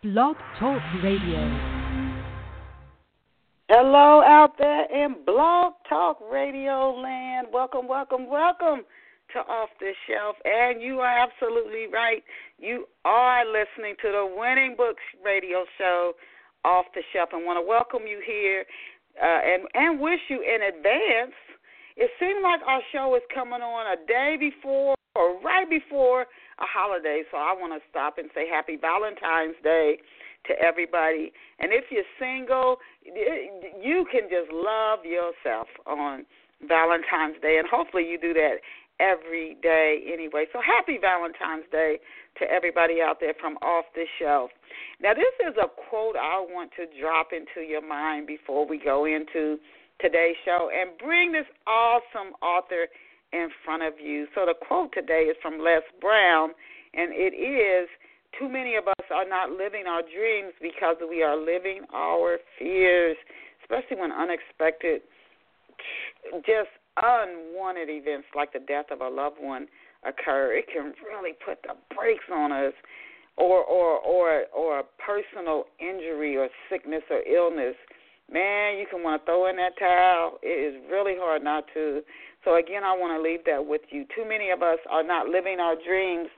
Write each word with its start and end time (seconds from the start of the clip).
Blog 0.00 0.36
Talk 0.60 0.80
Radio. 1.02 1.42
Hello 3.68 4.22
out 4.22 4.52
there 4.56 4.84
in 4.94 5.16
Blog 5.26 5.72
Talk 5.88 6.18
Radio 6.30 6.94
land. 6.94 7.48
Welcome, 7.52 7.88
welcome, 7.88 8.30
welcome 8.30 8.82
to 9.32 9.40
Off 9.40 9.70
the 9.80 9.90
Shelf. 10.06 10.36
And 10.44 10.80
you 10.80 11.00
are 11.00 11.18
absolutely 11.18 11.86
right. 11.92 12.22
You 12.60 12.86
are 13.04 13.44
listening 13.44 13.96
to 14.02 14.12
the 14.12 14.36
Winning 14.38 14.76
Books 14.76 15.02
radio 15.24 15.64
show, 15.76 16.12
Off 16.64 16.86
the 16.94 17.02
Shelf, 17.12 17.30
and 17.32 17.44
want 17.44 17.56
to 17.56 17.68
welcome 17.68 18.06
you 18.06 18.22
here 18.24 18.64
uh, 19.20 19.26
and, 19.26 19.64
and 19.74 19.98
wish 19.98 20.20
you 20.28 20.42
in 20.42 20.62
advance. 20.62 21.34
It 21.96 22.10
seemed 22.20 22.44
like 22.44 22.60
our 22.68 22.82
show 22.92 23.16
is 23.16 23.22
coming 23.34 23.62
on 23.62 23.98
a 23.98 24.06
day 24.06 24.36
before 24.38 24.94
or 25.16 25.40
right 25.40 25.68
before 25.68 26.26
a 26.60 26.66
holiday, 26.66 27.22
so 27.30 27.36
I 27.36 27.54
want 27.54 27.72
to 27.72 27.80
stop 27.90 28.18
and 28.18 28.30
say 28.34 28.48
Happy 28.48 28.76
Valentine's 28.76 29.56
Day 29.62 29.98
to 30.46 30.52
everybody. 30.58 31.32
And 31.58 31.72
if 31.72 31.90
you're 31.90 32.08
single, 32.18 32.78
you 33.04 34.06
can 34.10 34.28
just 34.30 34.50
love 34.52 35.04
yourself 35.04 35.68
on 35.86 36.26
Valentine's 36.66 37.40
Day, 37.40 37.58
and 37.58 37.68
hopefully 37.68 38.06
you 38.08 38.18
do 38.18 38.34
that 38.34 38.58
every 38.98 39.56
day 39.62 40.02
anyway. 40.12 40.46
So 40.52 40.60
happy 40.60 40.98
Valentine's 41.00 41.70
Day 41.70 41.98
to 42.38 42.50
everybody 42.50 43.00
out 43.00 43.18
there 43.20 43.34
from 43.38 43.54
off 43.62 43.84
the 43.94 44.04
shelf. 44.18 44.50
Now, 45.00 45.14
this 45.14 45.34
is 45.46 45.54
a 45.56 45.68
quote 45.88 46.16
I 46.16 46.40
want 46.40 46.70
to 46.76 46.86
drop 47.00 47.28
into 47.32 47.66
your 47.66 47.86
mind 47.86 48.26
before 48.26 48.66
we 48.66 48.78
go 48.78 49.04
into 49.06 49.58
today's 50.00 50.36
show 50.44 50.70
and 50.74 50.98
bring 50.98 51.32
this 51.32 51.46
awesome 51.66 52.34
author 52.42 52.86
in 53.32 53.48
front 53.64 53.82
of 53.82 53.94
you. 54.02 54.26
So 54.34 54.46
the 54.46 54.54
quote 54.54 54.92
today 54.92 55.28
is 55.30 55.36
from 55.42 55.58
Les 55.58 55.82
Brown, 56.00 56.50
and 56.94 57.12
it 57.12 57.34
is 57.36 57.88
Too 58.38 58.48
many 58.48 58.76
of 58.76 58.88
us 58.88 59.06
are 59.10 59.28
not 59.28 59.50
living 59.50 59.84
our 59.88 60.02
dreams 60.02 60.52
because 60.60 60.96
we 61.08 61.22
are 61.22 61.36
living 61.36 61.82
our 61.92 62.38
fears, 62.58 63.16
especially 63.62 64.00
when 64.00 64.12
unexpected, 64.12 65.02
just 66.44 66.70
unwanted 67.00 67.88
events 67.88 68.28
like 68.34 68.52
the 68.52 68.60
death 68.60 68.86
of 68.90 69.00
a 69.00 69.08
loved 69.08 69.36
one 69.40 69.66
occur. 70.04 70.52
It 70.56 70.66
can 70.72 70.92
really 71.04 71.32
put 71.44 71.62
the 71.62 71.74
brakes 71.94 72.24
on 72.32 72.52
us. 72.52 72.74
Or, 73.40 73.62
or, 73.62 74.00
or, 74.00 74.46
or 74.52 74.80
a 74.80 74.82
personal 74.98 75.66
injury 75.78 76.36
or 76.36 76.48
sickness 76.68 77.04
or 77.08 77.22
illness 77.22 77.76
man, 78.30 78.78
you 78.78 78.86
can 78.90 79.02
want 79.02 79.22
to 79.22 79.26
throw 79.26 79.48
in 79.48 79.56
that 79.56 79.78
towel. 79.78 80.38
It 80.42 80.74
is 80.74 80.82
really 80.90 81.14
hard 81.16 81.42
not 81.42 81.64
to. 81.74 82.02
So 82.48 82.56
again, 82.56 82.80
I 82.80 82.96
want 82.96 83.12
to 83.12 83.20
leave 83.20 83.44
that 83.44 83.60
with 83.60 83.84
you. 83.92 84.08
Too 84.16 84.24
many 84.24 84.48
of 84.48 84.64
us 84.64 84.80
are 84.88 85.04
not 85.04 85.28
living 85.28 85.60
our 85.60 85.76
dreams 85.76 86.32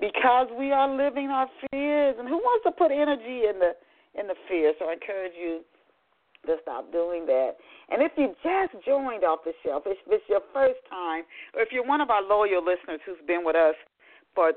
because 0.00 0.48
we 0.48 0.72
are 0.72 0.88
living 0.88 1.28
our 1.28 1.44
fears. 1.68 2.16
And 2.16 2.24
who 2.24 2.40
wants 2.40 2.64
to 2.64 2.72
put 2.72 2.88
energy 2.88 3.44
in 3.44 3.60
the 3.60 3.76
in 4.16 4.32
the 4.32 4.34
fear? 4.48 4.72
So 4.80 4.88
I 4.88 4.96
encourage 4.96 5.36
you 5.36 5.60
to 6.48 6.56
stop 6.64 6.90
doing 6.90 7.26
that. 7.26 7.60
And 7.92 8.00
if 8.00 8.12
you 8.16 8.32
just 8.40 8.80
joined 8.80 9.28
off 9.28 9.44
the 9.44 9.52
shelf, 9.60 9.82
if 9.84 9.98
it's 10.08 10.24
your 10.24 10.40
first 10.56 10.80
time, 10.88 11.24
or 11.52 11.60
if 11.60 11.68
you're 11.68 11.84
one 11.84 12.00
of 12.00 12.08
our 12.08 12.24
loyal 12.24 12.64
listeners 12.64 13.04
who's 13.04 13.20
been 13.28 13.44
with 13.44 13.54
us 13.54 13.76
for 14.34 14.56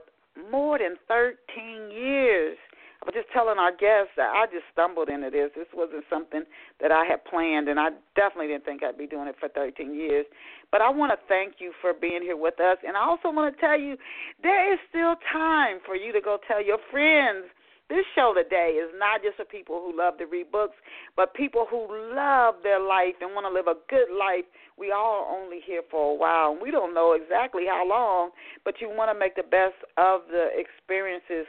more 0.50 0.80
than 0.80 0.96
13 1.12 1.92
years, 1.92 2.56
I 3.02 3.06
was 3.06 3.14
just 3.14 3.32
telling 3.34 3.60
our 3.60 3.72
guests 3.72 4.16
that 4.18 4.32
I 4.34 4.46
just 4.48 4.66
stumbled 4.72 5.10
into 5.10 5.30
this. 5.30 5.52
This 5.56 5.68
wasn't 5.74 6.06
something 6.10 6.44
that 6.82 6.92
I 6.92 7.06
had 7.06 7.24
planned, 7.26 7.68
and 7.68 7.80
I 7.80 7.90
definitely 8.16 8.48
didn't 8.48 8.66
think 8.66 8.84
I'd 8.84 8.98
be 8.98 9.08
doing 9.08 9.28
it 9.28 9.36
for 9.40 9.50
13 9.50 9.94
years. 9.94 10.26
But 10.72 10.82
I 10.82 10.90
want 10.90 11.12
to 11.12 11.20
thank 11.28 11.56
you 11.60 11.72
for 11.82 11.94
being 11.94 12.22
here 12.22 12.38
with 12.38 12.60
us, 12.60 12.78
and 12.86 12.98
I 12.98 13.02
also 13.02 13.32
want 13.32 13.54
to 13.54 13.62
tell 13.62 13.80
you 13.80 13.98
there 14.42 14.74
is 14.74 14.80
still 14.90 15.16
time 15.32 15.80
for 15.86 15.96
you 15.96 16.12
to 16.14 16.22
go 16.22 16.38
tell 16.48 16.64
your 16.64 16.80
friends. 16.90 17.46
This 17.88 18.06
show 18.16 18.34
today 18.34 18.82
is 18.82 18.90
not 18.98 19.22
just 19.22 19.38
for 19.38 19.46
people 19.46 19.78
who 19.78 19.96
love 19.96 20.18
to 20.18 20.26
read 20.26 20.52
books, 20.52 20.74
but 21.16 21.36
people 21.36 21.68
who 21.70 21.86
love 22.16 22.56
their 22.64 22.80
life 22.80 23.14
and 23.22 23.36
want 23.36 23.46
to 23.46 23.54
live 23.54 23.68
a 23.68 23.78
good 23.94 24.10
life. 24.10 24.46
We 24.76 24.92
all 24.92 25.30
only 25.30 25.60
here 25.64 25.84
for 25.92 26.14
a 26.14 26.18
while, 26.18 26.54
and 26.54 26.62
we 26.62 26.72
don't 26.72 26.96
know 26.96 27.14
exactly 27.14 27.66
how 27.70 27.88
long, 27.88 28.32
but 28.64 28.82
you 28.82 28.90
want 28.90 29.14
to 29.14 29.20
make 29.20 29.36
the 29.36 29.44
best 29.44 29.78
of 29.98 30.22
the 30.32 30.50
experiences 30.58 31.46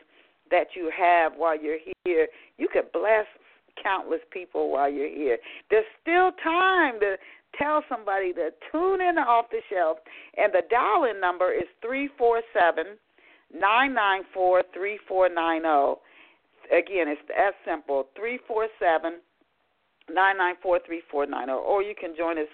that 0.51 0.69
you 0.75 0.91
have 0.97 1.33
while 1.37 1.61
you're 1.61 1.79
here. 2.05 2.29
You 2.59 2.69
could 2.73 2.93
bless 2.93 3.27
countless 3.83 4.21
people 4.31 4.71
while 4.71 4.91
you're 4.91 5.09
here. 5.09 5.39
There's 5.71 5.85
still 6.01 6.31
time 6.43 6.99
to 7.01 7.17
tell 7.59 7.83
somebody 7.89 8.33
to 8.35 8.51
tune 8.71 9.01
in 9.01 9.19
off 9.19 9.47
the 9.51 9.61
shelf, 9.71 9.99
and 10.37 10.53
the 10.53 10.63
dial-in 10.71 11.21
number 11.21 11.53
is 11.53 11.65
three 11.81 12.09
four 12.19 12.43
seven 12.53 12.97
nine 13.55 13.95
nine 13.95 14.23
four 14.35 14.63
three 14.75 14.99
four 15.09 15.29
nine 15.29 15.63
zero. 15.63 16.01
Again, 16.67 17.09
it's 17.09 17.21
as 17.37 17.55
simple 17.65 18.07
three 18.17 18.39
four 18.47 18.67
seven 18.79 19.21
nine 20.13 20.37
nine 20.37 20.55
four 20.63 20.81
three 20.85 21.03
four 21.11 21.27
nine 21.27 21.47
zero, 21.47 21.59
or 21.59 21.83
you 21.83 21.95
can 21.99 22.15
join 22.17 22.39
us 22.39 22.49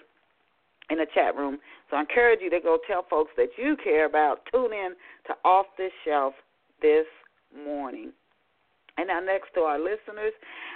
in 0.89 0.97
the 0.97 1.07
chat 1.13 1.35
room. 1.35 1.57
So 1.89 1.97
I 1.97 2.01
encourage 2.01 2.39
you 2.41 2.49
to 2.49 2.59
go 2.59 2.77
tell 2.87 3.05
folks 3.09 3.31
that 3.37 3.49
you 3.57 3.75
care 3.83 4.05
about. 4.05 4.39
Tune 4.51 4.73
in 4.73 4.91
to 5.27 5.33
Off 5.45 5.67
the 5.77 5.89
Shelf 6.05 6.33
this 6.81 7.05
morning. 7.55 8.11
And 8.97 9.07
now, 9.07 9.19
next 9.19 9.53
to 9.55 9.61
our 9.61 9.79
listeners, 9.79 10.33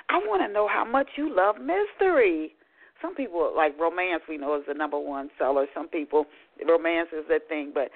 I 0.09 0.17
want 0.17 0.41
to 0.41 0.51
know 0.51 0.67
how 0.67 0.85
much 0.85 1.07
you 1.17 1.33
love 1.33 1.55
mystery. 1.57 2.53
Some 3.01 3.13
people 3.13 3.53
like 3.55 3.77
romance. 3.79 4.23
We 4.27 4.37
know 4.37 4.55
is 4.57 4.63
the 4.67 4.73
number 4.73 4.97
one 4.97 5.29
seller. 5.37 5.67
Some 5.73 5.87
people 5.87 6.25
romance 6.67 7.09
is 7.13 7.25
their 7.27 7.39
thing, 7.47 7.71
but 7.73 7.89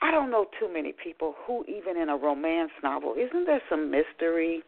I 0.00 0.10
don't 0.10 0.30
know 0.30 0.46
too 0.60 0.72
many 0.72 0.92
people 0.92 1.34
who 1.46 1.64
even 1.64 1.96
in 2.00 2.08
a 2.08 2.16
romance 2.16 2.70
novel 2.82 3.14
isn't 3.14 3.46
there 3.46 3.62
some 3.68 3.90
mystery. 3.90 4.62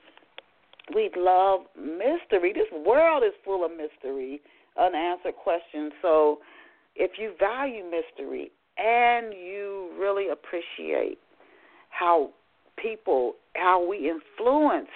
We 0.95 1.11
love 1.17 1.61
mystery. 1.77 2.53
This 2.53 2.71
world 2.85 3.23
is 3.23 3.35
full 3.45 3.65
of 3.65 3.71
mystery, 3.71 4.41
unanswered 4.81 5.37
questions. 5.37 5.93
So, 6.03 6.39
if 6.97 7.13
you 7.19 7.35
value 7.39 7.85
mystery 7.85 8.51
and 8.79 9.33
you 9.33 9.91
really 9.99 10.31
appreciate 10.31 11.19
how 11.91 12.31
people, 12.81 13.35
how 13.57 13.85
we 13.87 14.11
influence 14.11 14.89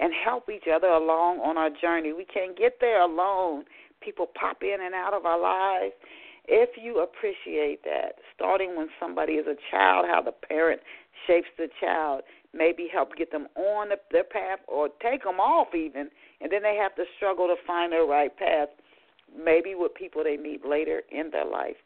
and 0.00 0.12
help 0.24 0.48
each 0.48 0.68
other 0.72 0.88
along 0.88 1.40
on 1.40 1.56
our 1.56 1.70
journey. 1.70 2.12
We 2.12 2.24
can't 2.24 2.56
get 2.56 2.78
there 2.80 3.02
alone. 3.02 3.64
People 4.00 4.26
pop 4.38 4.58
in 4.62 4.78
and 4.84 4.94
out 4.94 5.14
of 5.14 5.26
our 5.26 5.40
lives. 5.40 5.94
If 6.46 6.70
you 6.82 7.00
appreciate 7.02 7.82
that, 7.84 8.14
starting 8.34 8.76
when 8.76 8.88
somebody 9.00 9.34
is 9.34 9.46
a 9.46 9.56
child, 9.70 10.06
how 10.08 10.22
the 10.22 10.32
parent 10.32 10.80
shapes 11.26 11.48
the 11.58 11.68
child, 11.80 12.22
maybe 12.54 12.88
help 12.90 13.16
get 13.16 13.30
them 13.30 13.48
on 13.56 13.90
the, 13.90 13.96
their 14.10 14.24
path 14.24 14.60
or 14.66 14.88
take 15.02 15.24
them 15.24 15.40
off 15.40 15.74
even, 15.74 16.08
and 16.40 16.50
then 16.50 16.62
they 16.62 16.78
have 16.80 16.94
to 16.94 17.04
struggle 17.16 17.48
to 17.48 17.56
find 17.66 17.92
their 17.92 18.06
right 18.06 18.34
path, 18.36 18.68
maybe 19.36 19.74
with 19.74 19.94
people 19.94 20.24
they 20.24 20.36
meet 20.36 20.64
later 20.64 21.02
in 21.10 21.30
their 21.30 21.44
life. 21.44 21.76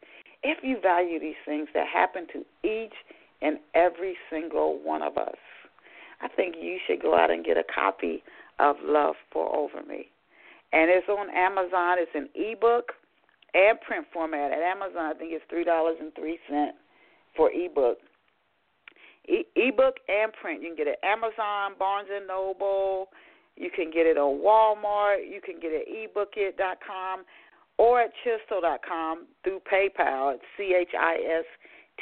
If 0.43 0.59
you 0.61 0.79
value 0.81 1.19
these 1.19 1.39
things 1.45 1.67
that 1.73 1.87
happen 1.87 2.27
to 2.33 2.39
each 2.67 2.93
in 3.43 3.59
every 3.75 4.15
single 4.31 4.79
one 4.81 5.01
of 5.01 5.17
us. 5.17 5.37
I 6.21 6.29
think 6.29 6.55
you 6.59 6.77
should 6.87 7.01
go 7.01 7.15
out 7.15 7.29
and 7.29 7.43
get 7.43 7.57
a 7.57 7.63
copy 7.63 8.23
of 8.59 8.77
Love 8.81 9.15
Pour 9.31 9.53
Over 9.53 9.85
Me. 9.87 10.07
And 10.71 10.89
it's 10.89 11.07
on 11.09 11.29
Amazon. 11.29 11.97
It's 11.99 12.15
an 12.15 12.29
ebook 12.33 12.93
and 13.53 13.79
print 13.81 14.05
format. 14.13 14.51
At 14.51 14.59
Amazon, 14.59 15.05
I 15.05 15.13
think 15.13 15.33
it's 15.33 15.43
three 15.49 15.65
dollars 15.65 15.97
and 15.99 16.15
three 16.15 16.39
cent 16.49 16.75
for 17.35 17.51
ebook. 17.51 17.97
E- 19.27 19.45
ebook 19.55 19.95
and 20.07 20.31
print. 20.33 20.61
You 20.61 20.69
can 20.69 20.77
get 20.77 20.87
it 20.87 20.99
at 21.03 21.07
Amazon, 21.07 21.77
Barnes 21.77 22.09
and 22.13 22.27
Noble. 22.27 23.09
You 23.55 23.69
can 23.69 23.91
get 23.91 24.07
it 24.07 24.17
on 24.17 24.39
Walmart. 24.39 25.29
You 25.29 25.41
can 25.41 25.59
get 25.59 25.71
it 25.71 25.87
at 25.87 26.15
ebookit.com 26.15 27.25
or 27.77 28.01
at 28.01 28.11
chistel.com 28.25 29.27
through 29.43 29.61
PayPal 29.71 30.33
at 30.33 30.39
C 30.57 30.75
H 30.79 30.89
I 30.99 31.15
S 31.39 31.45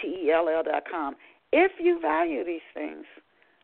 T 0.01 0.27
E 0.27 0.31
L 0.31 0.47
L.com. 0.47 1.15
If 1.51 1.73
you 1.79 1.99
value 1.99 2.45
these 2.45 2.61
things, 2.73 3.05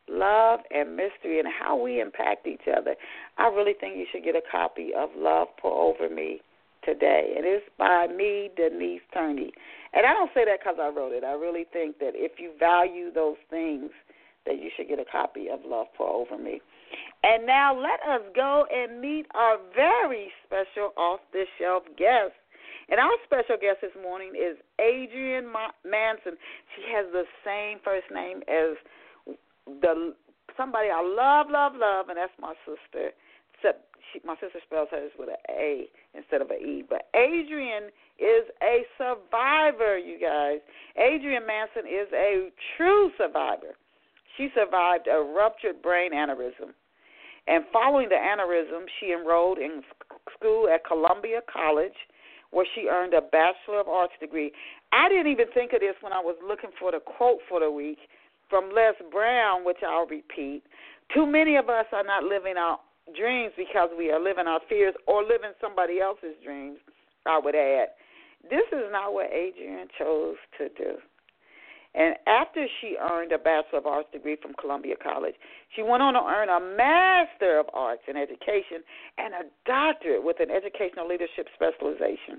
love 0.09 0.59
and 0.72 0.96
mystery 0.96 1.40
and 1.40 1.48
how 1.48 1.75
we 1.75 2.01
impact 2.01 2.48
each 2.48 2.68
other, 2.68 2.95
I 3.38 3.48
really 3.48 3.74
think 3.80 3.98
you 3.98 4.06
should 4.12 4.24
get 4.24 4.36
a 4.36 4.42
copy 4.51 4.92
of 4.98 5.10
Love 5.16 5.48
Pour 5.60 5.94
Over 5.94 6.13
Me 6.13 6.42
today. 6.84 7.34
It 7.36 7.45
is 7.45 7.62
by 7.78 8.07
me, 8.07 8.50
Denise 8.56 9.01
Turney. 9.13 9.51
And 9.94 10.06
I 10.06 10.13
don't 10.13 10.31
say 10.34 10.45
that 10.45 10.60
because 10.60 10.78
I 10.81 10.89
wrote 10.89 11.13
it. 11.13 11.24
I 11.24 11.34
really 11.34 11.66
think 11.72 12.00
that 12.00 12.12
if 12.16 12.39
you 12.39 12.51
value 12.60 13.12
those 13.12 13.38
things, 13.50 13.92
that 14.45 14.62
you 14.62 14.69
should 14.75 14.88
get 14.88 15.00
a 15.00 15.06
copy 15.06 15.48
of 15.51 15.60
Love 15.66 15.88
Pour 15.98 16.10
Over 16.10 16.42
Me. 16.42 16.62
And 17.24 17.45
now 17.45 17.78
let 17.78 18.00
us 18.07 18.22
go 18.34 18.66
and 18.72 19.01
meet 19.01 19.25
our 19.36 19.57
very 19.75 20.31
special 20.45 20.92
off 20.98 21.19
the 21.34 21.44
shelf 21.60 21.84
guest. 21.98 22.34
And 22.89 23.00
our 23.00 23.12
special 23.25 23.57
guest 23.60 23.80
this 23.81 23.95
morning 24.01 24.31
is 24.31 24.56
Adrienne 24.80 25.51
Manson. 25.84 26.39
She 26.75 26.84
has 26.95 27.06
the 27.12 27.24
same 27.44 27.80
first 27.84 28.07
name 28.13 28.42
as 28.48 28.80
the 29.84 30.13
somebody 30.56 30.89
I 30.89 31.04
love, 31.04 31.48
love, 31.51 31.74
love, 31.75 32.10
and 32.10 32.18
that's 32.18 32.34
my 32.39 32.54
sister. 32.66 33.12
Except 33.54 33.84
she, 34.12 34.22
my 34.25 34.36
sister 34.39 34.60
spells 34.66 34.88
hers 34.92 35.12
with 35.19 35.30
an 35.30 35.44
A 35.50 35.88
instead 36.16 36.42
of 36.42 36.50
an 36.50 36.57
E. 36.63 36.84
But 36.88 37.10
Adrienne 37.16 37.92
is 38.18 38.48
a 38.63 38.86
survivor, 38.98 39.98
you 39.98 40.18
guys. 40.19 40.60
Adrienne 40.98 41.45
Manson 41.45 41.86
is 41.86 42.07
a 42.13 42.50
true 42.78 43.12
survivor. 43.18 43.75
She 44.38 44.50
survived 44.56 45.07
a 45.07 45.19
ruptured 45.19 45.81
brain 45.81 46.13
aneurysm. 46.13 46.72
And 47.48 47.63
following 47.72 48.10
the 48.10 48.16
aneurysm, 48.16 48.86
she 49.00 49.13
enrolled 49.13 49.57
in 49.57 49.81
school 50.38 50.68
at 50.68 50.86
Columbia 50.86 51.39
College, 51.51 51.95
where 52.52 52.66
she 52.76 52.88
earned 52.88 53.14
a 53.14 53.22
Bachelor 53.22 53.82
of 53.82 53.88
Arts 53.88 54.14
degree. 54.20 54.52
I 54.92 55.10
didn't 55.10 55.32
even 55.32 55.48
think 55.54 55.74
of 55.74 55.82
this 55.82 55.96
when 56.02 56.14
I 56.14 56.20
was 56.20 56.36
looking 56.46 56.72
for 56.80 56.92
the 56.92 57.00
quote 57.00 57.40
for 57.50 57.60
the 57.60 57.72
week 57.72 58.00
from 58.50 58.72
Les 58.74 58.94
Brown, 59.12 59.66
which 59.66 59.84
I'll 59.88 60.08
repeat. 60.08 60.64
Too 61.14 61.26
many 61.26 61.56
of 61.56 61.70
us 61.70 61.86
are 61.92 62.04
not 62.04 62.24
living 62.24 62.56
our 62.58 62.80
dreams 63.16 63.54
because 63.58 63.90
we 63.98 64.12
are 64.12 64.20
living 64.20 64.48
our 64.48 64.62
fears 64.68 64.96
or 65.08 65.24
living 65.24 65.52
somebody 65.62 66.00
else's 66.00 66.36
dreams, 66.44 66.80
I 67.26 67.40
would 67.40 67.56
add. 67.56 67.90
This 68.50 68.68
is 68.72 68.92
not 68.92 69.14
what 69.14 69.28
Adrienne 69.28 69.88
chose 69.98 70.36
to 70.58 70.70
do. 70.70 70.98
And 71.98 72.14
after 72.28 72.68
she 72.80 72.96
earned 73.02 73.32
a 73.32 73.40
Bachelor 73.40 73.80
of 73.80 73.88
Arts 73.88 74.10
degree 74.14 74.38
from 74.40 74.54
Columbia 74.54 74.94
College, 75.02 75.34
she 75.76 75.82
went 75.82 76.04
on 76.04 76.14
to 76.14 76.22
earn 76.22 76.48
a 76.48 76.62
Master 76.62 77.58
of 77.60 77.66
Arts 77.74 78.04
in 78.08 78.16
Education 78.16 78.86
and 79.18 79.34
a 79.34 79.50
doctorate 79.66 80.24
with 80.24 80.38
an 80.40 80.52
educational 80.52 81.08
leadership 81.08 81.48
specialization. 81.56 82.38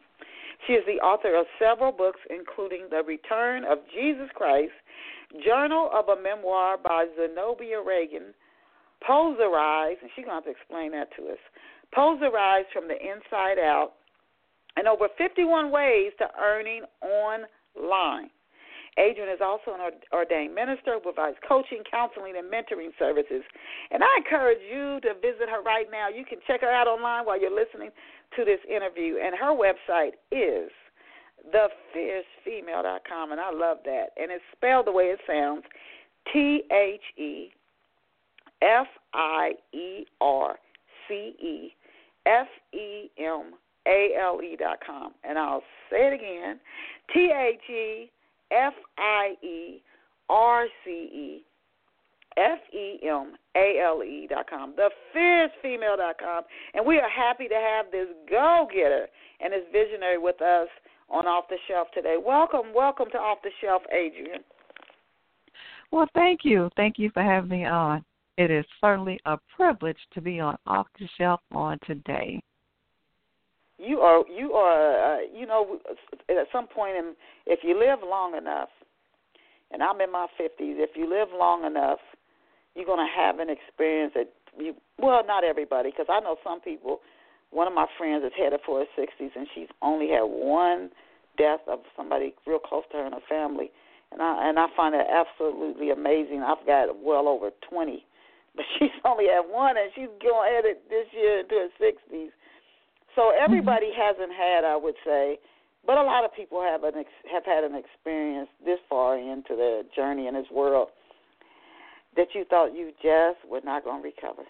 She 0.67 0.75
is 0.75 0.87
the 0.87 1.03
author 1.03 1.35
of 1.35 1.47
several 1.59 1.91
books, 1.91 2.21
including 2.31 2.87
The 2.89 3.03
Return 3.03 3.65
of 3.65 3.79
Jesus 3.93 4.31
Christ, 4.33 4.79
Journal 5.45 5.91
of 5.93 6.09
a 6.09 6.21
Memoir 6.23 6.79
by 6.79 7.07
Zenobia 7.19 7.83
Ragin, 7.83 8.31
Pozercize, 9.03 9.99
and 10.01 10.11
she's 10.15 10.25
going 10.25 10.41
to 10.41 10.43
have 10.43 10.45
to 10.45 10.51
explain 10.51 10.93
that 10.93 11.09
to 11.19 11.31
us. 11.35 11.43
Pozercize 11.95 12.71
from 12.73 12.87
the 12.87 12.95
Inside 12.95 13.59
Out, 13.59 13.95
and 14.77 14.87
over 14.87 15.09
51 15.19 15.73
ways 15.73 16.13
to 16.19 16.27
earning 16.41 16.83
online. 17.03 18.31
Adrienne 18.99 19.33
is 19.33 19.41
also 19.41 19.73
an 19.79 19.93
ordained 20.13 20.55
minister 20.55 20.99
provides 21.01 21.37
coaching, 21.47 21.83
counseling, 21.89 22.35
and 22.37 22.51
mentoring 22.51 22.91
services. 22.99 23.43
And 23.91 24.03
I 24.03 24.09
encourage 24.19 24.59
you 24.69 24.99
to 25.03 25.15
visit 25.15 25.49
her 25.49 25.63
right 25.63 25.87
now. 25.91 26.09
You 26.09 26.25
can 26.25 26.39
check 26.47 26.63
her 26.63 26.73
out 26.73 26.89
online 26.89 27.25
while 27.25 27.41
you're 27.41 27.55
listening 27.55 27.91
to 28.37 28.45
this 28.45 28.59
interview. 28.69 29.17
And 29.23 29.37
her 29.39 29.55
website 29.55 30.19
is 30.33 30.71
thefiercefemale.com. 31.55 33.33
And 33.33 33.41
I 33.41 33.53
love 33.53 33.79
that. 33.85 34.09
And 34.17 34.33
it's 34.33 34.45
spelled 34.57 34.87
the 34.87 34.93
way 34.93 35.15
it 35.15 35.21
sounds 35.27 35.63
T 36.33 36.63
H 36.73 37.19
E 37.19 37.51
F 38.61 38.87
I 39.15 39.53
E 39.73 40.07
R 40.21 40.57
C 41.07 41.15
E 41.41 41.73
F 42.27 42.49
E 42.75 43.11
M 43.19 43.55
A 43.87 44.11
L 44.21 44.41
E 44.43 44.57
dot 44.59 44.79
com. 44.85 45.13
And 45.23 45.39
I'll 45.39 45.63
say 45.91 46.09
it 46.09 46.13
again 46.13 46.59
T 47.15 47.31
H 47.33 47.71
E 47.71 48.11
F 48.51 48.75
I 48.97 49.35
E 49.43 49.83
R 50.29 50.67
C 50.85 50.91
E 50.91 51.45
F 52.37 52.59
E 52.73 52.99
M 53.07 53.35
A 53.57 53.81
L 53.85 54.03
E 54.03 54.27
dot 54.29 54.49
com, 54.49 54.75
the 54.77 54.91
fierce 55.13 55.51
female 55.63 55.97
dot 55.97 56.17
com, 56.19 56.43
and 56.75 56.85
we 56.85 56.99
are 56.99 57.09
happy 57.09 57.49
to 57.49 57.55
have 57.55 57.91
this 57.91 58.09
go 58.31 58.69
getter 58.73 59.07
and 59.41 59.53
this 59.53 59.65
visionary 59.73 60.19
with 60.19 60.41
us 60.41 60.69
on 61.11 61.27
Off 61.27 61.45
the 61.49 61.57
Shelf 61.67 61.89
today. 61.95 62.17
Welcome, 62.25 62.75
welcome 62.75 63.09
to 63.13 63.19
Off 63.19 63.39
the 63.43 63.51
Shelf, 63.61 63.83
Adrienne. 63.87 64.45
Well, 65.91 66.09
thank 66.15 66.41
you. 66.45 66.69
Thank 66.77 66.99
you 66.99 67.11
for 67.15 67.23
having 67.23 67.49
me 67.49 67.65
on. 67.65 68.05
It 68.37 68.51
is 68.51 68.65
certainly 68.81 69.19
a 69.25 69.39
privilege 69.57 69.97
to 70.13 70.21
be 70.21 70.39
on 70.39 70.57
Off 70.67 70.87
the 70.99 71.09
Shelf 71.17 71.41
on 71.53 71.79
today 71.87 72.43
you 73.79 74.01
are 74.01 74.25
you 74.29 74.53
are 74.53 75.17
uh, 75.17 75.19
you 75.35 75.47
know 75.47 75.79
at 76.29 76.47
some 76.53 76.67
point 76.67 76.97
in 76.97 77.15
if 77.47 77.61
you 77.63 77.79
live 77.79 78.01
long 78.05 78.37
enough 78.37 78.69
and 79.71 79.83
I'm 79.83 80.01
in 80.01 80.11
my 80.11 80.27
50s 80.41 80.51
if 80.59 80.91
you 80.97 81.09
live 81.09 81.29
long 81.33 81.65
enough 81.65 82.01
you're 82.75 82.87
going 82.87 83.05
to 83.05 83.13
have 83.21 83.39
an 83.39 83.49
experience 83.49 84.13
that 84.15 84.33
you 84.59 84.75
well 84.99 85.23
not 85.27 85.45
everybody 85.45 85.91
because 85.91 86.07
I 86.09 86.21
know 86.21 86.37
some 86.43 86.61
people 86.61 87.01
one 87.51 87.67
of 87.67 87.75
my 87.75 87.87
friends 87.97 88.25
is 88.25 88.33
headed 88.37 88.61
for 88.67 88.81
her 88.81 88.87
60s 88.99 89.31
and 89.35 89.47
she's 89.55 89.69
only 89.81 90.09
had 90.11 90.25
one 90.25 90.91
death 91.39 91.61
of 91.69 91.81
somebody 91.97 92.35
real 92.47 92.59
close 92.59 92.85
to 92.91 92.99
her 92.99 93.07
in 93.07 93.13
her 93.13 93.25
family. 93.29 93.71
And 94.11 94.21
I 94.21 94.49
and 94.49 94.59
I 94.59 94.67
find 94.77 94.95
that 94.95 95.07
absolutely 95.09 95.91
amazing. 95.91 96.43
I've 96.43 96.67
got 96.67 96.89
well 97.01 97.29
over 97.29 97.51
20 97.71 98.05
but 98.57 98.67
she's 98.79 98.95
only 99.05 99.27
had 99.27 99.47
one 99.49 99.77
and 99.77 99.91
she's 99.95 100.11
going 100.21 100.51
at 100.53 100.65
it 100.65 100.91
this 100.91 101.07
year 101.13 101.41
into 101.41 101.55
her 101.55 101.71
60s 101.81 102.35
so 103.15 103.23
mm-hmm. 103.23 103.45
everybody 103.45 103.87
mm-hmm. 103.87 104.01
hasn't 104.01 104.33
had, 104.33 104.65
I 104.65 104.77
would 104.77 104.97
say, 105.05 105.39
but 105.87 105.97
a 105.97 106.03
lot 106.03 106.25
of 106.25 106.35
people 106.35 106.61
have 106.61 106.85
an 106.85 106.95
ex- 106.99 107.29
have 107.33 107.45
had 107.45 107.65
an 107.65 107.75
experience 107.75 108.49
this 108.65 108.79
far 108.89 109.17
into 109.17 109.57
their 109.57 109.83
journey 109.95 110.27
in 110.27 110.35
this 110.35 110.51
world 110.53 110.89
that 112.17 112.29
you 112.35 112.45
thought 112.45 112.75
you 112.75 112.93
just 113.03 113.39
were 113.49 113.61
not 113.65 113.85
going 113.85 114.03
to 114.03 114.09
recover. 114.09 114.43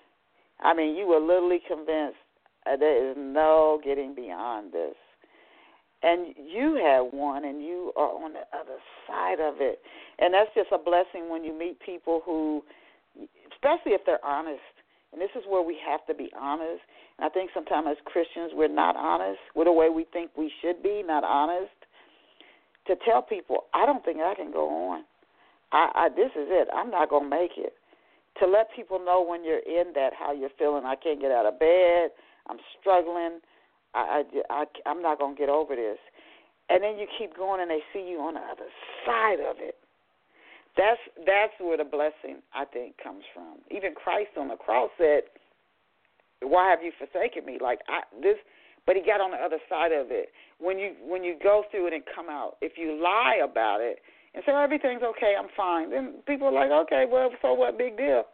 I 0.60 0.74
mean, 0.74 0.96
you 0.96 1.06
were 1.06 1.20
literally 1.20 1.60
convinced 1.66 2.18
uh, 2.66 2.76
there 2.76 3.10
is 3.10 3.16
no 3.16 3.80
getting 3.84 4.14
beyond 4.14 4.72
this. 4.72 4.94
And 6.02 6.34
you 6.36 6.80
have 6.82 7.12
one, 7.12 7.44
and 7.44 7.62
you 7.62 7.92
are 7.96 8.08
on 8.08 8.32
the 8.32 8.46
other 8.56 8.78
side 9.06 9.40
of 9.40 9.54
it. 9.60 9.80
And 10.18 10.32
that's 10.32 10.50
just 10.54 10.68
a 10.72 10.78
blessing 10.78 11.28
when 11.28 11.42
you 11.42 11.56
meet 11.56 11.80
people 11.80 12.22
who, 12.24 12.62
especially 13.52 13.92
if 13.92 14.02
they're 14.06 14.24
honest. 14.24 14.62
And 15.12 15.20
this 15.20 15.30
is 15.36 15.42
where 15.48 15.62
we 15.62 15.76
have 15.86 16.06
to 16.06 16.14
be 16.14 16.30
honest 16.38 16.82
I 17.18 17.28
think 17.28 17.50
sometimes 17.52 17.88
as 17.90 17.96
Christians 18.04 18.52
we're 18.54 18.68
not 18.68 18.96
honest 18.96 19.40
with 19.54 19.66
the 19.66 19.72
way 19.72 19.88
we 19.88 20.06
think 20.12 20.30
we 20.36 20.52
should 20.62 20.82
be, 20.82 21.02
not 21.04 21.24
honest. 21.24 21.72
To 22.86 22.96
tell 23.04 23.20
people, 23.22 23.64
I 23.74 23.84
don't 23.84 24.04
think 24.04 24.18
I 24.20 24.34
can 24.34 24.50
go 24.52 24.68
on. 24.68 25.04
I, 25.72 25.90
I 25.94 26.08
this 26.08 26.30
is 26.36 26.48
it. 26.48 26.68
I'm 26.74 26.90
not 26.90 27.10
gonna 27.10 27.28
make 27.28 27.52
it. 27.58 27.74
To 28.40 28.46
let 28.46 28.68
people 28.74 28.98
know 28.98 29.24
when 29.26 29.44
you're 29.44 29.58
in 29.58 29.92
that 29.94 30.12
how 30.18 30.32
you're 30.32 30.54
feeling. 30.58 30.84
I 30.84 30.94
can't 30.94 31.20
get 31.20 31.32
out 31.32 31.44
of 31.44 31.58
bed. 31.58 32.10
I'm 32.48 32.58
struggling. 32.80 33.40
I, 33.94 34.22
I, 34.50 34.64
I 34.64 34.64
I'm 34.86 35.02
not 35.02 35.18
gonna 35.18 35.34
get 35.34 35.48
over 35.48 35.74
this. 35.74 35.98
And 36.70 36.82
then 36.82 36.98
you 36.98 37.06
keep 37.18 37.36
going, 37.36 37.60
and 37.60 37.70
they 37.70 37.80
see 37.92 38.06
you 38.08 38.20
on 38.20 38.34
the 38.34 38.40
other 38.40 38.68
side 39.04 39.40
of 39.40 39.56
it. 39.58 39.76
That's 40.76 41.00
that's 41.26 41.52
where 41.58 41.76
the 41.76 41.84
blessing 41.84 42.40
I 42.54 42.64
think 42.64 42.94
comes 43.02 43.24
from. 43.34 43.58
Even 43.70 43.94
Christ 43.94 44.30
on 44.38 44.48
the 44.48 44.56
cross 44.56 44.90
said, 44.96 45.22
why 46.42 46.70
have 46.70 46.82
you 46.82 46.92
forsaken 46.98 47.44
me? 47.44 47.58
Like 47.60 47.80
I 47.88 48.02
this 48.22 48.36
but 48.88 48.96
he 48.96 49.02
got 49.04 49.20
on 49.20 49.32
the 49.32 49.36
other 49.36 49.60
side 49.68 49.92
of 49.92 50.08
it. 50.08 50.32
When 50.58 50.78
you 50.78 50.96
when 51.04 51.22
you 51.22 51.36
go 51.42 51.64
through 51.70 51.88
it 51.88 51.92
and 51.92 52.02
come 52.08 52.32
out, 52.32 52.56
if 52.62 52.80
you 52.80 52.96
lie 52.96 53.36
about 53.44 53.80
it 53.80 54.00
and 54.34 54.42
say 54.46 54.52
everything's 54.52 55.02
okay, 55.02 55.36
I'm 55.38 55.52
fine, 55.54 55.90
then 55.90 56.24
people 56.26 56.48
are 56.48 56.56
like, 56.56 56.72
okay, 56.88 57.04
well, 57.04 57.28
so 57.42 57.52
what? 57.52 57.76
Big 57.76 57.96
deal. 57.96 58.24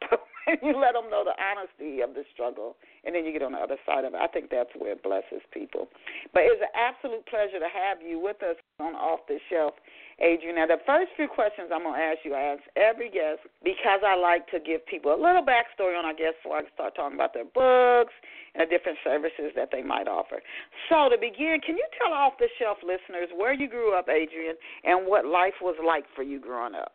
But 0.48 0.64
you 0.64 0.80
let 0.80 0.96
them 0.96 1.12
know 1.12 1.28
the 1.28 1.36
honesty 1.36 2.00
of 2.00 2.16
the 2.16 2.24
struggle, 2.32 2.80
and 3.04 3.12
then 3.14 3.28
you 3.28 3.36
get 3.36 3.44
on 3.44 3.52
the 3.52 3.60
other 3.60 3.76
side 3.84 4.08
of 4.08 4.14
it, 4.14 4.16
I 4.16 4.32
think 4.32 4.48
that's 4.48 4.72
where 4.72 4.96
it 4.96 5.02
blesses 5.04 5.44
people. 5.52 5.92
But 6.32 6.48
it's 6.48 6.64
an 6.64 6.72
absolute 6.72 7.20
pleasure 7.28 7.60
to 7.60 7.68
have 7.68 8.00
you 8.00 8.16
with 8.16 8.40
us 8.40 8.56
on 8.80 8.96
Off 8.96 9.28
the 9.28 9.36
Shelf 9.52 9.74
Adrienne. 10.20 10.56
Now, 10.56 10.66
the 10.66 10.82
first 10.84 11.14
few 11.16 11.28
questions 11.28 11.70
I'm 11.72 11.82
going 11.82 11.94
to 11.94 12.02
ask 12.02 12.18
you, 12.24 12.34
I 12.34 12.58
ask 12.58 12.62
every 12.74 13.10
guest 13.10 13.46
because 13.62 14.02
I 14.02 14.18
like 14.18 14.50
to 14.50 14.58
give 14.58 14.84
people 14.86 15.14
a 15.14 15.18
little 15.18 15.42
backstory 15.42 15.98
on 15.98 16.04
our 16.04 16.14
guests 16.14 16.42
before 16.42 16.58
I 16.58 16.62
start 16.74 16.96
talking 16.96 17.14
about 17.14 17.34
their 17.34 17.46
books 17.46 18.12
and 18.54 18.66
the 18.66 18.70
different 18.70 18.98
services 19.04 19.54
that 19.54 19.70
they 19.70 19.82
might 19.82 20.08
offer. 20.08 20.42
So, 20.90 21.08
to 21.08 21.16
begin, 21.18 21.62
can 21.64 21.76
you 21.76 21.86
tell 22.02 22.12
off 22.12 22.34
the 22.38 22.48
shelf 22.58 22.78
listeners 22.82 23.30
where 23.36 23.54
you 23.54 23.68
grew 23.68 23.96
up, 23.96 24.08
Adrienne, 24.08 24.58
and 24.84 25.06
what 25.06 25.24
life 25.24 25.54
was 25.62 25.76
like 25.84 26.04
for 26.14 26.22
you 26.22 26.40
growing 26.40 26.74
up? 26.74 26.92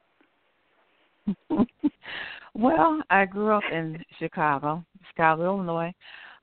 well, 2.53 3.01
I 3.09 3.25
grew 3.25 3.51
up 3.51 3.63
in 3.71 4.03
Chicago, 4.19 4.83
Chicago, 5.09 5.45
Illinois. 5.45 5.93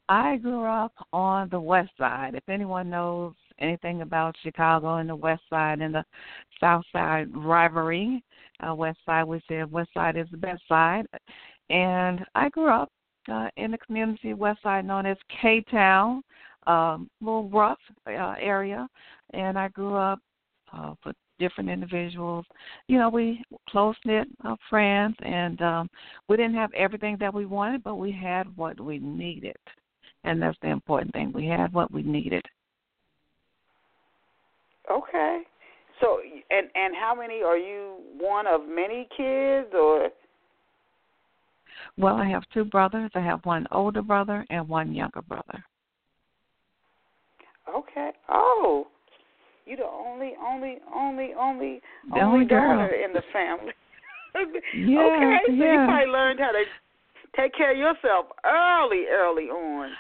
I 0.08 0.38
grew 0.38 0.64
up 0.64 0.92
on 1.12 1.49
the 1.50 1.60
west 1.60 1.90
side. 1.99 2.34
If 2.34 2.49
anyone 2.49 2.90
knows 2.90 3.34
anything 3.60 4.02
about 4.02 4.36
Chicago 4.42 4.96
and 4.96 5.08
the 5.08 5.16
West 5.16 5.42
Side 5.50 5.80
and 5.80 5.94
the 5.94 6.04
South 6.58 6.84
Side 6.92 7.28
rivalry. 7.34 8.22
Uh, 8.66 8.74
West 8.74 8.98
Side, 9.06 9.24
we 9.24 9.40
said 9.48 9.70
West 9.70 9.90
Side 9.94 10.16
is 10.16 10.26
the 10.30 10.36
best 10.36 10.62
side. 10.68 11.06
And 11.70 12.24
I 12.34 12.48
grew 12.48 12.70
up 12.70 12.90
uh, 13.30 13.48
in 13.56 13.70
the 13.70 13.78
community 13.78 14.34
West 14.34 14.62
Side 14.62 14.84
known 14.84 15.06
as 15.06 15.16
K 15.40 15.62
Town, 15.70 16.22
um, 16.66 17.08
little 17.20 17.48
rough 17.48 17.78
uh, 18.06 18.34
area. 18.40 18.88
And 19.32 19.58
I 19.58 19.68
grew 19.68 19.94
up 19.94 20.18
uh, 20.72 20.94
with 21.04 21.16
different 21.40 21.70
individuals. 21.70 22.44
You 22.86 22.98
know, 22.98 23.08
we 23.08 23.42
close 23.68 23.96
knit 24.04 24.28
uh, 24.44 24.54
friends, 24.68 25.16
and 25.24 25.60
um, 25.62 25.90
we 26.28 26.36
didn't 26.36 26.54
have 26.54 26.72
everything 26.74 27.16
that 27.18 27.34
we 27.34 27.46
wanted, 27.46 27.82
but 27.82 27.96
we 27.96 28.12
had 28.12 28.54
what 28.56 28.78
we 28.78 28.98
needed, 28.98 29.56
and 30.22 30.40
that's 30.40 30.58
the 30.62 30.68
important 30.68 31.12
thing. 31.12 31.32
We 31.32 31.46
had 31.46 31.72
what 31.72 31.90
we 31.90 32.02
needed. 32.02 32.44
Okay. 34.88 35.42
So 36.00 36.20
and 36.50 36.68
and 36.75 36.94
how 36.94 37.14
many 37.14 37.42
are 37.42 37.58
you? 37.58 37.96
One 38.18 38.46
of 38.46 38.62
many 38.68 39.08
kids, 39.16 39.68
or? 39.75 40.08
Well, 41.99 42.16
I 42.16 42.28
have 42.28 42.44
two 42.52 42.64
brothers. 42.64 43.10
I 43.14 43.20
have 43.20 43.44
one 43.44 43.66
older 43.72 44.02
brother 44.02 44.46
and 44.50 44.68
one 44.68 44.94
younger 44.94 45.22
brother. 45.22 45.64
Okay. 47.68 48.10
Oh, 48.28 48.87
you 49.66 49.76
the 49.76 49.84
only, 49.84 50.32
only, 50.42 50.78
only, 50.94 51.32
only, 51.38 51.80
the 52.12 52.20
only, 52.20 52.44
daughter 52.44 52.90
in 52.92 53.12
the 53.12 53.22
family. 53.32 53.72
Yeah, 54.32 55.00
okay, 55.00 55.38
so 55.46 55.52
yeah. 55.52 55.72
you 55.72 55.87
probably 55.87 56.12
learned 56.12 56.38
how 56.38 56.52
to 56.52 56.62
take 57.37 57.52
care 57.52 57.72
of 57.72 57.76
yourself 57.76 58.26
early, 58.44 59.06
early 59.10 59.46
on. 59.46 59.90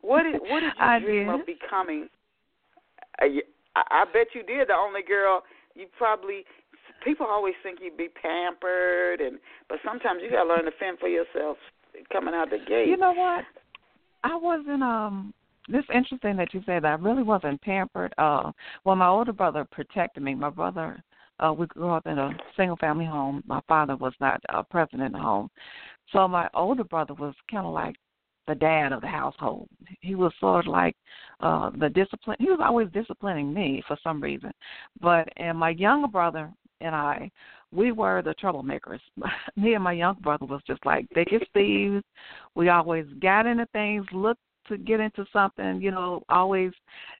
What 0.00 0.22
did 0.22 0.40
what 0.40 0.60
did 0.60 0.72
you 0.76 0.80
I 0.80 1.00
dream 1.00 1.28
did. 1.28 1.40
of 1.40 1.46
becoming? 1.46 2.08
I, 3.76 3.82
I 3.90 4.04
bet 4.12 4.28
you 4.34 4.42
did. 4.42 4.68
The 4.68 4.74
only 4.74 5.02
girl 5.02 5.42
you 5.74 5.86
probably 5.98 6.44
people 7.04 7.26
always 7.26 7.54
think 7.62 7.78
you'd 7.82 7.96
be 7.96 8.08
pampered, 8.08 9.20
and 9.20 9.38
but 9.68 9.78
sometimes 9.84 10.20
you 10.22 10.30
gotta 10.30 10.48
learn 10.48 10.64
to 10.64 10.70
fend 10.78 10.98
for 10.98 11.08
yourself 11.08 11.56
coming 12.12 12.34
out 12.34 12.50
the 12.50 12.58
gate. 12.58 12.88
You 12.88 12.96
know 12.96 13.12
what? 13.12 13.44
I 14.22 14.36
wasn't 14.36 14.82
um 14.82 15.34
it's 15.68 15.88
interesting 15.94 16.36
that 16.36 16.52
you 16.52 16.60
say 16.66 16.78
that. 16.78 16.84
I 16.84 16.94
really 16.94 17.22
wasn't 17.22 17.60
pampered. 17.62 18.14
Uh 18.18 18.52
well 18.84 18.96
my 18.96 19.08
older 19.08 19.32
brother 19.32 19.66
protected 19.70 20.22
me. 20.22 20.34
My 20.34 20.50
brother 20.50 21.02
uh 21.40 21.52
we 21.52 21.66
grew 21.66 21.90
up 21.90 22.06
in 22.06 22.18
a 22.18 22.36
single 22.56 22.76
family 22.76 23.06
home. 23.06 23.42
My 23.46 23.60
father 23.68 23.96
was 23.96 24.14
not 24.20 24.40
uh, 24.48 24.62
present 24.62 25.02
in 25.02 25.12
the 25.12 25.18
home. 25.18 25.50
So 26.12 26.28
my 26.28 26.48
older 26.54 26.84
brother 26.84 27.14
was 27.14 27.34
kinda 27.48 27.68
like 27.68 27.96
the 28.46 28.54
dad 28.54 28.92
of 28.92 29.00
the 29.00 29.08
household. 29.08 29.68
He 30.00 30.14
was 30.14 30.32
sort 30.40 30.66
of 30.66 30.72
like 30.72 30.96
uh 31.40 31.70
the 31.78 31.88
discipline 31.88 32.36
he 32.38 32.46
was 32.46 32.60
always 32.62 32.88
disciplining 32.92 33.52
me 33.52 33.82
for 33.86 33.96
some 34.02 34.20
reason. 34.22 34.52
But 35.00 35.28
and 35.36 35.58
my 35.58 35.70
younger 35.70 36.08
brother 36.08 36.52
and 36.80 36.94
I 36.94 37.30
we 37.72 37.92
were 37.92 38.22
the 38.22 38.34
troublemakers. 38.34 39.00
Me 39.56 39.74
and 39.74 39.82
my 39.82 39.92
younger 39.92 40.20
brother 40.20 40.46
was 40.46 40.62
just 40.66 40.84
like 40.86 41.06
as 41.16 41.40
thieves. 41.52 42.04
We 42.54 42.68
always 42.68 43.06
got 43.20 43.46
into 43.46 43.66
things, 43.72 44.06
looked 44.12 44.40
to 44.68 44.78
get 44.78 45.00
into 45.00 45.26
something, 45.32 45.80
you 45.80 45.90
know, 45.90 46.22
always 46.28 46.72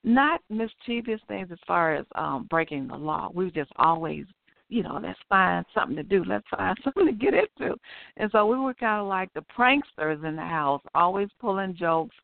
not 0.02 0.40
mischievous 0.49 1.21
things 1.28 1.49
as 1.50 1.59
far 1.66 1.95
as 1.95 2.07
um 2.14 2.47
breaking 2.49 2.88
the 2.88 2.97
law. 2.97 3.31
We 3.35 3.50
just 3.50 3.73
always, 3.76 4.26
you 4.68 4.83
know, 4.83 4.99
let's 5.02 5.18
find 5.28 5.64
something 5.75 5.97
to 5.97 6.02
do, 6.02 6.25
let's 6.25 6.47
find 6.50 6.76
something 6.85 7.06
to 7.06 7.12
get 7.12 7.35
into. 7.35 7.75
And 8.16 8.30
so 8.30 8.47
we 8.47 8.59
were 8.59 8.75
kind 8.75 9.00
of 9.00 9.09
like 9.09 9.33
the 9.35 9.44
pranksters 9.56 10.25
in 10.26 10.37
the 10.37 10.42
house, 10.42 10.83
always 10.94 11.28
pulling 11.40 11.76
jokes. 11.76 12.16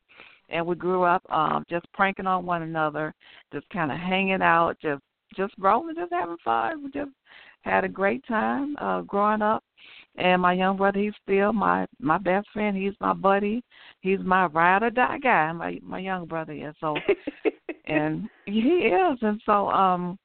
And 0.49 0.65
we 0.65 0.75
grew 0.75 1.03
up 1.03 1.23
um 1.31 1.63
just 1.69 1.85
pranking 1.93 2.27
on 2.27 2.45
one 2.45 2.63
another, 2.63 3.13
just 3.53 3.69
kind 3.69 3.91
of 3.91 3.97
hanging 3.97 4.41
out, 4.41 4.77
just 4.81 5.01
just 5.35 5.53
rolling, 5.57 5.95
just 5.95 6.11
having 6.11 6.35
fun. 6.43 6.83
We 6.83 6.91
just 6.91 7.11
had 7.61 7.85
a 7.85 7.89
great 7.89 8.25
time 8.27 8.75
uh 8.77 9.01
growing 9.01 9.41
up 9.41 9.63
and 10.15 10.41
my 10.41 10.53
young 10.53 10.77
brother 10.77 10.99
he's 10.99 11.13
still 11.23 11.53
my 11.53 11.85
my 11.99 12.17
best 12.17 12.47
friend 12.51 12.75
he's 12.75 12.93
my 12.99 13.13
buddy 13.13 13.63
he's 14.01 14.19
my 14.19 14.45
ride 14.47 14.83
or 14.83 14.89
die 14.89 15.17
guy 15.19 15.51
my 15.51 15.79
my 15.81 15.99
young 15.99 16.25
brother 16.25 16.53
is 16.53 16.75
so 16.79 16.95
and 17.85 18.29
he 18.45 18.59
is 18.59 19.17
and 19.21 19.41
so 19.45 19.69
um 19.69 20.17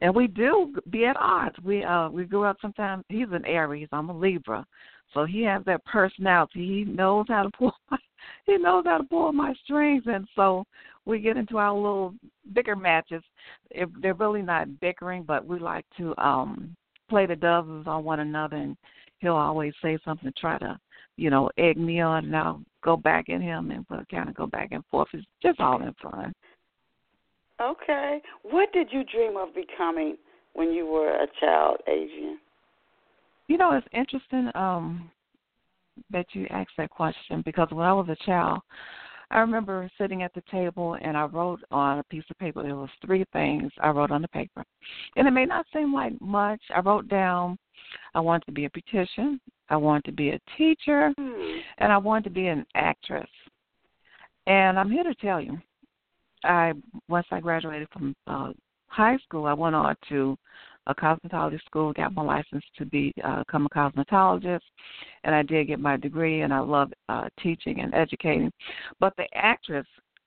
and 0.00 0.14
we 0.14 0.26
do 0.26 0.74
be 0.90 1.06
at 1.06 1.16
odds. 1.18 1.56
We 1.64 1.84
uh 1.84 2.08
we 2.08 2.24
grew 2.24 2.44
up 2.44 2.58
sometimes 2.60 3.04
he's 3.08 3.28
an 3.32 3.44
aries 3.46 3.88
i'm 3.92 4.10
a 4.10 4.16
libra. 4.16 4.66
So 5.14 5.26
he 5.26 5.42
has 5.42 5.62
that 5.66 5.84
personality. 5.84 6.66
He 6.66 6.84
knows 6.84 7.26
how 7.28 7.42
to 7.42 7.50
pull 7.58 7.74
my, 7.90 7.98
he 8.46 8.56
knows 8.56 8.84
how 8.86 8.98
to 8.98 9.04
pull 9.04 9.32
my 9.32 9.54
strings. 9.64 10.04
And 10.06 10.26
so 10.34 10.64
we 11.04 11.20
get 11.20 11.36
into 11.36 11.58
our 11.58 11.74
little 11.74 12.14
bigger 12.54 12.76
matches. 12.76 13.22
If 13.70 13.90
they're 14.00 14.14
really 14.14 14.42
not 14.42 14.80
bickering 14.80 15.24
but 15.24 15.46
we 15.46 15.58
like 15.58 15.84
to 15.98 16.14
um 16.18 16.74
play 17.08 17.26
the 17.26 17.36
doves 17.36 17.86
on 17.86 18.04
one 18.04 18.20
another. 18.20 18.56
And 18.56 18.76
he'll 19.18 19.34
always 19.34 19.74
say 19.82 19.98
something 20.04 20.30
to 20.32 20.40
try 20.40 20.58
to 20.58 20.78
you 21.16 21.30
know 21.30 21.50
egg 21.58 21.76
me 21.76 22.00
on. 22.00 22.24
And 22.26 22.36
i'll 22.36 22.62
go 22.82 22.96
back 22.96 23.28
at 23.28 23.40
him 23.40 23.70
and 23.70 23.86
we'll 23.88 24.04
kind 24.10 24.28
of 24.28 24.34
go 24.34 24.46
back 24.46 24.72
and 24.72 24.84
forth. 24.90 25.08
It's 25.12 25.26
just 25.42 25.60
all 25.60 25.80
in 25.82 25.94
fun 26.02 26.32
okay. 27.62 28.20
What 28.42 28.72
did 28.72 28.88
you 28.90 29.04
dream 29.04 29.36
of 29.36 29.54
becoming 29.54 30.16
when 30.54 30.72
you 30.72 30.86
were 30.86 31.10
a 31.10 31.26
child, 31.40 31.78
Adrienne? 31.88 32.38
You 33.48 33.58
know, 33.58 33.72
it's 33.72 33.86
interesting 33.92 34.50
um 34.54 35.10
that 36.10 36.26
you 36.32 36.46
asked 36.50 36.72
that 36.78 36.90
question 36.90 37.42
because 37.44 37.68
when 37.70 37.86
I 37.86 37.92
was 37.92 38.08
a 38.08 38.24
child, 38.24 38.60
I 39.30 39.40
remember 39.40 39.90
sitting 39.98 40.22
at 40.22 40.32
the 40.34 40.42
table 40.50 40.96
and 41.02 41.16
I 41.16 41.24
wrote 41.24 41.60
on 41.70 41.98
a 41.98 42.04
piece 42.04 42.24
of 42.30 42.38
paper. 42.38 42.62
There 42.62 42.76
was 42.76 42.90
three 43.04 43.24
things 43.32 43.70
I 43.80 43.90
wrote 43.90 44.10
on 44.10 44.22
the 44.22 44.28
paper, 44.28 44.64
and 45.16 45.26
it 45.26 45.30
may 45.30 45.46
not 45.46 45.66
seem 45.72 45.92
like 45.92 46.18
much. 46.20 46.60
I 46.74 46.80
wrote 46.80 47.08
down 47.08 47.58
I 48.14 48.20
wanted 48.20 48.46
to 48.46 48.52
be 48.52 48.66
a 48.66 48.70
beautician, 48.70 49.38
I 49.68 49.76
wanted 49.76 50.04
to 50.04 50.12
be 50.12 50.30
a 50.30 50.40
teacher, 50.56 51.12
Hmm. 51.18 51.58
and 51.78 51.92
I 51.92 51.98
wanted 51.98 52.24
to 52.24 52.30
be 52.30 52.46
an 52.46 52.66
actress. 52.74 53.28
And 54.46 54.78
I'm 54.78 54.90
here 54.90 55.04
to 55.04 55.14
tell 55.14 55.40
you, 55.40 55.60
I 56.44 56.72
once 57.08 57.26
I 57.30 57.40
graduated 57.40 57.88
from 57.92 58.14
uh, 58.26 58.52
high 58.86 59.16
school, 59.18 59.46
I 59.46 59.52
went 59.52 59.74
on 59.74 59.96
to 60.08 60.36
a 60.86 60.94
cosmetology 60.94 61.62
school, 61.64 61.92
got 61.92 62.14
my 62.14 62.22
license 62.22 62.64
to 62.76 62.84
be 62.84 63.12
uh, 63.24 63.40
become 63.40 63.66
a 63.66 63.68
cosmetologist, 63.68 64.60
and 65.24 65.34
I 65.34 65.42
did 65.42 65.68
get 65.68 65.80
my 65.80 65.96
degree. 65.96 66.42
And 66.42 66.52
I 66.52 66.58
love 66.58 66.92
uh, 67.08 67.28
teaching 67.42 67.80
and 67.80 67.94
educating. 67.94 68.52
But 69.00 69.14
the 69.16 69.26
actress, 69.34 69.86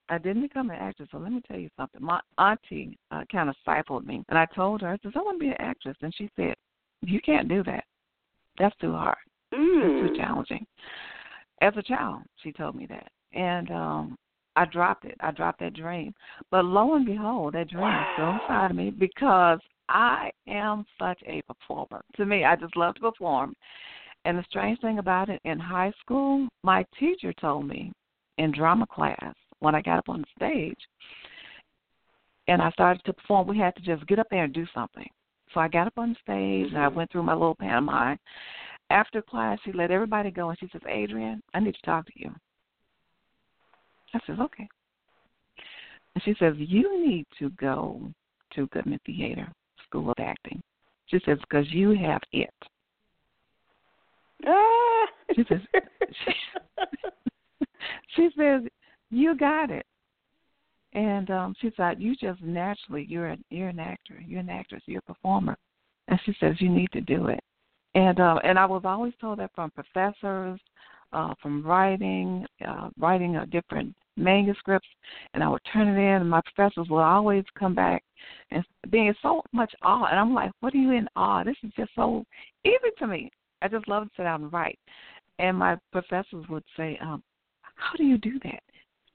I 0.10 0.18
didn't 0.18 0.44
become 0.44 0.70
an 0.70 0.78
actress. 0.78 1.10
So 1.12 1.18
let 1.18 1.32
me 1.32 1.42
tell 1.48 1.60
you 1.60 1.70
something. 1.78 2.02
My 2.02 2.20
auntie 2.38 2.98
uh, 3.12 3.24
kind 3.32 3.50
of 3.50 3.56
stifled 3.62 4.08
me, 4.08 4.24
and 4.30 4.38
I 4.38 4.46
told 4.56 4.82
her, 4.82 4.90
I 4.90 4.98
said, 5.04 5.14
I 5.16 5.20
want 5.20 5.40
to 5.40 5.46
be 5.46 5.50
an 5.50 5.60
actress, 5.60 5.98
and 6.02 6.14
she 6.16 6.30
said, 6.36 6.56
You 7.02 7.20
can't 7.22 7.50
do 7.50 7.64
that. 7.64 7.84
That's 8.58 8.76
too 8.78 8.94
hard. 8.94 9.18
That's 9.52 9.62
Mm. 9.62 10.00
too 10.00 10.10
challenging. 10.16 10.66
As 11.62 11.74
a 11.78 11.82
child, 11.82 12.24
she 12.44 12.52
told 12.52 12.76
me 12.76 12.86
that, 12.88 13.10
and 13.34 13.72
um 13.72 14.18
I 14.56 14.66
dropped 14.66 15.06
it. 15.06 15.16
I 15.20 15.32
dropped 15.32 15.60
that 15.60 15.74
dream. 15.74 16.14
But 16.52 16.66
lo 16.66 16.96
and 16.96 17.06
behold, 17.06 17.54
that 17.54 17.70
dream 17.70 18.00
is 18.00 18.08
still 18.14 18.32
inside 18.32 18.72
of 18.72 18.78
me 18.78 18.90
because 18.90 19.60
I 19.90 20.32
am 20.48 20.86
such 20.98 21.22
a 21.26 21.42
performer. 21.44 22.04
To 22.18 22.26
me, 22.26 22.46
I 22.46 22.56
just 22.56 22.76
love 22.78 22.96
to 22.96 23.02
perform. 23.02 23.54
And 24.24 24.38
the 24.38 24.44
strange 24.50 24.80
thing 24.82 25.00
about 25.00 25.30
it, 25.30 25.42
in 25.46 25.60
high 25.60 25.92
school, 26.00 26.48
my 26.64 26.86
teacher 27.00 27.34
told 27.34 27.68
me 27.68 27.92
in 28.38 28.52
drama 28.52 28.88
class 28.88 29.36
when 29.60 29.76
I 29.76 29.82
got 29.82 30.00
up 30.00 30.10
on 30.10 30.22
the 30.22 30.28
stage 30.36 30.80
and 32.48 32.62
I 32.62 32.70
started 32.72 33.04
to 33.06 33.14
perform, 33.14 33.48
we 33.48 33.58
had 33.58 33.76
to 33.76 33.82
just 33.82 34.06
get 34.08 34.20
up 34.20 34.28
there 34.30 34.44
and 34.44 34.54
do 34.54 34.66
something. 34.74 35.08
So 35.54 35.60
I 35.60 35.68
got 35.68 35.88
up 35.88 35.98
on 35.98 36.10
the 36.10 36.16
stage 36.16 36.72
and 36.72 36.78
I 36.78 36.90
Mhm. 36.90 36.96
went 36.96 37.12
through 37.12 37.24
my 37.24 37.34
little 37.34 37.56
pantomime. 37.56 38.20
After 38.90 39.22
class, 39.22 39.60
she 39.62 39.72
let 39.72 39.92
everybody 39.92 40.32
go 40.32 40.50
and 40.50 40.60
she 40.60 40.68
says, 40.68 40.84
Adrienne, 40.86 41.42
I 41.54 41.60
need 41.60 41.76
to 41.76 41.82
talk 41.82 42.06
to 42.06 42.20
you. 42.20 42.36
I 44.14 44.20
says, 44.26 44.38
okay. 44.40 44.68
And 46.14 46.24
she 46.24 46.36
says, 46.40 46.54
you 46.58 47.06
need 47.06 47.26
to 47.40 47.50
go 47.52 48.02
to 48.56 48.68
Goodman 48.68 49.00
Theater 49.06 49.52
School 49.88 50.10
of 50.10 50.16
Acting. 50.20 50.62
She 51.08 51.20
says, 51.26 51.38
because 51.42 51.66
you 51.72 51.92
have 51.96 52.22
it. 52.32 52.54
Ah. 54.46 55.06
She 55.36 55.44
says, 55.50 55.60
she 58.16 58.30
says, 58.38 58.62
you 59.10 59.36
got 59.36 59.72
it. 59.72 59.86
And 60.94 61.30
um 61.30 61.56
she 61.60 61.72
said, 61.76 62.02
you 62.02 62.16
just 62.16 62.42
naturally, 62.42 63.06
you're 63.10 63.32
a, 63.32 63.38
you're 63.50 63.70
an 63.70 63.80
actor, 63.80 64.22
you're 64.26 64.40
an 64.40 64.50
actress, 64.50 64.82
you're 64.86 65.00
a 65.00 65.14
performer. 65.14 65.58
And 66.08 66.20
she 66.26 66.34
says, 66.40 66.56
you 66.60 66.70
need 66.70 66.92
to 66.94 67.02
do 67.02 67.28
it. 67.28 67.44
And 67.96 68.20
uh, 68.20 68.40
and 68.44 68.58
I 68.58 68.66
was 68.66 68.84
always 68.86 69.14
told 69.20 69.40
that 69.40 69.52
from 69.56 69.72
professors, 69.72 70.60
uh, 71.16 71.34
from 71.42 71.66
writing, 71.66 72.46
uh, 72.68 72.90
writing 73.00 73.38
uh, 73.38 73.46
different 73.46 73.96
manuscripts, 74.18 74.88
and 75.34 75.44
I 75.44 75.48
would 75.48 75.62
turn 75.72 75.88
it 75.88 75.98
in, 75.98 76.22
and 76.22 76.30
my 76.30 76.42
professors 76.42 76.88
would 76.90 77.02
always 77.02 77.46
come 77.58 77.74
back 77.74 78.04
and 78.52 78.64
being 78.90 79.14
so 79.22 79.42
much 79.54 79.74
awe. 79.82 80.08
And 80.10 80.20
I'm 80.20 80.34
like, 80.34 80.52
what 80.60 80.74
are 80.74 80.78
you 80.78 80.92
in 80.92 81.08
awe? 81.16 81.44
This 81.44 81.56
is 81.64 81.72
just 81.78 81.92
so 81.96 82.26
easy 82.66 82.92
to 83.00 83.08
me. 83.08 83.32
I 83.62 83.70
just 83.70 83.88
love 83.88 84.04
to 84.04 84.10
sit 84.18 84.24
down 84.24 84.44
and 84.44 84.54
write. 84.54 84.78
And 85.40 85.58
my 85.58 85.78
professors 85.92 86.46
would 86.50 86.64
say, 86.76 87.00
um, 87.02 87.24
how 87.62 87.96
do 87.98 88.04
you 88.04 88.18
do 88.18 88.40
that? 88.44 88.62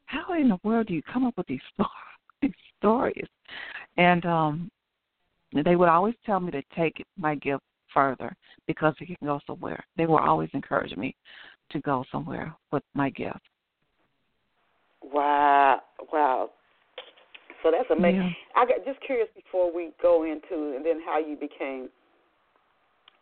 How 0.07 0.35
in 0.35 0.49
the 0.49 0.59
world 0.65 0.87
do 0.87 0.95
you 0.95 1.03
come 1.03 1.25
up 1.25 1.37
with 1.37 1.47
these 1.47 1.61
stories? 1.75 1.91
These 2.43 2.53
stories? 2.79 3.27
And 3.99 4.25
um, 4.25 4.71
they 5.65 5.77
would 5.77 5.89
always 5.89 6.15
tell 6.25 6.41
me 6.41 6.51
to 6.53 6.63
take 6.75 7.05
my 7.19 7.35
gift 7.35 7.63
further 7.93 8.35
because 8.67 8.95
it 9.01 9.07
can 9.07 9.27
go 9.27 9.41
somewhere. 9.47 9.85
They 9.97 10.07
were 10.07 10.21
always 10.21 10.49
encouraging 10.53 11.01
me 11.01 11.15
to 11.71 11.81
go 11.81 12.05
somewhere 12.11 12.55
with 12.73 12.83
my 12.95 13.11
gift. 13.11 13.41
Wow, 15.03 15.81
wow. 16.13 16.51
So 17.63 17.71
that's 17.71 17.91
amazing. 17.91 18.35
Yeah. 18.57 18.63
I 18.63 18.67
got 18.67 18.85
just 18.85 19.01
curious 19.01 19.29
before 19.35 19.73
we 19.75 19.91
go 20.01 20.25
into 20.25 20.75
and 20.77 20.85
then 20.85 21.01
how 21.05 21.19
you 21.19 21.37
became 21.37 21.89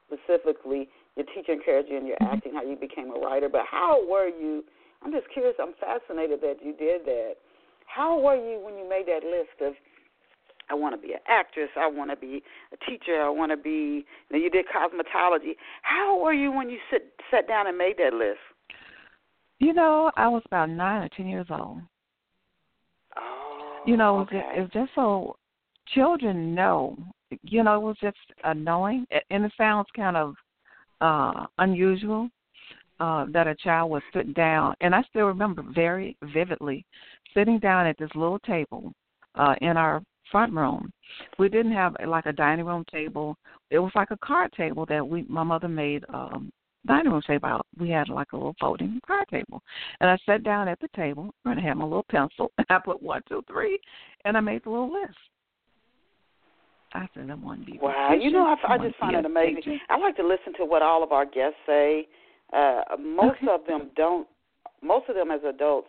specifically 0.06 0.88
your 1.16 1.26
teacher 1.34 1.52
encouraged 1.52 1.90
you 1.90 1.98
in 1.98 2.06
your 2.06 2.16
Mhm. 2.16 2.32
acting, 2.32 2.54
how 2.54 2.62
you 2.62 2.76
became 2.76 3.10
a 3.10 3.18
writer. 3.18 3.48
But 3.48 3.66
how 3.66 4.04
were 4.04 4.28
you? 4.28 4.64
I'm 5.02 5.12
just 5.12 5.28
curious. 5.30 5.58
I'm 5.58 5.74
fascinated 5.74 6.40
that 6.40 6.62
you 6.62 6.72
did 6.72 7.04
that. 7.04 7.36
How 7.86 8.18
were 8.18 8.36
you 8.36 8.58
when 8.60 8.78
you 8.78 8.84
made 8.84 9.06
that 9.06 9.24
list 9.24 9.60
of 9.60 9.76
I 10.70 10.74
want 10.74 11.00
to 11.00 11.06
be 11.06 11.14
an 11.14 11.20
actress, 11.28 11.68
I 11.76 11.86
want 11.86 12.10
to 12.10 12.16
be 12.16 12.42
a 12.72 12.90
teacher, 12.90 13.22
I 13.22 13.28
want 13.28 13.52
to 13.52 13.56
be. 13.56 14.04
You, 14.30 14.30
know, 14.30 14.38
you 14.38 14.50
did 14.50 14.66
cosmetology. 14.66 15.56
How 15.82 16.18
were 16.18 16.32
you 16.32 16.52
when 16.52 16.68
you 16.68 16.78
sit 16.90 17.12
sat 17.30 17.48
down 17.48 17.66
and 17.66 17.76
made 17.76 17.96
that 17.98 18.14
list? 18.14 18.38
You 19.58 19.72
know, 19.72 20.10
I 20.16 20.28
was 20.28 20.42
about 20.46 20.70
nine 20.70 21.02
or 21.02 21.08
ten 21.16 21.26
years 21.26 21.46
old. 21.50 21.80
Oh, 23.16 23.82
You 23.86 23.96
know, 23.96 24.20
it's, 24.20 24.28
okay. 24.28 24.40
just, 24.40 24.58
it's 24.58 24.72
just 24.72 24.90
so 24.94 25.36
children 25.94 26.54
know 26.54 26.96
you 27.42 27.62
know, 27.62 27.76
it 27.76 27.82
was 27.82 27.96
just 28.00 28.16
annoying, 28.44 29.06
and 29.30 29.44
it 29.44 29.52
sounds 29.56 29.86
kind 29.94 30.16
of 30.16 30.34
uh 31.00 31.46
unusual 31.58 32.28
uh 32.98 33.24
that 33.32 33.46
a 33.46 33.54
child 33.54 33.90
was 33.90 34.02
sit 34.12 34.34
down, 34.34 34.74
and 34.80 34.94
I 34.94 35.02
still 35.02 35.26
remember 35.26 35.62
very 35.74 36.16
vividly 36.32 36.84
sitting 37.34 37.58
down 37.58 37.86
at 37.86 37.98
this 37.98 38.10
little 38.14 38.38
table 38.40 38.92
uh 39.34 39.54
in 39.60 39.76
our 39.76 40.02
front 40.30 40.52
room. 40.52 40.92
We 41.38 41.48
didn't 41.48 41.72
have 41.72 41.96
like 42.06 42.26
a 42.26 42.32
dining 42.32 42.66
room 42.66 42.84
table. 42.90 43.36
It 43.70 43.78
was 43.78 43.92
like 43.94 44.10
a 44.10 44.18
card 44.18 44.52
table 44.52 44.86
that 44.86 45.06
we 45.06 45.24
my 45.28 45.42
mother 45.42 45.68
made 45.68 46.04
um 46.12 46.52
dining 46.86 47.12
room 47.12 47.22
table 47.26 47.48
out. 47.48 47.66
We 47.78 47.90
had 47.90 48.08
like 48.08 48.32
a 48.32 48.36
little 48.36 48.56
folding 48.60 49.00
card 49.06 49.28
table. 49.28 49.62
And 50.00 50.10
I 50.10 50.18
sat 50.26 50.42
down 50.42 50.68
at 50.68 50.80
the 50.80 50.88
table 50.94 51.34
and 51.44 51.58
I 51.58 51.62
had 51.62 51.74
my 51.74 51.84
little 51.84 52.06
pencil 52.10 52.52
and 52.58 52.66
I 52.70 52.78
put 52.78 53.02
one, 53.02 53.22
two, 53.28 53.44
three 53.48 53.78
and 54.24 54.36
I 54.36 54.40
made 54.40 54.64
the 54.64 54.70
little 54.70 54.92
list. 54.92 55.16
I 56.94 57.06
said 57.14 57.30
I 57.30 57.34
want 57.34 57.66
to 57.66 57.72
be 57.72 57.78
Wow, 57.80 58.14
you 58.18 58.30
know 58.30 58.56
I, 58.66 58.74
I 58.74 58.78
just 58.78 58.96
find 58.98 59.16
it 59.16 59.26
amazing. 59.26 59.56
Teacher. 59.56 59.76
I 59.90 59.98
like 59.98 60.16
to 60.16 60.26
listen 60.26 60.54
to 60.58 60.64
what 60.64 60.82
all 60.82 61.02
of 61.02 61.12
our 61.12 61.26
guests 61.26 61.58
say. 61.66 62.08
Uh 62.52 62.82
most 62.98 63.38
okay. 63.42 63.52
of 63.52 63.66
them 63.66 63.90
don't 63.96 64.26
most 64.82 65.08
of 65.08 65.14
them 65.14 65.30
as 65.30 65.40
adults 65.46 65.88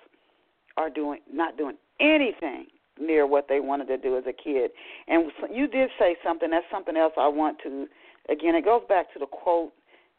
are 0.76 0.90
doing 0.90 1.20
not 1.32 1.58
doing 1.58 1.78
anything 2.02 2.66
near 3.00 3.26
what 3.26 3.48
they 3.48 3.60
wanted 3.60 3.88
to 3.88 3.98
do 3.98 4.18
as 4.18 4.24
a 4.28 4.34
kid. 4.34 4.72
And 5.08 5.32
you 5.52 5.68
did 5.68 5.90
say 5.98 6.16
something. 6.24 6.50
That's 6.50 6.66
something 6.72 6.98
else 6.98 7.14
I 7.18 7.28
want 7.28 7.58
to. 7.64 7.88
Again, 8.30 8.56
it 8.56 8.66
goes 8.66 8.84
back 8.88 9.12
to 9.14 9.20
the 9.20 9.26
quote, 9.26 9.74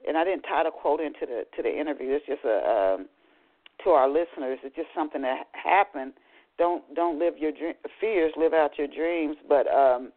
and 0.07 0.17
I 0.17 0.25
didn't 0.25 0.43
tie 0.43 0.65
the 0.65 0.71
quote 0.71 1.01
into 1.01 1.27
the 1.27 1.45
to 1.57 1.63
the 1.63 1.71
interview. 1.71 2.13
It's 2.13 2.27
just 2.27 2.45
a 2.45 2.97
um, 2.97 3.09
to 3.85 3.91
our 3.91 4.09
listeners. 4.09 4.59
It's 4.63 4.77
just 4.77 4.89
something 4.95 5.23
that 5.23 5.47
happened. 5.53 6.15
Don't 6.59 6.83
don't 6.95 7.19
live 7.19 7.35
your 7.39 7.53
dream, 7.53 7.75
fears. 8.01 8.33
Live 8.37 8.53
out 8.53 8.79
your 8.79 8.89
dreams. 8.89 9.37
But 9.49 9.67
um, 9.69 10.13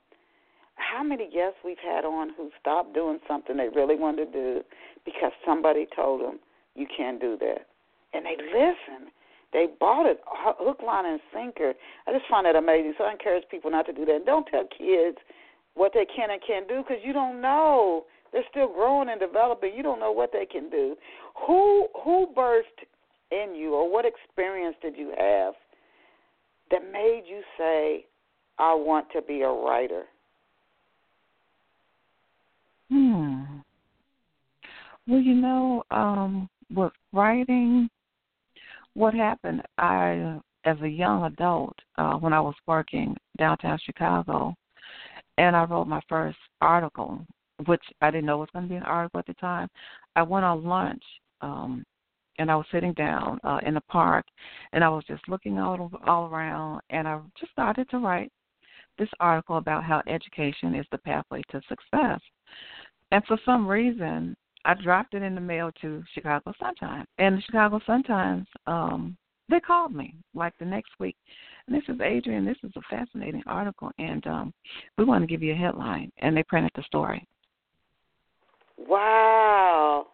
how 0.76 1.04
many 1.04 1.26
guests 1.26 1.58
we've 1.64 1.78
had 1.84 2.06
on 2.06 2.32
who 2.36 2.50
stopped 2.60 2.94
doing 2.94 3.20
something 3.28 3.58
they 3.58 3.70
really 3.70 3.96
wanted 3.96 4.32
to 4.32 4.32
do 4.32 4.62
because 5.06 5.32
somebody 5.46 5.88
told 5.96 6.22
them 6.22 6.40
you 6.76 6.88
can't 6.88 7.22
do 7.22 7.38
that, 7.40 7.68
and 8.14 8.26
they 8.26 8.38
listen 8.38 9.12
they 9.54 9.68
bought 9.80 10.08
it 10.08 10.20
hook, 10.26 10.82
line, 10.86 11.06
and 11.06 11.20
sinker. 11.34 11.74
I 12.08 12.12
just 12.12 12.26
find 12.30 12.46
that 12.46 12.56
amazing. 12.56 12.96
So 12.98 13.06
I 13.06 13.12
encourage 13.12 13.44
people 13.50 13.70
not 13.72 13.86
to 13.86 13.94
do 13.94 14.04
that. 14.06 14.16
And 14.16 14.26
don't 14.26 14.48
tell 14.48 14.66
kids 14.78 15.18
what 15.76 15.92
they 15.94 16.06
can 16.06 16.32
and 16.32 16.42
can't 16.46 16.68
do 16.68 16.82
because 16.82 17.02
you 17.04 17.14
don't 17.14 17.40
know. 17.40 18.06
They're 18.32 18.44
still 18.50 18.68
growing 18.68 19.10
and 19.10 19.20
developing. 19.20 19.74
You 19.76 19.84
don't 19.84 20.00
know 20.00 20.12
what 20.12 20.32
they 20.34 20.46
can 20.46 20.70
do. 20.70 20.96
Who 21.46 21.88
who 22.04 22.28
burst 22.36 22.68
in 23.32 23.56
you, 23.56 23.74
or 23.76 23.90
what 23.92 24.06
experience 24.06 24.76
did 24.82 24.98
you 24.98 25.14
have 25.18 25.54
that 26.72 26.92
made 26.92 27.24
you 27.28 27.42
say, 27.58 28.06
"I 28.58 28.74
want 28.74 29.12
to 29.12 29.22
be 29.22 29.42
a 29.42 29.50
writer"? 29.50 30.06
Hmm. 32.90 33.44
Well, 35.08 35.20
you 35.20 35.36
know, 35.36 35.84
um, 35.92 36.50
with 36.74 36.94
writing, 37.12 37.90
what 38.94 39.14
happened, 39.14 39.62
I, 39.78 40.40
as 40.66 40.78
a 40.82 40.88
young 40.88 41.24
adult, 41.24 41.76
uh, 41.98 42.14
when 42.16 42.34
I 42.34 42.42
was 42.42 42.56
working 42.68 43.16
downtown 43.38 43.80
Chicago, 43.84 44.54
and 45.38 45.56
I 45.56 45.64
wrote 45.64 45.88
my 45.88 46.02
first 46.08 46.38
article, 46.62 47.26
which 47.66 47.84
I 48.02 48.12
didn't 48.12 48.26
know 48.26 48.38
was 48.38 48.50
going 48.54 48.66
to 48.66 48.70
be 48.70 48.76
an 48.76 48.84
article 48.84 49.20
at 49.20 49.26
the 49.26 49.34
time. 49.36 49.68
I 50.16 50.22
went 50.22 50.46
on 50.46 50.64
lunch, 50.64 51.04
um, 51.42 51.84
and 52.40 52.52
I 52.52 52.56
was 52.56 52.66
sitting 52.72 52.94
down 52.94 53.40
uh, 53.44 53.60
in 53.66 53.74
the 53.74 53.82
park, 53.82 54.26
and 54.74 54.84
I 54.84 54.90
was 54.90 55.04
just 55.08 55.28
looking 55.28 55.60
all 55.60 55.92
all 56.06 56.26
around, 56.28 56.82
and 56.90 57.08
I 57.08 57.20
just 57.40 57.52
started 57.52 57.90
to 57.90 58.00
write 58.00 58.32
this 58.98 59.10
article 59.20 59.58
about 59.58 59.84
how 59.84 60.02
education 60.08 60.76
is 60.76 60.86
the 60.92 60.98
pathway 61.00 61.42
to 61.50 61.62
success. 61.68 62.20
And 63.12 63.24
for 63.26 63.38
some 63.46 63.68
reason, 63.68 64.36
I 64.66 64.74
dropped 64.76 65.14
it 65.14 65.24
in 65.24 65.36
the 65.36 65.42
mail 65.42 65.72
to 65.82 66.04
Chicago 66.14 66.54
Sun 66.60 66.76
Times, 66.76 67.08
and 67.18 67.38
the 67.38 67.42
Chicago 67.42 67.80
Sun 67.86 68.04
Times 68.04 68.48
um, 68.66 69.18
they 69.50 69.60
called 69.60 69.94
me 69.94 70.16
like 70.34 70.54
the 70.58 70.66
next 70.66 70.92
week, 71.00 71.18
and 71.68 71.76
this 71.76 71.84
is 71.88 72.00
Adrienne. 72.00 72.46
This 72.46 72.58
is 72.64 72.72
a 72.76 72.82
fascinating 72.90 73.44
article, 73.46 73.92
and 74.00 74.26
um, 74.26 74.54
we 74.98 75.04
want 75.04 75.22
to 75.22 75.28
give 75.28 75.44
you 75.44 75.54
a 75.54 75.58
headline, 75.58 76.12
and 76.20 76.36
they 76.36 76.44
printed 76.44 76.72
the 76.76 76.84
story. 76.84 77.28
Wow. 78.78 80.08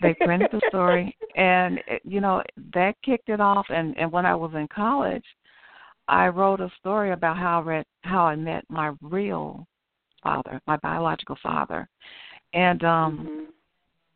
They 0.00 0.14
printed 0.14 0.48
the 0.50 0.60
story, 0.68 1.16
and 1.36 1.78
you 2.04 2.20
know 2.20 2.42
that 2.74 2.94
kicked 3.04 3.28
it 3.28 3.40
off. 3.40 3.66
And 3.68 3.96
and 3.98 4.10
when 4.10 4.26
I 4.26 4.34
was 4.34 4.52
in 4.54 4.66
college, 4.68 5.24
I 6.08 6.28
wrote 6.28 6.60
a 6.60 6.70
story 6.80 7.12
about 7.12 7.36
how 7.36 7.60
I 7.60 7.62
read 7.62 7.86
how 8.02 8.24
I 8.24 8.36
met 8.36 8.64
my 8.68 8.92
real 9.02 9.66
father, 10.24 10.60
my 10.66 10.76
biological 10.78 11.36
father. 11.40 11.88
And 12.52 12.82
um 12.82 13.18
mm-hmm. 13.18 13.44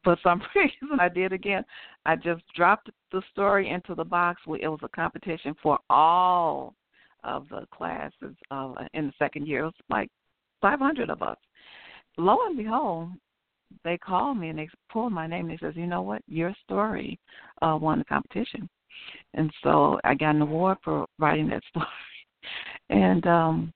for 0.02 0.16
some 0.22 0.42
reason 0.56 0.98
I 0.98 1.08
did 1.08 1.32
again. 1.32 1.64
I 2.06 2.16
just 2.16 2.42
dropped 2.56 2.90
the 3.12 3.22
story 3.30 3.70
into 3.70 3.94
the 3.94 4.04
box. 4.04 4.40
where 4.44 4.60
It 4.60 4.68
was 4.68 4.80
a 4.82 4.88
competition 4.88 5.54
for 5.62 5.78
all 5.88 6.74
of 7.24 7.48
the 7.50 7.66
classes 7.72 8.34
uh, 8.50 8.72
in 8.94 9.08
the 9.08 9.12
second 9.18 9.46
year. 9.46 9.60
It 9.60 9.64
was 9.66 9.74
like 9.90 10.08
500 10.62 11.10
of 11.10 11.22
us. 11.22 11.36
Lo 12.16 12.38
and 12.46 12.56
behold, 12.56 13.10
they 13.84 13.98
called 13.98 14.38
me 14.38 14.48
and 14.48 14.58
they 14.58 14.68
pulled 14.90 15.12
my 15.12 15.26
name. 15.26 15.48
And 15.48 15.58
they 15.58 15.60
says, 15.60 15.76
"You 15.76 15.86
know 15.86 16.02
what? 16.02 16.22
Your 16.26 16.54
story 16.64 17.18
uh, 17.62 17.78
won 17.80 17.98
the 17.98 18.04
competition." 18.04 18.68
And 19.34 19.52
so 19.62 20.00
I 20.04 20.14
got 20.14 20.34
an 20.34 20.42
award 20.42 20.78
for 20.82 21.06
writing 21.18 21.48
that 21.48 21.62
story. 21.70 21.86
And 22.90 23.26
um 23.26 23.72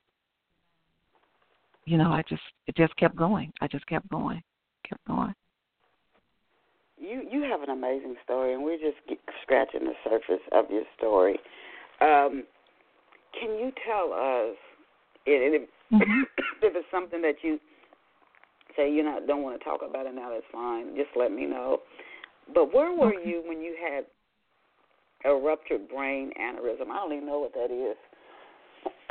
you 1.92 1.98
know, 1.98 2.10
I 2.10 2.22
just 2.26 2.40
it 2.66 2.74
just 2.74 2.96
kept 2.96 3.16
going. 3.16 3.52
I 3.60 3.66
just 3.66 3.86
kept 3.86 4.08
going, 4.08 4.42
kept 4.88 5.06
going. 5.06 5.34
You 6.98 7.22
you 7.30 7.42
have 7.42 7.60
an 7.60 7.68
amazing 7.68 8.14
story, 8.24 8.54
and 8.54 8.64
we're 8.64 8.78
just 8.78 8.96
scratching 9.42 9.84
the 9.84 9.92
surface 10.02 10.42
of 10.52 10.70
your 10.70 10.84
story. 10.96 11.34
Um, 12.00 12.44
can 13.38 13.58
you 13.58 13.72
tell 13.86 14.10
us, 14.14 14.56
and 15.26 15.54
if, 15.54 15.62
mm-hmm. 15.92 16.22
if 16.62 16.74
it's 16.74 16.86
something 16.90 17.20
that 17.20 17.34
you 17.42 17.60
say 18.74 18.90
you 18.90 19.02
not 19.02 19.26
don't 19.26 19.42
want 19.42 19.60
to 19.60 19.62
talk 19.62 19.80
about 19.86 20.06
it 20.06 20.14
now, 20.14 20.30
that's 20.30 20.46
fine. 20.50 20.96
Just 20.96 21.10
let 21.14 21.30
me 21.30 21.44
know. 21.44 21.80
But 22.54 22.72
where 22.72 22.90
were 22.90 23.14
okay. 23.14 23.28
you 23.28 23.42
when 23.46 23.60
you 23.60 23.76
had 23.78 24.06
a 25.30 25.34
ruptured 25.34 25.90
brain 25.90 26.32
aneurysm? 26.40 26.88
I 26.90 26.96
don't 26.96 27.12
even 27.12 27.26
know 27.26 27.40
what 27.40 27.52
that 27.52 27.70
is. 27.70 27.98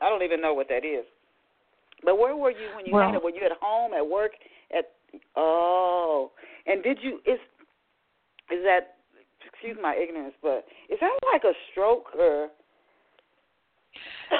I 0.00 0.08
don't 0.08 0.22
even 0.22 0.40
know 0.40 0.54
what 0.54 0.68
that 0.70 0.86
is. 0.86 1.04
But 2.04 2.18
where 2.18 2.36
were 2.36 2.50
you 2.50 2.68
when 2.76 2.86
you 2.86 2.94
well, 2.94 3.06
had 3.06 3.14
it? 3.16 3.22
Were 3.22 3.30
you 3.30 3.44
at 3.44 3.56
home, 3.60 3.92
at 3.92 4.06
work, 4.06 4.32
at 4.76 4.90
oh? 5.36 6.30
And 6.66 6.82
did 6.82 6.98
you 7.02 7.16
is 7.26 7.38
is 8.50 8.62
that 8.64 8.94
excuse 9.46 9.76
my 9.80 9.96
ignorance, 9.96 10.34
but 10.42 10.64
is 10.88 10.98
that 11.00 11.10
like 11.32 11.44
a 11.44 11.52
stroke 11.70 12.06
or? 12.18 12.48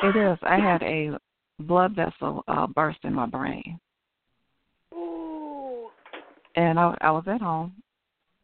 It 0.03 0.17
is. 0.17 0.39
I 0.43 0.57
had 0.57 0.83
a 0.85 1.19
blood 1.61 1.97
vessel 1.97 2.45
uh, 2.47 2.67
burst 2.67 2.99
in 3.03 3.15
my 3.15 3.27
brain. 3.27 3.79
Ooh. 4.95 5.89
And 6.55 6.79
I, 6.79 6.97
I 7.01 7.11
was 7.11 7.25
at 7.27 7.41
home, 7.41 7.73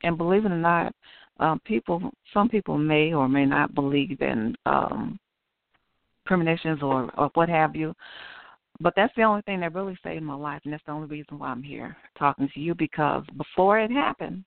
and 0.02 0.18
believe 0.18 0.44
it 0.44 0.52
or 0.52 0.56
not, 0.56 0.94
um, 1.40 1.60
people, 1.64 2.10
some 2.32 2.48
people 2.48 2.78
may 2.78 3.12
or 3.12 3.28
may 3.28 3.44
not 3.44 3.74
believe 3.74 4.20
in 4.20 4.54
um, 4.66 5.18
premonitions 6.24 6.82
or, 6.82 7.10
or 7.18 7.30
what 7.34 7.48
have 7.48 7.74
you 7.74 7.94
but 8.80 8.94
that's 8.96 9.14
the 9.16 9.22
only 9.22 9.42
thing 9.42 9.60
that 9.60 9.74
really 9.74 9.96
saved 10.02 10.24
my 10.24 10.34
life, 10.34 10.60
and 10.64 10.72
that's 10.72 10.84
the 10.84 10.92
only 10.92 11.06
reason 11.06 11.38
why 11.38 11.48
I'm 11.48 11.62
here 11.62 11.96
talking 12.18 12.48
to 12.52 12.60
you. 12.60 12.74
Because 12.74 13.24
before 13.36 13.78
it 13.78 13.90
happened, 13.90 14.44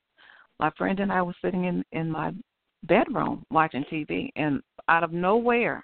my 0.59 0.69
friend 0.77 0.99
and 0.99 1.11
I 1.11 1.21
were 1.21 1.35
sitting 1.41 1.65
in 1.65 1.83
in 1.91 2.11
my 2.11 2.33
bedroom 2.83 3.45
watching 3.51 3.85
TV, 3.91 4.29
and 4.35 4.61
out 4.89 5.03
of 5.03 5.11
nowhere, 5.11 5.83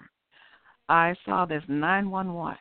I 0.88 1.14
saw 1.24 1.46
this 1.46 1.62
911, 1.68 2.56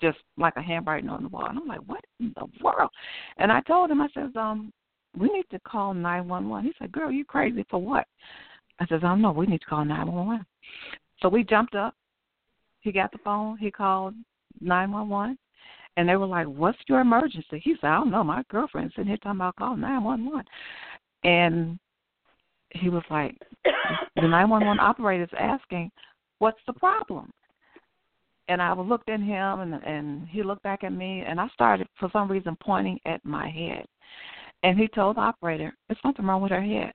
just 0.00 0.18
like 0.36 0.54
a 0.56 0.62
handwriting 0.62 1.08
on 1.08 1.22
the 1.22 1.28
wall, 1.28 1.46
and 1.46 1.58
I'm 1.58 1.68
like, 1.68 1.80
"What 1.86 2.04
in 2.20 2.32
the 2.36 2.46
world?" 2.62 2.90
And 3.36 3.52
I 3.52 3.60
told 3.62 3.90
him, 3.90 4.00
I 4.00 4.08
says, 4.08 4.34
"Um, 4.34 4.72
we 5.16 5.28
need 5.28 5.48
to 5.50 5.60
call 5.60 5.94
911." 5.94 6.66
He 6.66 6.74
said, 6.78 6.92
"Girl, 6.92 7.10
you 7.12 7.24
crazy 7.24 7.64
for 7.70 7.80
what?" 7.80 8.06
I 8.80 8.86
says, 8.86 9.04
"I 9.04 9.08
don't 9.08 9.22
know. 9.22 9.32
We 9.32 9.46
need 9.46 9.60
to 9.60 9.66
call 9.66 9.84
911." 9.84 10.44
So 11.20 11.28
we 11.28 11.44
jumped 11.44 11.74
up. 11.74 11.94
He 12.80 12.92
got 12.92 13.12
the 13.12 13.18
phone. 13.18 13.56
He 13.56 13.70
called 13.70 14.14
911? 14.60 15.38
And 15.96 16.08
they 16.08 16.16
were 16.16 16.26
like, 16.26 16.46
What's 16.46 16.78
your 16.88 17.00
emergency? 17.00 17.60
He 17.62 17.74
said, 17.80 17.88
I 17.88 17.98
don't 17.98 18.10
know. 18.10 18.24
My 18.24 18.42
girlfriend's 18.50 18.94
sitting 18.94 19.08
here 19.08 19.16
talking 19.18 19.38
about 19.38 19.56
calling 19.56 19.80
911. 19.80 20.44
And 21.24 21.78
he 22.70 22.88
was 22.88 23.02
like, 23.10 23.36
The 24.16 24.22
911 24.22 24.78
operator's 24.80 25.30
asking, 25.38 25.90
What's 26.38 26.60
the 26.66 26.72
problem? 26.74 27.30
And 28.48 28.62
I 28.62 28.72
looked 28.74 29.08
at 29.08 29.20
him, 29.20 29.60
and 29.60 29.74
and 29.82 30.28
he 30.28 30.42
looked 30.44 30.62
back 30.62 30.84
at 30.84 30.92
me, 30.92 31.24
and 31.26 31.40
I 31.40 31.48
started 31.48 31.88
for 31.98 32.08
some 32.12 32.30
reason 32.30 32.56
pointing 32.62 33.00
at 33.04 33.24
my 33.24 33.48
head. 33.48 33.86
And 34.62 34.78
he 34.78 34.86
told 34.88 35.16
the 35.16 35.20
operator, 35.20 35.76
"There's 35.88 36.00
something 36.00 36.24
wrong 36.24 36.42
with 36.42 36.52
her 36.52 36.62
head." 36.62 36.92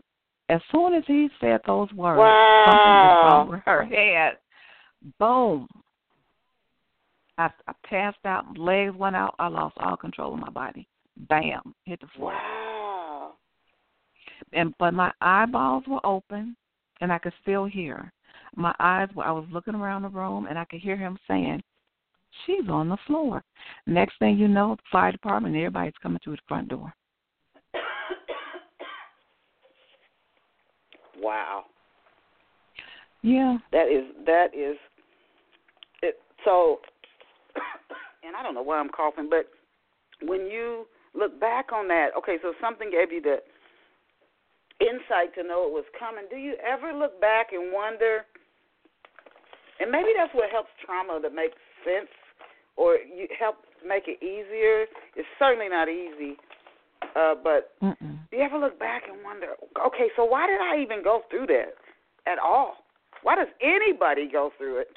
As 0.48 0.62
soon 0.72 0.94
as 0.94 1.04
he 1.08 1.30
said 1.42 1.60
those 1.66 1.92
words, 1.94 2.20
wow. 2.20 2.66
something 2.66 3.12
is 3.12 3.32
wrong 3.32 3.50
with 3.50 3.62
her 3.66 3.84
head. 3.84 4.38
Boom! 5.20 5.68
I, 7.42 7.50
I 7.68 7.74
passed 7.84 8.24
out, 8.26 8.58
legs 8.58 8.96
went 8.96 9.16
out, 9.16 9.36
I 9.40 9.48
lost 9.48 9.76
all 9.80 9.98
control 9.98 10.34
of 10.34 10.40
my 10.40 10.50
body. 10.50 10.88
Bam, 11.30 11.74
hit 11.86 12.00
the 12.00 12.08
floor. 12.16 12.34
Wow. 12.34 13.34
And 14.54 14.74
but 14.80 14.94
my 14.94 15.12
eyeballs 15.22 15.84
were 15.88 16.06
open 16.06 16.56
and 17.00 17.12
I 17.12 17.18
could 17.18 17.34
still 17.42 17.66
hear. 17.66 18.12
My 18.56 18.76
eyes 18.80 19.10
were 19.16 19.24
I 19.24 19.32
was 19.32 19.46
looking 19.52 19.76
around 19.76 20.04
the 20.04 20.10
room 20.10 20.46
and 20.48 20.58
I 20.58 20.66
could 20.66 20.82
hear 20.82 20.98
him 20.98 21.18
saying, 21.28 21.62
She's 22.46 22.70
on 22.70 22.88
the 22.90 22.98
floor. 23.08 23.44
Next 23.88 24.18
thing 24.20 24.38
you 24.38 24.48
know, 24.48 24.76
the 24.76 24.84
fire 24.92 25.12
department 25.12 25.56
everybody's 25.56 25.94
coming 26.02 26.20
through 26.24 26.38
the 26.38 26.42
front 26.48 26.70
door. 26.70 26.94
wow. 31.18 31.66
Yeah. 33.22 33.58
That 33.72 33.88
is 33.90 34.06
that 34.26 34.56
is 34.56 34.78
it 36.02 36.20
so 36.46 36.80
and 38.24 38.36
I 38.36 38.44
don't 38.44 38.54
know 38.54 38.64
why 38.64 38.80
I'm 38.80 38.90
coughing, 38.90 39.30
but 39.30 39.48
when 40.22 40.48
you 40.48 40.88
look 41.14 41.40
back 41.40 41.72
on 41.74 41.88
that, 41.90 42.10
okay, 42.18 42.38
so 42.42 42.54
something 42.62 42.90
gave 42.92 43.12
you 43.12 43.22
the 43.22 43.38
insight 44.80 45.36
to 45.36 45.44
know 45.44 45.68
it 45.68 45.74
was 45.74 45.86
coming. 45.98 46.26
Do 46.30 46.38
you 46.38 46.56
ever 46.66 46.94
look 46.94 47.20
back 47.22 47.54
and 47.54 47.72
wonder 47.74 48.26
and 49.82 49.90
maybe 49.90 50.14
that's 50.16 50.34
what 50.34 50.52
helps 50.52 50.70
trauma 50.86 51.20
to 51.20 51.30
make 51.34 51.58
sense 51.82 52.14
or 52.78 53.02
you 53.02 53.28
help 53.38 53.66
make 53.86 54.04
it 54.06 54.22
easier. 54.22 54.86
It's 55.18 55.28
certainly 55.40 55.70
not 55.70 55.90
easy. 55.90 56.38
Uh, 57.16 57.34
but 57.34 57.74
Mm-mm. 57.82 58.22
do 58.30 58.38
you 58.38 58.44
ever 58.44 58.60
look 58.60 58.78
back 58.78 59.04
and 59.12 59.24
wonder, 59.26 59.58
okay, 59.88 60.08
so 60.16 60.24
why 60.24 60.46
did 60.46 60.62
I 60.62 60.80
even 60.82 61.04
go 61.04 61.22
through 61.32 61.48
that 61.48 61.74
at 62.28 62.38
all? 62.38 62.76
Why 63.24 63.36
does 63.36 63.50
anybody 63.60 64.30
go 64.32 64.52
through 64.58 64.82
it? 64.82 64.88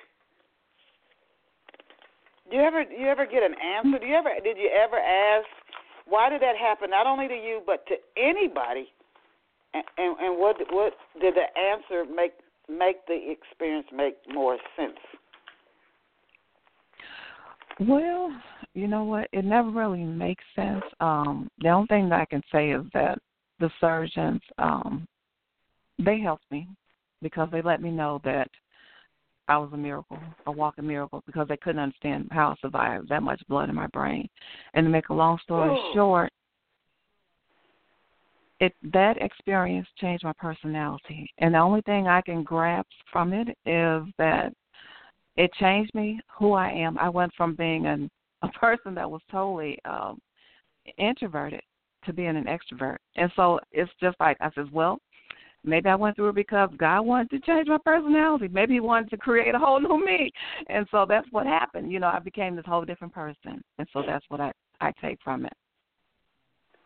Do 2.50 2.56
you 2.56 2.62
ever 2.62 2.82
you 2.82 3.06
ever 3.06 3.26
get 3.26 3.42
an 3.42 3.54
answer? 3.54 3.98
Do 3.98 4.06
you 4.06 4.14
ever 4.14 4.30
did 4.42 4.56
you 4.56 4.70
ever 4.70 4.96
ask 4.96 5.46
why 6.06 6.28
did 6.28 6.42
that 6.42 6.56
happen 6.56 6.90
not 6.90 7.06
only 7.06 7.28
to 7.28 7.34
you 7.34 7.62
but 7.66 7.86
to 7.86 7.94
anybody? 8.16 8.88
And 9.72 9.84
and, 9.98 10.16
and 10.18 10.38
what 10.38 10.56
what 10.70 10.92
did 11.20 11.34
the 11.34 11.46
answer 11.60 12.04
make 12.04 12.32
make 12.68 13.06
the 13.06 13.18
experience 13.30 13.86
make 13.92 14.16
more 14.32 14.58
sense? 14.76 14.98
Well, 17.80 18.30
you 18.74 18.86
know 18.86 19.04
what? 19.04 19.28
It 19.32 19.44
never 19.44 19.70
really 19.70 20.04
makes 20.04 20.44
sense. 20.54 20.82
Um, 21.00 21.50
the 21.58 21.70
only 21.70 21.86
thing 21.88 22.08
that 22.10 22.20
I 22.20 22.24
can 22.24 22.42
say 22.52 22.70
is 22.70 22.84
that 22.94 23.18
the 23.58 23.70
surgeons, 23.80 24.40
um, 24.58 25.08
they 25.98 26.20
helped 26.20 26.44
me 26.50 26.68
because 27.20 27.48
they 27.50 27.62
let 27.62 27.82
me 27.82 27.90
know 27.90 28.20
that 28.24 28.48
I 29.48 29.58
was 29.58 29.70
a 29.72 29.76
miracle, 29.76 30.18
a 30.46 30.52
walking 30.52 30.86
miracle, 30.86 31.22
because 31.26 31.48
they 31.48 31.56
couldn't 31.58 31.82
understand 31.82 32.28
how 32.30 32.48
I 32.48 32.54
survived 32.60 33.08
that 33.08 33.22
much 33.22 33.42
blood 33.48 33.68
in 33.68 33.74
my 33.74 33.88
brain. 33.88 34.28
And 34.72 34.84
to 34.84 34.90
make 34.90 35.10
a 35.10 35.14
long 35.14 35.38
story 35.42 35.78
short, 35.92 36.32
it 38.60 38.74
that 38.92 39.20
experience 39.20 39.86
changed 39.98 40.24
my 40.24 40.32
personality. 40.38 41.28
And 41.38 41.54
the 41.54 41.58
only 41.58 41.82
thing 41.82 42.06
I 42.06 42.22
can 42.22 42.42
grasp 42.42 42.88
from 43.12 43.32
it 43.32 43.48
is 43.66 44.02
that 44.18 44.52
it 45.36 45.52
changed 45.54 45.94
me 45.94 46.20
who 46.38 46.52
I 46.52 46.70
am. 46.70 46.96
I 46.98 47.08
went 47.08 47.32
from 47.36 47.54
being 47.54 47.86
an, 47.86 48.08
a 48.42 48.48
person 48.60 48.94
that 48.94 49.10
was 49.10 49.20
totally 49.30 49.78
um 49.84 50.18
introverted 50.98 51.62
to 52.04 52.12
being 52.12 52.36
an 52.36 52.44
extrovert. 52.44 52.98
And 53.16 53.30
so 53.36 53.58
it's 53.72 53.90
just 54.00 54.16
like 54.20 54.36
I 54.40 54.50
said, 54.54 54.70
well, 54.72 54.98
maybe 55.64 55.88
I 55.88 55.94
went 55.94 56.16
through 56.16 56.28
it 56.30 56.34
because 56.34 56.70
God 56.76 57.02
wanted 57.02 57.30
to 57.30 57.40
change 57.40 57.68
my 57.68 57.78
personality. 57.78 58.48
Maybe 58.48 58.74
he 58.74 58.80
wanted 58.80 59.10
to 59.10 59.16
create 59.16 59.54
a 59.54 59.58
whole 59.58 59.80
new 59.80 60.04
me. 60.04 60.30
And 60.68 60.86
so 60.90 61.06
that's 61.08 61.26
what 61.30 61.46
happened. 61.46 61.90
You 61.90 62.00
know, 62.00 62.08
I 62.08 62.18
became 62.18 62.56
this 62.56 62.66
whole 62.66 62.84
different 62.84 63.14
person. 63.14 63.62
And 63.78 63.88
so 63.92 64.02
that's 64.06 64.24
what 64.28 64.40
I 64.40 64.52
I 64.80 64.92
take 65.00 65.18
from 65.22 65.46
it. 65.46 65.52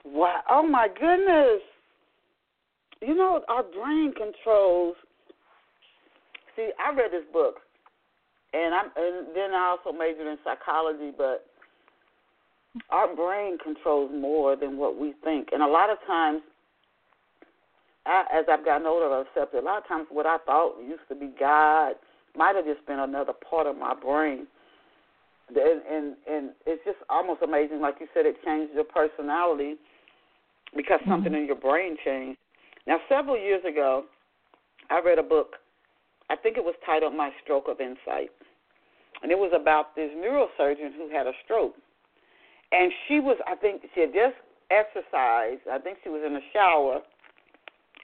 Wow! 0.04 0.40
Oh 0.48 0.66
my 0.66 0.88
goodness! 0.88 1.62
You 3.00 3.14
know 3.14 3.42
our 3.48 3.62
brain 3.62 4.12
controls. 4.16 4.96
See, 6.56 6.70
I 6.78 6.94
read 6.94 7.12
this 7.12 7.24
book, 7.32 7.56
and 8.52 8.74
I'm 8.74 8.90
and 8.96 9.28
then 9.34 9.54
I 9.54 9.76
also 9.76 9.96
majored 9.96 10.26
in 10.26 10.38
psychology. 10.44 11.12
But 11.16 11.46
our 12.90 13.14
brain 13.14 13.58
controls 13.62 14.10
more 14.14 14.56
than 14.56 14.76
what 14.76 14.98
we 14.98 15.14
think, 15.24 15.48
and 15.52 15.62
a 15.62 15.66
lot 15.66 15.90
of 15.90 15.98
times, 16.06 16.42
I, 18.08 18.24
as 18.32 18.46
I've 18.50 18.64
gotten 18.64 18.86
older, 18.86 19.12
I've 19.12 19.26
accepted. 19.26 19.62
A 19.62 19.64
lot 19.64 19.82
of 19.82 19.86
times, 19.86 20.06
what 20.10 20.24
I 20.24 20.38
thought 20.46 20.80
used 20.80 21.06
to 21.10 21.14
be 21.14 21.30
God 21.38 21.92
might 22.34 22.56
have 22.56 22.64
just 22.64 22.84
been 22.86 22.98
another 22.98 23.34
part 23.34 23.66
of 23.66 23.76
my 23.76 23.94
brain. 23.94 24.46
And, 25.48 25.82
and 25.90 26.16
and 26.28 26.50
it's 26.66 26.82
just 26.84 26.98
almost 27.08 27.42
amazing, 27.42 27.80
like 27.80 27.96
you 28.00 28.06
said, 28.14 28.26
it 28.26 28.36
changed 28.44 28.72
your 28.74 28.84
personality 28.84 29.76
because 30.76 31.00
mm-hmm. 31.00 31.10
something 31.10 31.34
in 31.34 31.46
your 31.46 31.56
brain 31.56 31.96
changed. 32.04 32.38
Now, 32.86 32.98
several 33.08 33.38
years 33.38 33.62
ago, 33.68 34.04
I 34.90 35.00
read 35.04 35.18
a 35.18 35.22
book. 35.22 35.56
I 36.30 36.36
think 36.36 36.56
it 36.56 36.64
was 36.64 36.74
titled 36.84 37.14
"My 37.14 37.30
Stroke 37.42 37.64
of 37.68 37.80
Insight," 37.80 38.32
and 39.22 39.32
it 39.32 39.38
was 39.38 39.52
about 39.54 39.96
this 39.96 40.10
neurosurgeon 40.16 40.96
who 40.96 41.08
had 41.10 41.26
a 41.26 41.32
stroke. 41.44 41.74
And 42.72 42.92
she 43.06 43.20
was, 43.20 43.38
I 43.46 43.54
think, 43.56 43.82
she 43.94 44.00
had 44.02 44.12
just 44.12 44.36
exercised. 44.70 45.64
I 45.70 45.78
think 45.78 45.98
she 46.04 46.10
was 46.10 46.22
in 46.26 46.34
the 46.34 46.44
shower, 46.52 47.00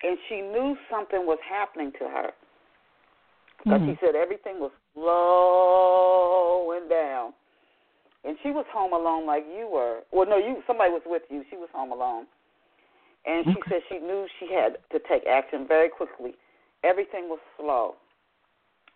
and 0.02 0.18
she 0.28 0.40
knew 0.40 0.76
something 0.90 1.26
was 1.26 1.38
happening 1.48 1.92
to 1.92 2.08
her. 2.08 2.32
Because 3.58 3.80
Mhm. 3.80 3.98
she 3.98 4.06
said 4.06 4.14
everything 4.14 4.60
was 4.60 4.72
slowing 4.92 6.88
down. 6.88 7.34
And 8.24 8.38
she 8.42 8.50
was 8.50 8.66
home 8.72 8.92
alone 8.92 9.26
like 9.26 9.44
you 9.46 9.68
were. 9.68 10.02
Well, 10.10 10.26
no, 10.26 10.38
you 10.38 10.62
somebody 10.66 10.90
was 10.90 11.02
with 11.04 11.22
you. 11.30 11.44
She 11.50 11.56
was 11.56 11.68
home 11.72 11.92
alone. 11.92 12.26
And 13.26 13.44
she 13.46 13.52
Okay. 13.52 13.62
said 13.68 13.82
she 13.88 13.98
knew 13.98 14.26
she 14.38 14.52
had 14.52 14.78
to 14.92 14.98
take 14.98 15.26
action 15.26 15.66
very 15.66 15.88
quickly. 15.88 16.34
Everything 16.82 17.28
was 17.28 17.40
slow. 17.56 17.96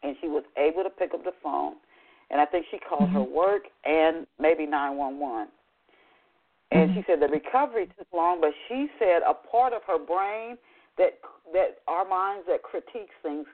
And 0.03 0.17
she 0.21 0.29
was 0.29 0.45
able 0.57 0.83
to 0.83 0.91
pick 0.91 1.15
up 1.15 1.25
the 1.25 1.33
phone. 1.43 1.77
And 2.31 2.41
I 2.41 2.45
think 2.45 2.67
she 2.71 2.79
called 2.79 3.11
her 3.11 3.21
Mhm. 3.21 3.31
work 3.31 3.69
and 3.85 4.27
maybe 4.39 4.67
911. 4.67 5.51
And 6.71 6.91
she 6.93 7.01
Mhm. 7.01 7.07
said 7.07 7.21
the 7.21 7.29
recovery 7.29 7.87
took 7.87 8.13
long, 8.13 8.41
but 8.41 8.55
she 8.69 8.91
said 8.99 9.23
a 9.23 9.33
part 9.33 9.73
of 9.73 9.83
her 9.85 9.99
brain 9.99 10.59
that 10.99 11.19
that 11.53 11.79
our 11.87 12.07
minds 12.07 12.47
that 12.49 12.63
critiques 12.63 13.15
things, 13.23 13.47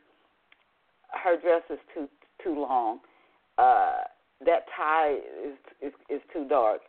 her 1.12 1.40
dress 1.40 1.62
is 1.70 1.78
too 1.94 2.08
too 2.42 2.54
long, 2.60 3.00
uh, 3.58 4.02
that 4.44 4.66
tie 4.76 5.14
is 5.44 5.56
is 5.80 5.92
is 6.08 6.20
too 6.32 6.46
dark, 6.48 6.80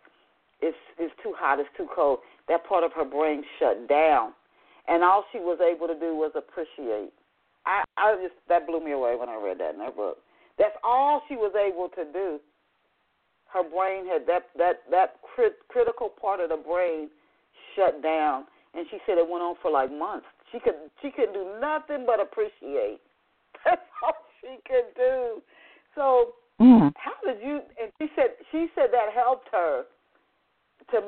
it's 0.61 0.77
it's 0.97 1.13
too 1.21 1.33
hot, 1.37 1.59
it's 1.59 1.69
too 1.77 1.87
cold. 1.93 2.19
That 2.47 2.65
part 2.65 2.83
of 2.83 2.91
her 2.93 3.05
brain 3.05 3.43
shut 3.59 3.87
down, 3.87 4.33
and 4.87 5.03
all 5.03 5.25
she 5.31 5.39
was 5.39 5.59
able 5.61 5.87
to 5.87 5.99
do 5.99 6.15
was 6.15 6.31
appreciate. 6.35 7.11
I 7.65 7.83
I 7.97 8.15
just 8.21 8.35
that 8.49 8.67
blew 8.67 8.83
me 8.83 8.91
away 8.91 9.15
when 9.15 9.29
I 9.29 9.35
read 9.35 9.59
that 9.59 9.73
in 9.73 9.79
that 9.79 9.95
book. 9.95 10.17
That's 10.57 10.75
all 10.83 11.21
she 11.27 11.35
was 11.35 11.53
able 11.55 11.89
to 11.89 12.11
do 12.11 12.39
her 13.55 13.63
brain 13.63 14.05
had 14.05 14.27
that 14.27 14.43
that 14.57 14.83
that 14.91 15.15
crit, 15.23 15.55
critical 15.69 16.09
part 16.09 16.39
of 16.41 16.49
the 16.49 16.57
brain 16.57 17.09
shut 17.75 18.03
down, 18.03 18.45
and 18.73 18.85
she 18.91 18.97
said 19.05 19.17
it 19.17 19.27
went 19.27 19.43
on 19.43 19.55
for 19.61 19.71
like 19.71 19.91
months. 19.91 20.27
She 20.51 20.59
could 20.59 20.75
she 21.01 21.11
could 21.11 21.33
do 21.33 21.57
nothing 21.59 22.05
but 22.05 22.19
appreciate. 22.19 22.99
That's 23.65 23.81
all 24.03 24.13
she 24.41 24.57
could 24.67 24.93
do. 24.95 25.41
So 25.95 26.35
Mm. 26.61 26.93
how 26.95 27.11
did 27.25 27.43
you? 27.43 27.59
And 27.81 27.91
she 27.99 28.07
said 28.15 28.39
she 28.51 28.67
said 28.75 28.87
that 28.93 29.11
helped 29.13 29.49
her. 29.51 29.83
To 30.91 31.01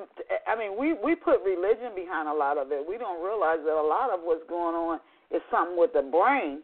I 0.46 0.58
mean, 0.58 0.78
we 0.78 0.94
we 0.94 1.16
put 1.16 1.42
religion 1.44 1.96
behind 1.96 2.28
a 2.28 2.34
lot 2.34 2.58
of 2.58 2.72
it. 2.72 2.84
We 2.88 2.98
don't 2.98 3.24
realize 3.24 3.60
that 3.64 3.80
a 3.80 3.88
lot 3.88 4.10
of 4.10 4.20
what's 4.24 4.44
going 4.50 4.76
on 4.76 5.00
is 5.32 5.42
something 5.50 5.78
with 5.78 5.94
the 5.94 6.02
brain. 6.02 6.64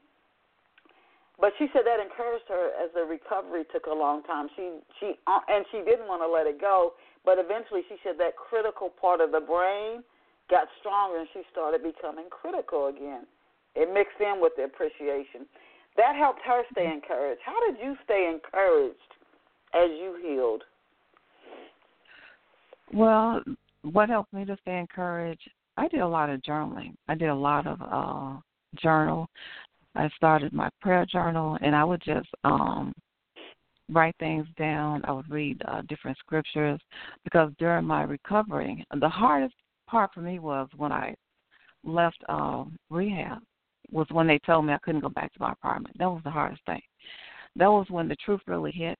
But 1.39 1.53
she 1.57 1.67
said 1.73 1.83
that 1.86 1.99
encouraged 1.99 2.45
her 2.49 2.71
as 2.75 2.91
the 2.93 3.03
recovery 3.03 3.63
took 3.71 3.86
a 3.88 3.93
long 3.93 4.23
time. 4.23 4.49
She 4.55 4.79
she 4.99 5.13
uh, 5.27 5.39
and 5.47 5.65
she 5.71 5.77
didn't 5.79 6.07
want 6.07 6.21
to 6.21 6.27
let 6.27 6.45
it 6.45 6.59
go, 6.59 6.93
but 7.23 7.39
eventually 7.39 7.83
she 7.88 7.95
said 8.03 8.17
that 8.19 8.36
critical 8.36 8.89
part 8.89 9.21
of 9.21 9.31
the 9.31 9.39
brain 9.39 10.03
got 10.49 10.67
stronger 10.79 11.19
and 11.19 11.27
she 11.34 11.41
started 11.51 11.84
becoming 11.84 12.25
critical 12.29 12.88
again. 12.88 13.25
It 13.75 13.93
mixed 13.93 14.19
in 14.19 14.39
with 14.41 14.53
the 14.56 14.65
appreciation. 14.65 15.47
That 15.97 16.15
helped 16.15 16.41
her 16.45 16.63
stay 16.71 16.91
encouraged. 16.91 17.41
How 17.45 17.56
did 17.69 17.79
you 17.84 17.95
stay 18.03 18.32
encouraged 18.32 18.97
as 19.73 19.89
you 19.91 20.17
healed? 20.21 20.63
Well, 22.93 23.41
what 23.84 24.10
helped 24.10 24.34
me 24.34 24.45
to 24.45 24.58
stay 24.62 24.77
encouraged? 24.77 25.49
I 25.77 25.88
did 25.88 26.01
a 26.01 26.08
lot 26.08 26.29
of 26.29 26.41
journaling. 26.41 26.95
I 27.08 27.15
did 27.15 27.29
a 27.29 27.36
lot 27.36 27.67
of 27.67 27.82
uh 27.82 28.39
journal. 28.82 29.27
I 29.95 30.10
started 30.15 30.53
my 30.53 30.69
prayer 30.82 31.06
journal, 31.06 31.58
and 31.62 31.75
I 31.75 31.84
would 31.84 32.01
just 32.03 32.29
um 32.43 32.93
write 33.89 34.15
things 34.19 34.47
down. 34.58 35.03
I 35.06 35.12
would 35.12 35.29
read 35.29 35.62
uh, 35.67 35.82
different 35.88 36.17
scriptures 36.17 36.79
because 37.23 37.51
during 37.60 37.86
my 37.86 38.03
recovery, 38.03 38.86
the 38.99 39.10
hardest 39.10 39.56
part 39.93 40.12
for 40.12 40.21
me 40.21 40.39
was 40.39 40.67
when 40.75 40.91
I 40.91 41.13
left 41.84 42.17
uh, 42.27 42.65
rehab. 42.89 43.39
Was 43.91 44.08
when 44.12 44.25
they 44.25 44.39
told 44.39 44.65
me 44.65 44.73
I 44.73 44.79
couldn't 44.79 45.01
go 45.01 45.10
back 45.10 45.32
to 45.34 45.41
my 45.41 45.51
apartment. 45.51 45.95
That 45.99 46.10
was 46.10 46.21
the 46.23 46.32
hardest 46.32 46.65
thing. 46.65 46.82
That 47.56 47.67
was 47.67 47.86
when 47.89 48.08
the 48.08 48.15
truth 48.15 48.41
really 48.47 48.71
hit. 48.71 48.97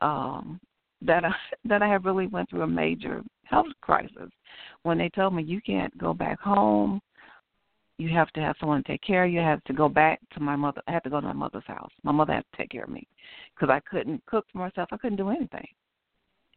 Um, 0.00 0.60
that 1.00 1.24
I 1.24 1.32
that 1.64 1.82
I 1.82 1.88
have 1.88 2.04
really 2.04 2.26
went 2.26 2.50
through 2.50 2.62
a 2.62 2.66
major 2.66 3.22
health 3.44 3.72
crisis 3.80 4.30
when 4.82 4.98
they 4.98 5.08
told 5.08 5.34
me 5.34 5.42
you 5.42 5.62
can't 5.62 5.96
go 5.96 6.12
back 6.12 6.38
home. 6.40 7.00
You 7.96 8.10
have 8.10 8.30
to 8.32 8.40
have 8.40 8.56
someone 8.60 8.82
take 8.82 9.02
care 9.02 9.24
of 9.24 9.30
you. 9.30 9.40
I 9.40 9.48
had 9.48 9.64
to 9.66 9.72
go 9.72 9.88
back 9.88 10.20
to 10.34 10.40
my 10.40 10.56
mother. 10.56 10.82
I 10.86 10.92
had 10.92 11.04
to 11.04 11.10
go 11.10 11.20
to 11.20 11.26
my 11.26 11.32
mother's 11.32 11.66
house. 11.66 11.92
My 12.02 12.12
mother 12.12 12.34
had 12.34 12.44
to 12.52 12.56
take 12.58 12.70
care 12.70 12.84
of 12.84 12.90
me 12.90 13.06
because 13.54 13.72
I 13.72 13.80
couldn't 13.88 14.26
cook 14.26 14.44
for 14.52 14.58
myself. 14.58 14.88
I 14.92 14.98
couldn't 14.98 15.16
do 15.16 15.30
anything. 15.30 15.68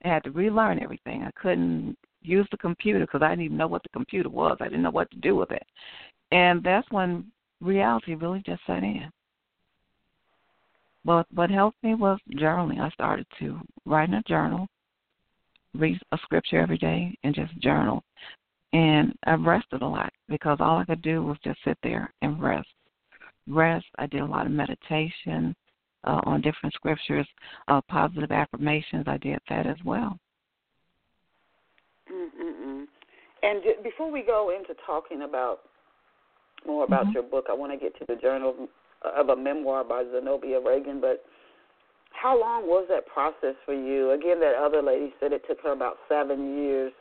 I 0.04 0.10
had 0.10 0.24
to 0.26 0.32
relearn 0.32 0.84
everything. 0.84 1.24
I 1.24 1.32
couldn't 1.40 1.96
use 2.28 2.48
the 2.52 2.58
computer 2.58 3.00
because 3.00 3.22
I 3.22 3.30
didn't 3.30 3.46
even 3.46 3.58
know 3.58 3.68
what 3.68 3.84
the 3.84 3.90
computer 3.90 4.30
was. 4.30 4.58
I 4.60 4.66
didn't 4.66 4.84
know 4.84 4.92
what 4.92 5.10
to 5.12 5.18
do 5.18 5.36
with 5.36 5.52
it. 5.52 5.66
And 6.32 6.64
that's 6.64 6.90
when 6.92 7.26
reality 7.62 8.16
really 8.16 8.44
just 8.46 8.62
set 8.68 8.84
in. 8.84 9.10
But 11.06 11.26
what 11.34 11.50
helped 11.50 11.82
me 11.84 11.96
was 11.96 12.20
journaling. 12.34 12.80
I 12.80 12.90
started 12.90 13.26
to 13.40 13.60
write 13.86 14.10
in 14.10 14.16
a 14.16 14.24
journal, 14.24 14.68
read 15.74 16.00
a 16.12 16.18
scripture 16.24 16.60
every 16.60 16.78
day, 16.78 17.18
and 17.24 17.34
just 17.34 17.58
journal. 17.60 18.04
And 18.74 19.18
I 19.26 19.36
rested 19.36 19.82
a 19.82 19.88
lot 19.88 20.12
because 20.28 20.58
all 20.60 20.78
I 20.78 20.86
could 20.86 21.02
do 21.02 21.24
was 21.24 21.38
just 21.44 21.60
sit 21.64 21.78
there 21.82 22.14
and 22.22 22.42
rest. 22.42 22.68
Rest. 23.48 23.86
I 23.98 24.08
did 24.08 24.20
a 24.20 24.26
lot 24.26 24.46
of 24.46 24.52
meditation 24.52 25.56
uh, 26.04 26.20
on 26.26 26.42
different 26.42 26.76
scriptures, 26.76 27.28
uh, 27.70 27.80
positive 27.88 28.32
affirmations. 28.32 29.06
I 29.08 29.18
did 29.18 29.40
that 29.50 29.66
as 29.66 29.78
well. 29.86 30.20
And 33.48 33.62
before 33.82 34.12
we 34.12 34.24
go 34.24 34.52
into 34.54 34.74
talking 34.86 35.22
about 35.22 35.60
more 36.66 36.84
about 36.84 37.06
mm-hmm. 37.06 37.14
your 37.14 37.24
book, 37.24 37.46
I 37.50 37.54
want 37.54 37.72
to 37.72 37.78
get 37.78 37.98
to 38.00 38.06
the 38.06 38.20
journal 38.20 38.68
of 39.06 39.30
a 39.30 39.36
memoir 39.38 39.86
by 39.86 40.04
Zenobia 40.12 40.60
Ragin. 40.60 41.00
But 41.00 41.24
how 42.12 42.38
long 42.38 42.64
was 42.68 42.88
that 42.90 43.08
process 43.08 43.56
for 43.66 43.74
you? 43.74 44.12
Again, 44.12 44.42
that 44.42 44.56
other 44.56 44.82
lady 44.82 45.14
said 45.20 45.32
it 45.32 45.44
took 45.48 45.62
her 45.64 45.72
about 45.72 45.96
seven 46.10 46.58
years. 46.58 46.92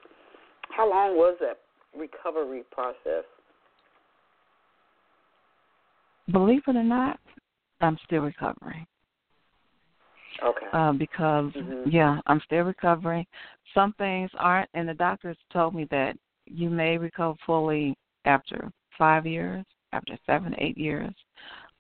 How 0.71 0.89
long 0.89 1.17
was 1.17 1.37
that 1.41 1.59
recovery 1.99 2.63
process? 2.71 3.25
Believe 6.31 6.63
it 6.69 6.77
or 6.77 6.85
not, 6.85 7.19
I'm 7.81 7.99
still 8.05 8.23
recovering. 8.23 8.87
Okay. 10.45 10.67
Uh, 10.73 10.93
because 10.93 11.51
mm-hmm. 11.55 11.91
yeah, 11.91 12.21
I'm 12.27 12.41
still 12.45 12.63
recovering. 12.63 13.27
Some 13.75 13.95
things 13.99 14.31
aren't, 14.39 14.69
and 14.75 14.89
the 14.89 14.95
doctors 14.95 15.37
told 15.53 15.75
me 15.75 15.89
that 15.91 16.17
you 16.47 16.71
may 16.71 16.99
recover 16.99 17.37
fully 17.45 17.97
after 18.25 18.71
five 18.99 19.27
years, 19.27 19.65
after 19.93 20.17
seven, 20.27 20.55
eight 20.59 20.79
years. 20.79 21.15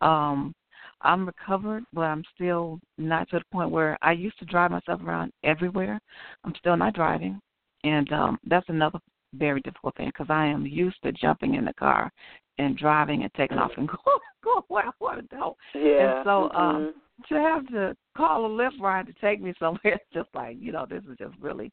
Um, 0.01 0.55
I'm 1.03 1.27
recovered, 1.27 1.85
but 1.93 2.03
I'm 2.03 2.25
still 2.35 2.81
not 2.99 3.29
to 3.31 3.39
the 3.39 3.45
point 3.53 3.71
where 3.71 3.99
I 4.03 4.13
used 4.13 4.39
to 4.39 4.45
drive 4.45 4.71
myself 4.71 5.01
around 5.03 5.33
everywhere. 5.45 6.01
I'm 6.45 6.55
still 6.59 6.77
not 6.77 6.95
driving, 6.95 7.41
and 7.85 8.11
um, 8.13 8.39
that's 8.47 8.69
another 8.69 8.99
very 9.35 9.61
difficult 9.61 9.97
thing 9.97 10.09
because 10.09 10.29
I 10.31 10.47
am 10.47 10.67
used 10.67 10.97
to 11.03 11.13
jumping 11.13 11.55
in 11.55 11.65
the 11.65 11.75
car 11.75 12.11
and 12.59 12.77
driving 12.77 13.23
and 13.23 13.35
taking 13.35 13.59
off 13.59 13.73
and 13.77 13.89
going 14.05 14.19
go 14.47 14.65
where 14.69 14.87
I 14.87 14.91
want 15.01 15.29
to 15.29 15.37
go. 15.37 15.57
Yeah. 15.75 16.19
And 16.19 16.25
so 16.25 16.51
mm-hmm. 16.55 16.57
um, 16.57 16.95
to 17.29 17.35
have 17.35 17.67
to 17.69 17.97
call 18.17 18.47
a 18.47 18.49
Lyft 18.49 18.81
ride 18.81 19.07
to 19.07 19.13
take 19.15 19.43
me 19.43 19.53
somewhere, 19.59 19.81
it's 19.85 20.05
just 20.15 20.29
like 20.35 20.57
you 20.59 20.73
know 20.73 20.87
this 20.89 21.03
is 21.11 21.19
just 21.19 21.35
really 21.41 21.73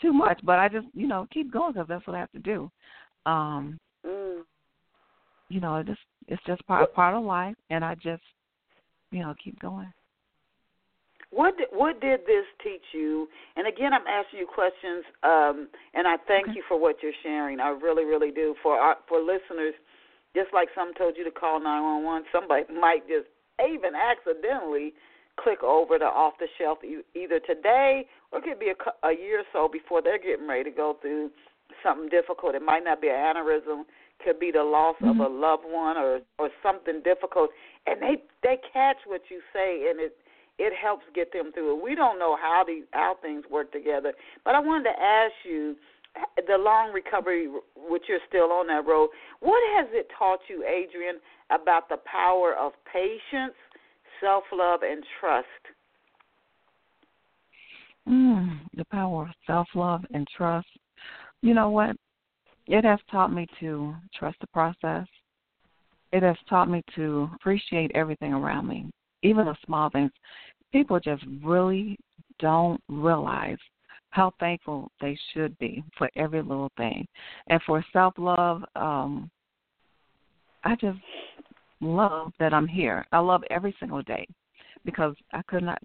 too 0.00 0.12
much. 0.12 0.40
But 0.44 0.58
I 0.58 0.68
just 0.68 0.86
you 0.94 1.06
know 1.06 1.26
keep 1.32 1.52
going 1.52 1.72
because 1.72 1.88
that's 1.88 2.06
what 2.06 2.16
I 2.16 2.20
have 2.20 2.32
to 2.32 2.38
do. 2.38 2.70
Um, 3.26 3.78
mm. 4.06 4.40
You 5.48 5.60
know, 5.60 5.76
it 5.76 5.86
just 5.86 6.00
it's 6.28 6.42
just 6.46 6.66
part 6.66 6.92
part 6.94 7.14
of 7.14 7.24
life, 7.24 7.56
and 7.70 7.84
I 7.84 7.94
just 7.94 8.22
you 9.10 9.20
know 9.20 9.34
keep 9.42 9.58
going. 9.60 9.92
What 11.32 11.56
did, 11.58 11.68
what 11.70 12.00
did 12.00 12.20
this 12.26 12.44
teach 12.62 12.82
you? 12.92 13.28
And 13.54 13.68
again, 13.68 13.92
I'm 13.92 14.06
asking 14.06 14.40
you 14.40 14.48
questions, 14.52 15.04
um, 15.22 15.68
and 15.94 16.06
I 16.06 16.16
thank 16.26 16.48
okay. 16.48 16.56
you 16.56 16.62
for 16.66 16.78
what 16.78 16.96
you're 17.02 17.14
sharing. 17.22 17.60
I 17.60 17.68
really, 17.68 18.04
really 18.04 18.32
do. 18.32 18.56
For 18.64 18.74
our, 18.74 18.96
for 19.08 19.20
listeners, 19.20 19.74
just 20.34 20.48
like 20.52 20.68
some 20.74 20.92
told 20.94 21.14
you 21.16 21.22
to 21.22 21.30
call 21.30 21.60
911, 21.60 22.26
somebody 22.32 22.64
might 22.80 23.06
just 23.06 23.30
even 23.62 23.92
accidentally 23.94 24.92
click 25.38 25.62
over 25.62 25.98
to 25.98 26.04
off 26.04 26.34
the 26.38 26.46
shelf 26.58 26.78
either 27.14 27.40
today 27.40 28.06
or 28.32 28.38
it 28.38 28.44
could 28.44 28.58
be 28.58 28.72
a, 28.72 29.06
a 29.06 29.12
year 29.12 29.40
or 29.40 29.44
so 29.52 29.68
before 29.70 30.02
they're 30.02 30.18
getting 30.18 30.48
ready 30.48 30.64
to 30.64 30.70
go 30.70 30.96
through 31.00 31.30
something 31.82 32.08
difficult. 32.08 32.54
It 32.54 32.62
might 32.62 32.84
not 32.84 33.00
be 33.00 33.08
an 33.08 33.14
aneurysm, 33.14 33.84
could 34.24 34.38
be 34.38 34.50
the 34.50 34.62
loss 34.62 34.96
mm-hmm. 34.96 35.20
of 35.20 35.32
a 35.32 35.34
loved 35.34 35.64
one 35.66 35.96
or 35.96 36.20
or 36.38 36.50
something 36.62 37.00
difficult, 37.02 37.50
and 37.86 38.00
they 38.02 38.22
they 38.42 38.58
catch 38.72 38.98
what 39.06 39.22
you 39.30 39.40
say 39.52 39.88
and 39.90 40.00
it 40.00 40.16
it 40.58 40.74
helps 40.76 41.04
get 41.14 41.32
them 41.32 41.52
through 41.52 41.78
it. 41.78 41.82
We 41.82 41.94
don't 41.94 42.18
know 42.18 42.36
how 42.36 42.64
these 42.66 42.84
how 42.92 43.16
things 43.22 43.44
work 43.50 43.72
together, 43.72 44.12
but 44.44 44.54
I 44.54 44.60
wanted 44.60 44.84
to 44.84 45.00
ask 45.00 45.32
you 45.44 45.76
the 46.46 46.58
long 46.58 46.92
recovery, 46.92 47.48
which 47.76 48.02
you're 48.08 48.18
still 48.28 48.50
on 48.52 48.66
that 48.66 48.86
road. 48.86 49.10
What 49.40 49.62
has 49.76 49.86
it 49.92 50.08
taught 50.18 50.40
you, 50.48 50.64
Adrienne, 50.64 51.20
about 51.50 51.88
the 51.88 51.98
power 52.04 52.54
of 52.54 52.72
patience, 52.92 53.54
self 54.20 54.44
love, 54.52 54.80
and 54.82 55.04
trust? 55.20 55.46
Mm, 58.08 58.60
the 58.76 58.84
power 58.86 59.24
of 59.24 59.34
self 59.46 59.68
love 59.74 60.04
and 60.12 60.26
trust. 60.36 60.68
You 61.42 61.54
know 61.54 61.70
what? 61.70 61.96
It 62.66 62.84
has 62.84 62.98
taught 63.10 63.32
me 63.32 63.46
to 63.60 63.94
trust 64.14 64.38
the 64.40 64.46
process. 64.48 65.06
It 66.12 66.22
has 66.22 66.36
taught 66.48 66.68
me 66.68 66.82
to 66.96 67.30
appreciate 67.34 67.90
everything 67.94 68.32
around 68.32 68.66
me, 68.66 68.90
even 69.22 69.46
the 69.46 69.56
small 69.64 69.90
things. 69.90 70.10
People 70.72 70.98
just 71.00 71.24
really 71.42 71.98
don't 72.38 72.80
realize 72.88 73.58
how 74.10 74.32
thankful 74.40 74.90
they 75.00 75.16
should 75.32 75.56
be 75.58 75.84
for 75.96 76.10
every 76.16 76.42
little 76.42 76.70
thing. 76.76 77.06
And 77.48 77.60
for 77.62 77.84
self 77.92 78.14
love, 78.18 78.62
um, 78.76 79.30
I 80.64 80.74
just 80.74 80.98
love 81.80 82.32
that 82.38 82.52
I'm 82.52 82.68
here. 82.68 83.06
I 83.12 83.18
love 83.18 83.42
every 83.50 83.74
single 83.80 84.02
day 84.02 84.26
because 84.84 85.14
I 85.32 85.42
could 85.42 85.62
not 85.62 85.78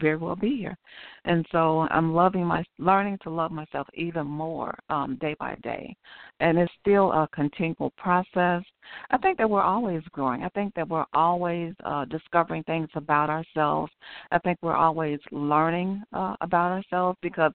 very 0.00 0.16
well 0.16 0.36
be 0.36 0.56
here. 0.56 0.76
And 1.24 1.46
so 1.52 1.86
I'm 1.90 2.14
loving 2.14 2.44
my 2.44 2.64
learning 2.78 3.18
to 3.22 3.30
love 3.30 3.52
myself 3.52 3.86
even 3.94 4.26
more 4.26 4.76
um, 4.90 5.16
day 5.20 5.36
by 5.38 5.56
day. 5.62 5.94
And 6.40 6.58
it's 6.58 6.72
still 6.80 7.12
a 7.12 7.28
continual 7.32 7.92
process. 7.96 8.62
I 9.10 9.18
think 9.18 9.38
that 9.38 9.48
we're 9.48 9.62
always 9.62 10.02
growing. 10.12 10.42
I 10.42 10.48
think 10.50 10.74
that 10.74 10.88
we're 10.88 11.06
always 11.14 11.74
uh, 11.84 12.04
discovering 12.06 12.62
things 12.64 12.88
about 12.94 13.30
ourselves. 13.30 13.92
I 14.30 14.38
think 14.38 14.58
we're 14.62 14.74
always 14.74 15.20
learning 15.30 16.02
uh, 16.12 16.36
about 16.40 16.72
ourselves 16.72 17.18
because 17.22 17.52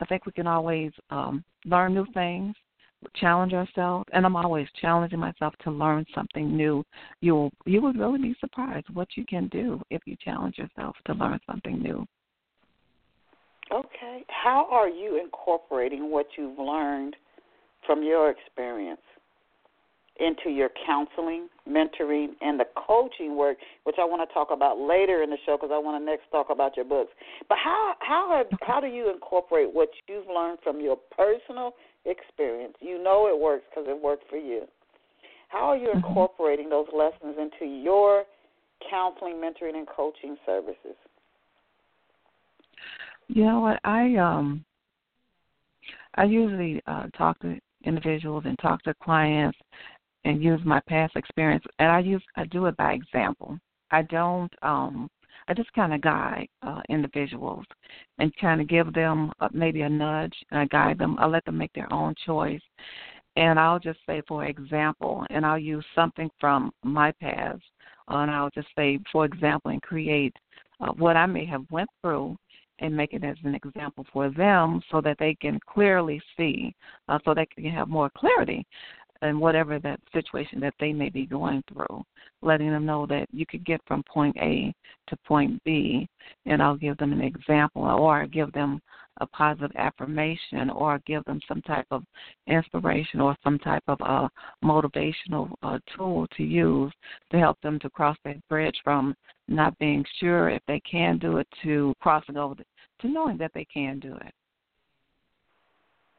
I 0.00 0.06
think 0.06 0.26
we 0.26 0.32
can 0.32 0.46
always 0.46 0.92
um, 1.10 1.44
learn 1.64 1.94
new 1.94 2.06
things, 2.14 2.54
challenge 3.16 3.52
ourselves, 3.52 4.08
and 4.12 4.26
I'm 4.26 4.36
always 4.36 4.66
challenging 4.80 5.18
myself 5.18 5.54
to 5.64 5.70
learn 5.70 6.04
something 6.14 6.56
new. 6.56 6.84
You 7.20 7.34
will 7.34 7.52
you 7.64 7.80
would 7.82 7.98
really 7.98 8.20
be 8.20 8.34
surprised 8.40 8.86
what 8.92 9.08
you 9.16 9.24
can 9.24 9.48
do 9.48 9.80
if 9.90 10.02
you 10.06 10.16
challenge 10.22 10.58
yourself 10.58 10.96
to 11.06 11.14
learn 11.14 11.40
something 11.46 11.80
new. 11.80 12.06
Okay. 13.72 14.24
How 14.28 14.66
are 14.70 14.88
you 14.88 15.20
incorporating 15.22 16.10
what 16.10 16.26
you've 16.36 16.58
learned 16.58 17.16
from 17.86 18.02
your 18.02 18.30
experience 18.30 19.00
into 20.18 20.50
your 20.50 20.68
counseling, 20.86 21.48
mentoring, 21.68 22.28
and 22.42 22.60
the 22.60 22.66
coaching 22.76 23.36
work, 23.36 23.56
which 23.84 23.96
I 23.98 24.04
want 24.04 24.28
to 24.28 24.32
talk 24.34 24.48
about 24.50 24.78
later 24.78 25.22
in 25.22 25.30
the 25.30 25.38
show 25.46 25.56
because 25.56 25.70
I 25.72 25.78
want 25.78 26.00
to 26.00 26.04
next 26.04 26.30
talk 26.30 26.48
about 26.50 26.76
your 26.76 26.84
books. 26.84 27.12
But 27.48 27.58
how 27.62 27.94
how 28.00 28.44
how 28.60 28.80
do 28.80 28.86
you 28.86 29.10
incorporate 29.10 29.72
what 29.72 29.88
you've 30.08 30.26
learned 30.26 30.58
from 30.62 30.80
your 30.80 30.96
personal 31.16 31.74
experience? 32.04 32.74
You 32.80 33.02
know 33.02 33.28
it 33.28 33.38
works 33.38 33.64
because 33.70 33.88
it 33.88 34.00
worked 34.02 34.24
for 34.28 34.36
you. 34.36 34.64
How 35.48 35.70
are 35.70 35.76
you 35.76 35.88
mm-hmm. 35.88 36.06
incorporating 36.06 36.68
those 36.68 36.86
lessons 36.92 37.36
into 37.38 37.66
your 37.66 38.24
counseling, 38.88 39.34
mentoring, 39.34 39.76
and 39.76 39.86
coaching 39.86 40.36
services? 40.46 40.96
You 43.28 43.44
know 43.44 43.60
what 43.60 43.80
I 43.84 44.16
um 44.16 44.64
I 46.16 46.24
usually 46.24 46.82
uh, 46.86 47.06
talk 47.16 47.38
to 47.40 47.58
individuals 47.84 48.44
and 48.46 48.58
talk 48.58 48.82
to 48.82 48.94
clients 49.02 49.58
and 50.24 50.42
use 50.42 50.60
my 50.64 50.80
past 50.88 51.16
experience 51.16 51.64
and 51.78 51.90
I 51.90 52.00
use 52.00 52.22
I 52.36 52.44
do 52.46 52.66
it 52.66 52.76
by 52.76 52.92
example. 52.92 53.58
I 53.90 54.02
don't 54.02 54.52
um 54.62 55.10
I 55.50 55.52
just 55.52 55.72
kind 55.72 55.92
of 55.92 56.00
guide 56.00 56.46
uh, 56.62 56.80
individuals 56.88 57.64
and 58.18 58.32
kind 58.36 58.60
of 58.60 58.68
give 58.68 58.94
them 58.94 59.32
uh, 59.40 59.48
maybe 59.52 59.80
a 59.80 59.88
nudge 59.88 60.32
and 60.52 60.60
I 60.60 60.66
guide 60.66 60.96
them. 60.96 61.16
I 61.18 61.26
let 61.26 61.44
them 61.44 61.58
make 61.58 61.72
their 61.72 61.92
own 61.92 62.14
choice. 62.24 62.60
And 63.34 63.58
I'll 63.58 63.80
just 63.80 63.98
say, 64.06 64.22
for 64.28 64.44
example, 64.44 65.26
and 65.28 65.44
I'll 65.44 65.58
use 65.58 65.84
something 65.92 66.30
from 66.38 66.70
my 66.84 67.10
past, 67.20 67.62
uh, 68.08 68.18
and 68.18 68.30
I'll 68.30 68.50
just 68.50 68.68
say, 68.76 69.00
for 69.10 69.24
example, 69.24 69.72
and 69.72 69.82
create 69.82 70.34
uh, 70.80 70.92
what 70.92 71.16
I 71.16 71.26
may 71.26 71.44
have 71.46 71.64
went 71.68 71.90
through 72.00 72.36
and 72.78 72.96
make 72.96 73.12
it 73.12 73.24
as 73.24 73.36
an 73.42 73.56
example 73.56 74.06
for 74.12 74.30
them 74.30 74.80
so 74.90 75.00
that 75.00 75.16
they 75.18 75.34
can 75.34 75.58
clearly 75.68 76.22
see, 76.36 76.72
uh, 77.08 77.18
so 77.24 77.34
they 77.34 77.46
can 77.46 77.64
have 77.64 77.88
more 77.88 78.10
clarity 78.16 78.64
and 79.22 79.40
whatever 79.40 79.78
that 79.78 80.00
situation 80.12 80.60
that 80.60 80.74
they 80.80 80.92
may 80.92 81.10
be 81.10 81.26
going 81.26 81.62
through, 81.72 82.02
letting 82.42 82.70
them 82.70 82.86
know 82.86 83.06
that 83.06 83.26
you 83.32 83.46
could 83.46 83.64
get 83.64 83.80
from 83.86 84.02
point 84.04 84.36
A 84.38 84.72
to 85.08 85.16
point 85.26 85.62
B, 85.64 86.08
and 86.46 86.62
I'll 86.62 86.76
give 86.76 86.96
them 86.98 87.12
an 87.12 87.20
example 87.20 87.82
or 87.82 88.26
give 88.26 88.52
them 88.52 88.80
a 89.20 89.26
positive 89.26 89.70
affirmation 89.76 90.70
or 90.70 91.00
give 91.06 91.24
them 91.24 91.40
some 91.46 91.60
type 91.62 91.86
of 91.90 92.02
inspiration 92.46 93.20
or 93.20 93.36
some 93.44 93.58
type 93.58 93.82
of 93.86 93.98
uh, 94.00 94.28
motivational 94.64 95.52
uh, 95.62 95.78
tool 95.94 96.26
to 96.36 96.42
use 96.42 96.92
to 97.30 97.38
help 97.38 97.60
them 97.60 97.78
to 97.80 97.90
cross 97.90 98.16
that 98.24 98.36
bridge 98.48 98.76
from 98.82 99.14
not 99.48 99.78
being 99.78 100.04
sure 100.18 100.48
if 100.48 100.62
they 100.66 100.80
can 100.90 101.18
do 101.18 101.36
it 101.36 101.48
to 101.62 101.92
crossing 102.00 102.36
over 102.36 102.54
to 102.54 103.08
knowing 103.08 103.36
that 103.36 103.50
they 103.54 103.66
can 103.66 103.98
do 103.98 104.14
it. 104.16 104.32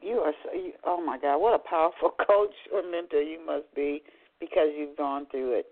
You 0.02 0.18
are 0.18 0.32
so, 0.44 0.52
you, 0.52 0.72
oh 0.84 1.00
my 1.00 1.18
God, 1.18 1.38
what 1.38 1.54
a 1.54 1.58
powerful 1.58 2.10
coach 2.26 2.54
or 2.72 2.82
mentor 2.82 3.22
you 3.22 3.44
must 3.44 3.72
be 3.74 4.02
because 4.40 4.68
you've 4.76 4.96
gone 4.96 5.26
through 5.30 5.58
it. 5.58 5.66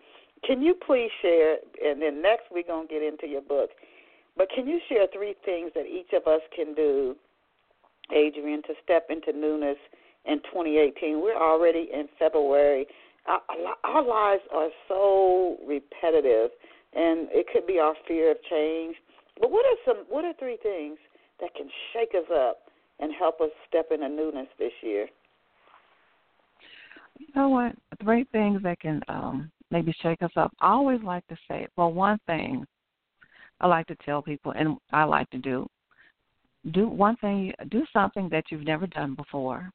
Can 0.46 0.62
you 0.62 0.74
please 0.74 1.10
share, 1.20 1.56
and 1.84 2.00
then 2.00 2.22
next 2.22 2.44
we're 2.50 2.62
going 2.62 2.88
to 2.88 2.94
get 2.94 3.02
into 3.02 3.26
your 3.26 3.42
book, 3.42 3.70
but 4.36 4.48
can 4.54 4.66
you 4.66 4.80
share 4.88 5.06
three 5.12 5.34
things 5.44 5.72
that 5.74 5.84
each 5.86 6.12
of 6.14 6.26
us 6.26 6.40
can 6.54 6.74
do, 6.74 7.16
Adrienne, 8.10 8.62
to 8.62 8.74
step 8.82 9.08
into 9.10 9.38
newness 9.38 9.76
in 10.24 10.38
2018? 10.38 11.20
We're 11.20 11.36
already 11.36 11.88
in 11.92 12.08
February. 12.18 12.86
Our, 13.26 13.40
our 13.84 14.02
lives 14.02 14.42
are 14.54 14.68
so 14.88 15.58
repetitive, 15.66 16.50
and 16.94 17.28
it 17.32 17.46
could 17.52 17.66
be 17.66 17.78
our 17.78 17.94
fear 18.08 18.30
of 18.30 18.38
change. 18.48 18.96
But 19.38 19.50
what 19.50 19.66
are 19.66 19.76
some? 19.84 20.04
What 20.08 20.24
are 20.24 20.32
three 20.38 20.58
things 20.62 20.96
that 21.40 21.54
can 21.54 21.68
shake 21.92 22.14
us 22.14 22.30
up 22.32 22.69
and 23.00 23.12
help 23.18 23.40
us 23.40 23.50
step 23.68 23.88
into 23.92 24.08
newness 24.08 24.46
this 24.58 24.72
year? 24.82 25.08
You 27.18 27.26
know 27.34 27.48
what? 27.48 27.74
Three 28.02 28.24
things 28.32 28.62
that 28.62 28.80
can 28.80 29.02
um, 29.08 29.50
maybe 29.70 29.94
shake 30.02 30.22
us 30.22 30.30
up. 30.36 30.52
I 30.60 30.70
always 30.70 31.02
like 31.02 31.26
to 31.28 31.36
say, 31.48 31.66
well, 31.76 31.92
one 31.92 32.18
thing 32.26 32.64
I 33.60 33.66
like 33.66 33.86
to 33.88 33.96
tell 34.04 34.22
people, 34.22 34.52
and 34.52 34.76
I 34.92 35.04
like 35.04 35.28
to 35.30 35.38
do, 35.38 35.68
do 36.72 36.88
one 36.88 37.16
thing, 37.16 37.52
do 37.70 37.84
something 37.92 38.28
that 38.30 38.44
you've 38.50 38.64
never 38.64 38.86
done 38.86 39.14
before. 39.14 39.70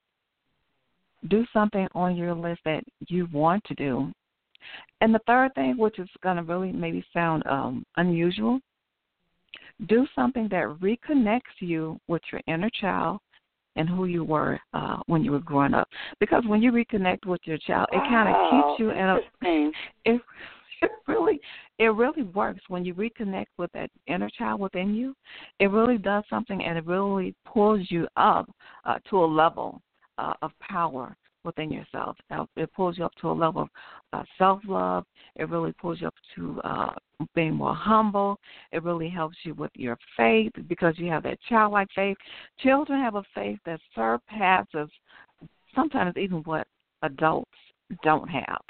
Do 1.28 1.46
something 1.54 1.88
on 1.96 2.16
your 2.16 2.34
list 2.34 2.62
that 2.66 2.84
you 3.08 3.28
want 3.32 3.64
to 3.66 3.74
do. 3.76 4.12
And 5.02 5.14
the 5.14 5.22
third 5.28 5.54
thing, 5.56 5.78
which 5.78 6.00
is 6.00 6.10
going 6.24 6.38
to 6.38 6.44
really 6.44 6.72
maybe 6.72 7.06
sound 7.14 7.44
um, 7.48 7.84
unusual, 7.98 8.60
do 9.88 10.08
something 10.16 10.48
that 10.50 10.66
reconnects 10.82 11.60
you 11.60 12.00
with 12.08 12.22
your 12.32 12.42
inner 12.48 12.70
child 12.70 13.20
and 13.76 13.90
who 13.90 14.06
you 14.06 14.24
were 14.24 14.60
uh, 14.74 14.98
when 15.08 15.24
you 15.24 15.32
were 15.32 15.40
growing 15.40 15.74
up. 15.74 15.88
Because 16.20 16.44
when 16.48 16.62
you 16.62 16.72
reconnect 16.72 17.26
with 17.26 17.42
your 17.46 17.58
child, 17.58 17.88
it 17.92 18.00
kind 18.10 18.30
of 18.30 18.52
keeps 18.52 18.80
you 18.80 18.92
in 18.92 18.98
a. 18.98 19.20
It, 20.06 20.22
it 20.82 20.92
really, 21.08 21.40
it 21.80 21.86
really 21.86 22.24
works 22.24 22.62
when 22.68 22.84
you 22.84 22.94
reconnect 22.94 23.48
with 23.58 23.72
that 23.74 23.90
inner 24.08 24.30
child 24.38 24.60
within 24.60 24.94
you. 24.94 25.16
It 25.60 25.68
really 25.68 25.98
does 25.98 26.24
something, 26.30 26.64
and 26.64 26.78
it 26.78 26.86
really 26.86 27.34
pulls 27.46 27.88
you 27.90 28.08
up 28.18 28.50
uh, 28.84 29.00
to 29.10 29.24
a 29.24 29.26
level 29.26 29.82
uh, 30.18 30.34
of 30.42 30.52
power 30.60 31.16
within 31.46 31.72
yourself. 31.72 32.18
It 32.58 32.74
pulls 32.74 32.98
you 32.98 33.06
up 33.06 33.16
to 33.22 33.30
a 33.30 33.34
level 33.34 33.64
of 33.64 33.70
uh, 34.14 34.24
self 34.38 34.62
love. 34.68 35.06
It 35.38 35.50
really 35.50 35.74
pulls 35.74 36.02
you 36.02 36.08
up 36.08 36.16
to 36.36 36.62
uh, 36.64 36.92
being 37.34 37.54
more 37.54 37.76
humble. 37.76 38.40
It 38.72 38.84
really 38.84 39.10
helps 39.10 39.38
you 39.44 39.54
with 39.54 39.72
your 39.76 39.98
faith 40.18 40.52
because 40.68 40.98
you 40.98 41.08
have 41.08 41.24
that 41.24 41.40
childlike 41.48 41.90
faith. 41.96 42.18
Children 42.60 43.02
have 43.02 43.16
a 43.16 43.24
faith 43.34 43.60
that 43.66 43.80
surpasses 43.94 44.90
sometimes 45.74 46.16
even 46.18 46.40
what 46.40 46.68
adults 47.02 47.52
don't 48.04 48.30
have 48.30 48.62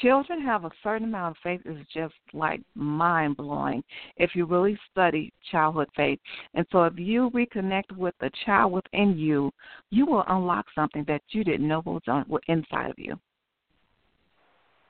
children 0.00 0.40
have 0.40 0.64
a 0.64 0.70
certain 0.82 1.08
amount 1.08 1.36
of 1.36 1.42
faith 1.42 1.60
is 1.64 1.86
just 1.92 2.14
like 2.32 2.60
mind 2.74 3.36
blowing 3.36 3.82
if 4.16 4.34
you 4.34 4.46
really 4.46 4.78
study 4.90 5.32
childhood 5.50 5.88
faith. 5.96 6.18
And 6.54 6.66
so 6.72 6.84
if 6.84 6.94
you 6.96 7.30
reconnect 7.30 7.96
with 7.96 8.14
the 8.20 8.30
child 8.46 8.72
within 8.72 9.18
you, 9.18 9.50
you 9.90 10.06
will 10.06 10.24
unlock 10.28 10.66
something 10.74 11.04
that 11.08 11.22
you 11.30 11.44
didn't 11.44 11.68
know 11.68 11.82
was 11.84 12.02
on 12.06 12.24
inside 12.48 12.90
of 12.90 12.98
you. 12.98 13.18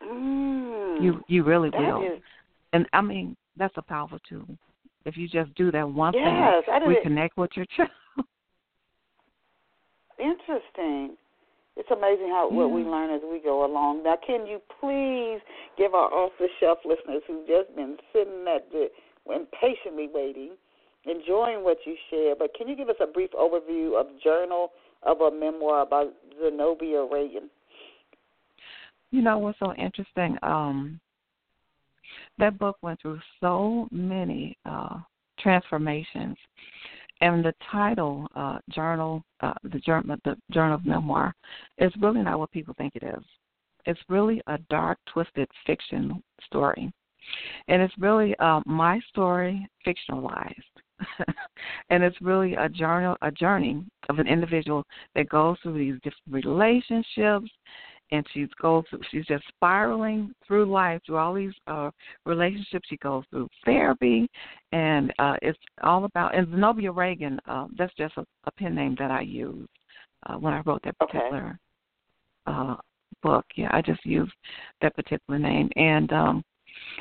Mm, 0.02 1.02
you 1.02 1.22
you 1.28 1.44
really 1.44 1.70
will. 1.70 2.02
Is... 2.02 2.20
And 2.72 2.86
I 2.92 3.00
mean 3.00 3.36
that's 3.56 3.74
a 3.76 3.82
powerful 3.82 4.18
tool. 4.28 4.46
If 5.04 5.16
you 5.16 5.28
just 5.28 5.54
do 5.54 5.70
that 5.72 5.88
one 5.88 6.14
yes, 6.14 6.64
thing, 6.66 6.94
reconnect 6.94 7.30
with 7.36 7.50
your 7.54 7.66
child. 7.76 7.90
Interesting. 10.18 11.16
It's 11.76 11.90
amazing 11.90 12.28
how 12.28 12.48
what 12.50 12.70
we 12.70 12.82
learn 12.82 13.10
as 13.10 13.22
we 13.28 13.40
go 13.40 13.64
along. 13.64 14.04
Now, 14.04 14.16
can 14.24 14.46
you 14.46 14.60
please 14.78 15.40
give 15.78 15.94
our 15.94 16.12
off 16.12 16.32
the 16.38 16.48
shelf 16.60 16.78
listeners 16.84 17.22
who've 17.26 17.46
just 17.46 17.74
been 17.74 17.96
sitting 18.12 18.44
at 18.46 18.70
the 18.70 18.88
impatiently 19.26 20.08
waiting, 20.12 20.50
enjoying 21.06 21.64
what 21.64 21.78
you 21.86 21.96
share, 22.10 22.34
but 22.36 22.54
can 22.54 22.68
you 22.68 22.76
give 22.76 22.90
us 22.90 22.96
a 23.00 23.06
brief 23.06 23.30
overview 23.32 23.98
of 23.98 24.06
Journal 24.22 24.72
of 25.02 25.20
a 25.22 25.30
Memoir 25.30 25.86
by 25.86 26.06
Zenobia 26.38 26.98
Ragin? 26.98 27.48
You 29.10 29.22
know 29.22 29.38
what's 29.38 29.58
so 29.58 29.74
interesting? 29.74 30.36
Um, 30.42 31.00
that 32.38 32.58
book 32.58 32.76
went 32.82 33.00
through 33.00 33.20
so 33.40 33.88
many 33.90 34.56
uh, 34.64 34.98
transformations 35.38 36.36
and 37.22 37.44
the 37.44 37.54
title 37.70 38.26
uh, 38.34 38.58
journal, 38.70 39.22
uh, 39.40 39.54
the 39.62 39.78
journal, 39.78 40.16
the 40.24 40.36
journal 40.50 40.74
of 40.74 40.84
memoir, 40.84 41.32
is 41.78 41.92
really 42.00 42.20
not 42.20 42.38
what 42.38 42.50
people 42.50 42.74
think 42.76 42.96
it 42.96 43.04
is. 43.04 43.24
It's 43.86 44.00
really 44.08 44.42
a 44.48 44.58
dark, 44.68 44.98
twisted 45.12 45.48
fiction 45.64 46.22
story, 46.44 46.92
and 47.68 47.80
it's 47.80 47.94
really 47.98 48.34
uh, 48.38 48.60
my 48.66 49.00
story 49.08 49.66
fictionalized. 49.86 50.52
and 51.90 52.02
it's 52.02 52.20
really 52.20 52.54
a 52.54 52.68
journal, 52.68 53.16
a 53.22 53.30
journey 53.30 53.84
of 54.08 54.18
an 54.18 54.28
individual 54.28 54.84
that 55.14 55.28
goes 55.28 55.56
through 55.62 55.78
these 55.78 56.00
different 56.02 56.44
relationships 56.44 57.50
and 58.12 58.24
she's 58.32 58.48
goes 58.60 58.84
through, 58.90 59.00
she's 59.10 59.24
just 59.26 59.42
spiraling 59.48 60.32
through 60.46 60.66
life 60.66 61.00
through 61.04 61.16
all 61.16 61.34
these 61.34 61.52
uh 61.66 61.90
relationships 62.24 62.86
she 62.88 62.96
goes 62.98 63.24
through 63.30 63.48
therapy 63.64 64.28
and 64.70 65.12
uh 65.18 65.34
it's 65.42 65.58
all 65.82 66.04
about 66.04 66.36
and 66.36 66.48
Zenobia 66.50 66.92
Ragin 66.92 67.38
uh 67.48 67.66
that's 67.76 67.94
just 67.94 68.16
a, 68.18 68.24
a 68.44 68.50
pen 68.52 68.74
name 68.74 68.94
that 68.98 69.10
I 69.10 69.22
used 69.22 69.68
uh 70.28 70.34
when 70.34 70.52
I 70.52 70.60
wrote 70.64 70.82
that 70.84 70.98
particular 70.98 71.58
okay. 72.48 72.58
uh 72.58 72.76
book 73.22 73.44
yeah 73.56 73.68
I 73.72 73.82
just 73.82 74.04
used 74.04 74.32
that 74.82 74.94
particular 74.94 75.38
name 75.38 75.70
and 75.74 76.12
um 76.12 76.44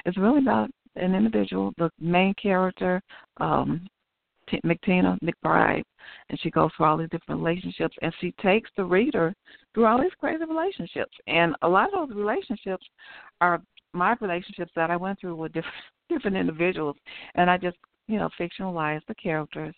it's 0.05 0.17
really 0.17 0.39
about 0.39 0.71
an 0.95 1.13
individual 1.13 1.73
the 1.77 1.89
main 1.99 2.33
character 2.41 3.01
um 3.37 3.87
McTina 4.65 5.17
McBride, 5.21 5.83
and 6.29 6.39
she 6.41 6.49
goes 6.49 6.71
through 6.75 6.85
all 6.85 6.97
these 6.97 7.09
different 7.09 7.41
relationships, 7.41 7.95
and 8.01 8.13
she 8.19 8.33
takes 8.41 8.69
the 8.75 8.83
reader 8.83 9.33
through 9.73 9.85
all 9.85 10.01
these 10.01 10.11
crazy 10.19 10.43
relationships. 10.45 11.13
And 11.27 11.55
a 11.61 11.67
lot 11.67 11.93
of 11.93 12.09
those 12.09 12.17
relationships 12.17 12.85
are 13.39 13.61
my 13.93 14.15
relationships 14.21 14.71
that 14.75 14.89
I 14.89 14.95
went 14.95 15.19
through 15.19 15.35
with 15.35 15.53
different 15.53 15.75
different 16.09 16.35
individuals, 16.35 16.97
and 17.35 17.49
I 17.49 17.57
just 17.57 17.77
you 18.07 18.17
know 18.17 18.29
fictionalized 18.39 19.05
the 19.07 19.15
characters 19.15 19.73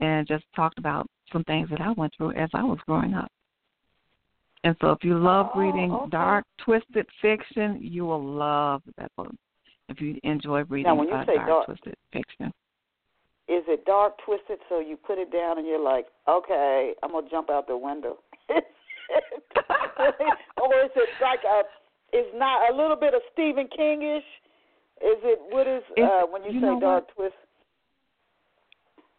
and 0.00 0.26
just 0.26 0.44
talked 0.54 0.78
about 0.78 1.06
some 1.32 1.44
things 1.44 1.68
that 1.70 1.80
I 1.80 1.92
went 1.92 2.12
through 2.16 2.32
as 2.32 2.50
I 2.54 2.64
was 2.64 2.78
growing 2.86 3.14
up. 3.14 3.30
And 4.64 4.74
so, 4.80 4.90
if 4.90 5.04
you 5.04 5.16
love 5.16 5.50
oh, 5.54 5.60
reading 5.60 5.92
okay. 5.92 6.10
dark, 6.10 6.44
twisted 6.58 7.06
fiction, 7.22 7.78
you 7.80 8.04
will 8.04 8.22
love 8.22 8.82
that 8.98 9.12
book. 9.16 9.32
If 9.88 10.00
you 10.00 10.18
enjoy 10.24 10.64
reading 10.64 10.90
now, 10.90 10.96
when 10.96 11.08
you 11.08 11.14
uh, 11.14 11.24
say 11.24 11.36
dark, 11.36 11.48
dark, 11.48 11.66
twisted 11.66 11.94
fiction 12.12 12.52
is 13.48 13.62
it 13.68 13.84
dark 13.84 14.14
twisted 14.24 14.58
so 14.68 14.80
you 14.80 14.96
put 14.96 15.18
it 15.18 15.32
down 15.32 15.58
and 15.58 15.66
you're 15.66 15.82
like, 15.82 16.06
okay, 16.28 16.94
I'm 17.02 17.12
gonna 17.12 17.28
jump 17.30 17.48
out 17.50 17.66
the 17.68 17.76
window, 17.76 18.18
or 18.50 18.58
is 20.84 20.90
it 20.96 21.08
like 21.22 21.40
a? 21.44 21.62
Is 22.16 22.26
not 22.34 22.72
a 22.72 22.76
little 22.76 22.96
bit 22.96 23.14
of 23.14 23.20
Stephen 23.32 23.68
Kingish? 23.76 24.18
Is 25.00 25.18
it 25.22 25.38
what 25.50 25.66
is 25.66 25.82
uh, 26.02 26.22
when 26.30 26.44
you, 26.44 26.52
you 26.52 26.60
say 26.60 26.80
dark 26.80 27.06
what? 27.06 27.14
twist? 27.14 27.34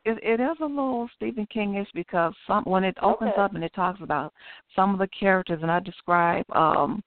It, 0.06 0.18
it 0.24 0.42
is 0.42 0.58
a 0.62 0.66
little 0.66 1.10
Stephen 1.16 1.48
Kingish 1.54 1.88
because 1.94 2.34
some 2.48 2.64
when 2.64 2.84
it 2.84 2.98
opens 3.02 3.32
okay. 3.34 3.42
up 3.42 3.56
and 3.56 3.64
it 3.64 3.74
talks 3.74 4.00
about 4.02 4.34
some 4.76 4.94
of 4.94 5.00
the 5.00 5.08
characters 5.08 5.60
and 5.62 5.72
I 5.72 5.80
describe 5.80 6.46
um 6.54 7.02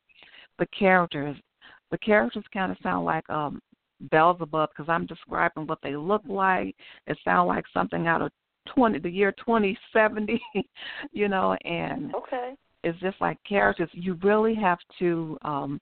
the 0.58 0.66
characters. 0.66 1.36
The 1.90 1.98
characters 1.98 2.44
kind 2.52 2.70
of 2.70 2.78
sound 2.82 3.04
like 3.04 3.28
um 3.28 3.60
Beelzebub 4.10 4.70
because 4.70 4.88
I'm 4.88 5.06
describing 5.06 5.66
what 5.66 5.78
they 5.82 5.96
look 5.96 6.22
like. 6.26 6.74
It 7.06 7.18
sounds 7.24 7.48
like 7.48 7.64
something 7.72 8.06
out 8.06 8.22
of 8.22 8.32
twenty 8.74 8.98
the 8.98 9.10
year 9.10 9.32
twenty 9.32 9.78
seventy, 9.92 10.40
you 11.12 11.28
know, 11.28 11.56
and 11.64 12.14
okay. 12.14 12.54
it's 12.84 12.98
just 13.00 13.20
like 13.20 13.38
characters. 13.48 13.90
You 13.92 14.18
really 14.22 14.54
have 14.54 14.78
to 14.98 15.38
um 15.42 15.80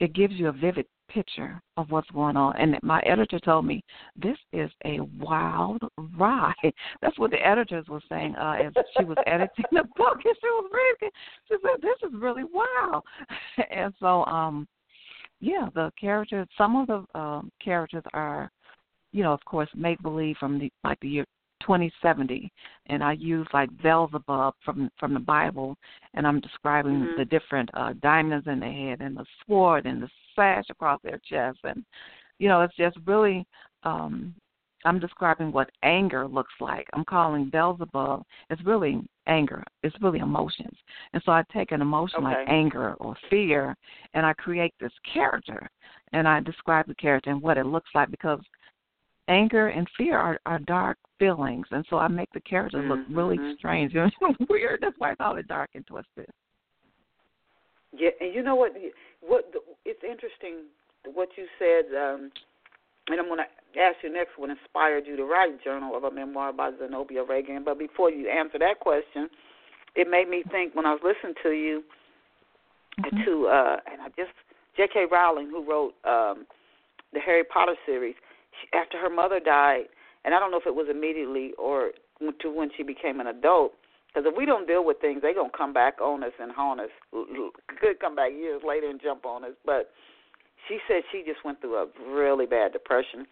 it 0.00 0.12
gives 0.12 0.34
you 0.34 0.48
a 0.48 0.52
vivid 0.52 0.86
picture 1.08 1.60
of 1.76 1.90
what's 1.90 2.10
going 2.10 2.36
on. 2.36 2.56
And 2.56 2.76
my 2.82 3.00
editor 3.00 3.38
told 3.38 3.64
me 3.66 3.82
this 4.16 4.36
is 4.52 4.70
a 4.84 5.00
wild 5.18 5.80
ride. 6.18 6.54
That's 7.02 7.18
what 7.18 7.30
the 7.30 7.46
editors 7.46 7.86
were 7.88 8.02
saying 8.08 8.34
uh, 8.36 8.56
as 8.64 8.72
she 8.96 9.04
was 9.04 9.16
editing 9.26 9.64
the 9.72 9.84
book. 9.96 10.18
And 10.24 10.34
she 10.40 10.48
was 10.48 10.70
reading. 10.72 11.14
She 11.48 11.54
said, 11.62 11.82
"This 11.82 12.08
is 12.08 12.20
really 12.20 12.42
wild." 12.44 13.04
and 13.70 13.94
so, 14.00 14.24
um, 14.24 14.66
yeah, 15.40 15.68
the 15.74 15.92
characters. 16.00 16.46
Some 16.56 16.76
of 16.76 16.86
the 16.86 17.18
um, 17.18 17.50
characters 17.62 18.04
are, 18.14 18.50
you 19.12 19.22
know, 19.22 19.32
of 19.32 19.44
course, 19.44 19.68
make 19.74 20.00
believe 20.02 20.36
from 20.38 20.58
the 20.58 20.70
like 20.84 20.98
the 21.00 21.08
year 21.08 21.26
2070 21.62 22.52
and 22.86 23.02
I 23.02 23.12
use 23.12 23.46
like 23.52 23.70
Beelzebub 23.82 24.54
from 24.64 24.90
from 24.98 25.14
the 25.14 25.20
Bible 25.20 25.76
and 26.14 26.26
I'm 26.26 26.40
describing 26.40 27.00
mm-hmm. 27.00 27.18
the 27.18 27.24
different 27.24 27.70
uh 27.74 27.94
diamonds 28.02 28.46
in 28.46 28.60
their 28.60 28.72
head 28.72 29.00
and 29.00 29.16
the 29.16 29.24
sword 29.46 29.86
and 29.86 30.02
the 30.02 30.08
sash 30.34 30.66
across 30.70 31.00
their 31.02 31.18
chest 31.28 31.58
and 31.64 31.82
you 32.38 32.48
know 32.48 32.60
it's 32.60 32.76
just 32.76 32.98
really 33.06 33.46
um 33.84 34.34
I'm 34.84 35.00
describing 35.00 35.50
what 35.50 35.70
anger 35.82 36.28
looks 36.28 36.52
like. 36.60 36.86
I'm 36.92 37.04
calling 37.04 37.50
Beelzebub. 37.50 38.22
It's 38.50 38.64
really 38.64 39.02
anger. 39.26 39.62
It's 39.82 39.96
really 40.00 40.18
emotions. 40.20 40.76
And 41.12 41.22
so 41.24 41.32
I 41.32 41.42
take 41.52 41.72
an 41.72 41.82
emotion 41.82 42.24
okay. 42.24 42.34
like 42.34 42.48
anger 42.48 42.94
or 42.94 43.16
fear 43.30 43.76
and 44.14 44.24
I 44.24 44.32
create 44.34 44.74
this 44.80 44.92
character 45.12 45.68
and 46.12 46.26
I 46.28 46.40
describe 46.40 46.86
the 46.86 46.94
character 46.94 47.30
and 47.30 47.42
what 47.42 47.58
it 47.58 47.66
looks 47.66 47.90
like 47.94 48.10
because 48.10 48.40
anger 49.28 49.68
and 49.68 49.86
fear 49.96 50.18
are, 50.18 50.38
are 50.46 50.58
dark 50.60 50.98
feelings, 51.18 51.66
and 51.70 51.84
so 51.88 51.98
I 51.98 52.08
make 52.08 52.30
the 52.32 52.40
characters 52.40 52.84
look 52.88 53.00
really 53.10 53.38
mm-hmm. 53.38 53.54
strange 53.58 53.94
and 53.94 54.12
weird. 54.48 54.80
That's 54.82 54.94
why 54.98 55.12
I 55.12 55.14
call 55.14 55.36
it 55.36 55.48
dark 55.48 55.70
and 55.74 55.86
twisted. 55.86 56.28
Yeah, 57.92 58.10
and 58.20 58.34
you 58.34 58.42
know 58.42 58.54
what? 58.54 58.72
What 59.20 59.52
it's 59.84 60.02
interesting 60.04 60.64
what 61.14 61.28
you 61.36 61.46
said, 61.58 61.94
um, 61.96 62.30
and 63.08 63.20
I'm 63.20 63.26
going 63.26 63.38
to 63.38 63.80
ask 63.80 63.96
you 64.02 64.12
next. 64.12 64.32
What 64.36 64.50
inspired 64.50 65.06
you 65.06 65.16
to 65.16 65.24
write 65.24 65.62
Journal 65.62 65.96
of 65.96 66.04
a 66.04 66.10
Memoir 66.10 66.52
by 66.52 66.70
Zenobia 66.78 67.24
Ragin? 67.24 67.64
But 67.64 67.78
before 67.78 68.10
you 68.10 68.28
answer 68.28 68.58
that 68.58 68.80
question, 68.80 69.28
it 69.94 70.08
made 70.10 70.28
me 70.28 70.42
think 70.50 70.74
when 70.74 70.86
I 70.86 70.92
was 70.92 71.00
listening 71.04 71.34
to 71.42 71.50
you 71.50 71.82
mm-hmm. 73.00 73.24
to, 73.24 73.46
uh, 73.46 73.76
and 73.90 74.02
I 74.02 74.08
just 74.16 74.34
J.K. 74.76 75.06
Rowling, 75.10 75.48
who 75.48 75.64
wrote 75.64 75.94
um, 76.04 76.46
the 77.12 77.20
Harry 77.20 77.44
Potter 77.44 77.76
series 77.86 78.14
she, 78.60 78.76
after 78.76 78.98
her 78.98 79.10
mother 79.10 79.40
died, 79.40 79.84
and 80.24 80.34
I 80.34 80.40
don't 80.40 80.50
know 80.50 80.58
if 80.58 80.66
it 80.66 80.74
was 80.74 80.88
immediately 80.90 81.52
or 81.58 81.92
to 82.20 82.50
when 82.50 82.70
she 82.76 82.82
became 82.82 83.20
an 83.20 83.28
adult. 83.28 83.72
Because 84.08 84.30
if 84.30 84.36
we 84.36 84.46
don't 84.46 84.66
deal 84.66 84.84
with 84.84 84.98
things, 85.00 85.20
they're 85.20 85.34
gonna 85.34 85.50
come 85.56 85.72
back 85.72 86.00
on 86.00 86.24
us 86.24 86.32
and 86.40 86.50
haunt 86.50 86.80
us. 86.80 86.88
Could 87.12 88.00
come 88.00 88.16
back 88.16 88.32
years 88.32 88.62
later 88.66 88.88
and 88.88 89.00
jump 89.00 89.26
on 89.26 89.44
us. 89.44 89.52
But 89.64 89.90
she 90.68 90.78
said 90.88 91.02
she 91.12 91.22
just 91.26 91.44
went 91.44 91.60
through 91.60 91.76
a 91.76 91.86
really 92.10 92.46
bad 92.46 92.72
depression, 92.72 93.26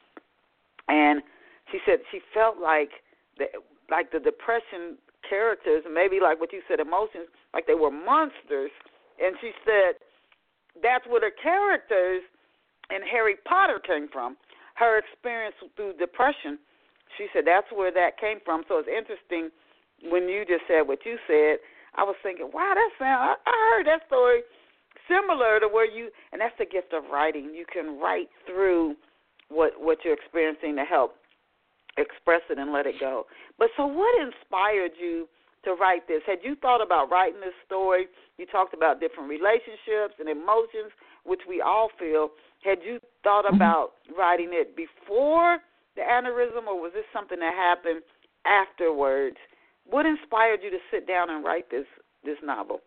and 0.88 1.22
she 1.70 1.78
said 1.86 1.98
she 2.10 2.20
felt 2.32 2.58
like 2.58 2.90
the 3.38 3.46
like 3.90 4.12
the 4.12 4.20
depression 4.20 4.96
characters, 5.28 5.84
maybe 5.90 6.20
like 6.20 6.40
what 6.40 6.52
you 6.52 6.60
said, 6.68 6.80
emotions, 6.80 7.28
like 7.52 7.66
they 7.66 7.74
were 7.74 7.90
monsters. 7.90 8.70
And 9.20 9.36
she 9.40 9.52
said 9.64 10.00
that's 10.82 11.06
where 11.06 11.20
the 11.20 11.30
characters 11.42 12.22
in 12.90 13.00
Harry 13.02 13.36
Potter 13.44 13.80
came 13.80 14.08
from 14.12 14.36
her 14.74 14.98
experience 14.98 15.54
through 15.76 15.94
depression. 15.94 16.58
She 17.16 17.26
said 17.32 17.44
that's 17.46 17.70
where 17.72 17.92
that 17.92 18.18
came 18.18 18.38
from. 18.44 18.64
So 18.68 18.78
it's 18.78 18.90
interesting 18.90 19.50
when 20.10 20.28
you 20.28 20.44
just 20.44 20.66
said 20.66 20.82
what 20.86 21.06
you 21.06 21.16
said. 21.26 21.58
I 21.94 22.02
was 22.02 22.16
thinking, 22.22 22.50
wow, 22.52 22.74
that 22.74 22.90
sound. 22.98 23.38
I 23.46 23.54
heard 23.70 23.86
that 23.86 24.06
story 24.06 24.42
similar 25.08 25.60
to 25.60 25.68
where 25.68 25.86
you, 25.86 26.10
and 26.32 26.40
that's 26.40 26.56
the 26.58 26.66
gift 26.66 26.92
of 26.92 27.04
writing. 27.12 27.52
You 27.54 27.64
can 27.70 27.98
write 27.98 28.28
through 28.46 28.96
what 29.48 29.72
what 29.78 29.98
you're 30.04 30.14
experiencing 30.14 30.76
to 30.76 30.84
help 30.84 31.16
express 31.96 32.42
it 32.50 32.58
and 32.58 32.72
let 32.72 32.86
it 32.86 32.96
go. 33.00 33.26
But 33.58 33.68
so, 33.76 33.86
what 33.86 34.14
inspired 34.20 34.92
you 35.00 35.28
to 35.64 35.74
write 35.74 36.06
this? 36.08 36.22
Had 36.26 36.38
you 36.42 36.56
thought 36.56 36.82
about 36.82 37.10
writing 37.10 37.40
this 37.40 37.56
story? 37.66 38.06
You 38.38 38.46
talked 38.46 38.74
about 38.74 39.00
different 39.00 39.28
relationships 39.28 40.18
and 40.18 40.28
emotions, 40.28 40.92
which 41.24 41.40
we 41.48 41.60
all 41.60 41.88
feel. 41.98 42.30
Had 42.62 42.78
you 42.84 42.98
thought 43.22 43.44
mm-hmm. 43.44 43.56
about 43.56 43.92
writing 44.16 44.50
it 44.52 44.76
before 44.76 45.58
the 45.96 46.02
aneurysm, 46.02 46.66
or 46.66 46.80
was 46.80 46.92
this 46.94 47.04
something 47.12 47.38
that 47.38 47.54
happened 47.54 48.02
afterwards? 48.44 49.36
What 49.88 50.06
inspired 50.06 50.60
you 50.62 50.70
to 50.70 50.78
sit 50.90 51.06
down 51.06 51.30
and 51.30 51.44
write 51.44 51.70
this 51.70 51.86
this 52.24 52.38
novel? 52.42 52.80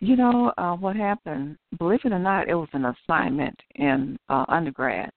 You 0.00 0.16
know 0.16 0.52
uh, 0.56 0.76
what 0.76 0.96
happened? 0.96 1.58
Believe 1.78 2.00
it 2.04 2.12
or 2.12 2.18
not, 2.18 2.48
it 2.48 2.54
was 2.54 2.68
an 2.72 2.86
assignment 2.86 3.58
in 3.74 4.18
uh, 4.30 4.46
undergrad, 4.48 5.10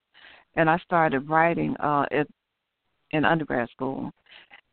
and 0.56 0.70
I 0.70 0.78
started 0.80 1.30
writing 1.30 1.76
uh, 1.78 2.06
it 2.12 2.30
in 3.12 3.24
undergrad 3.24 3.70
school. 3.70 4.12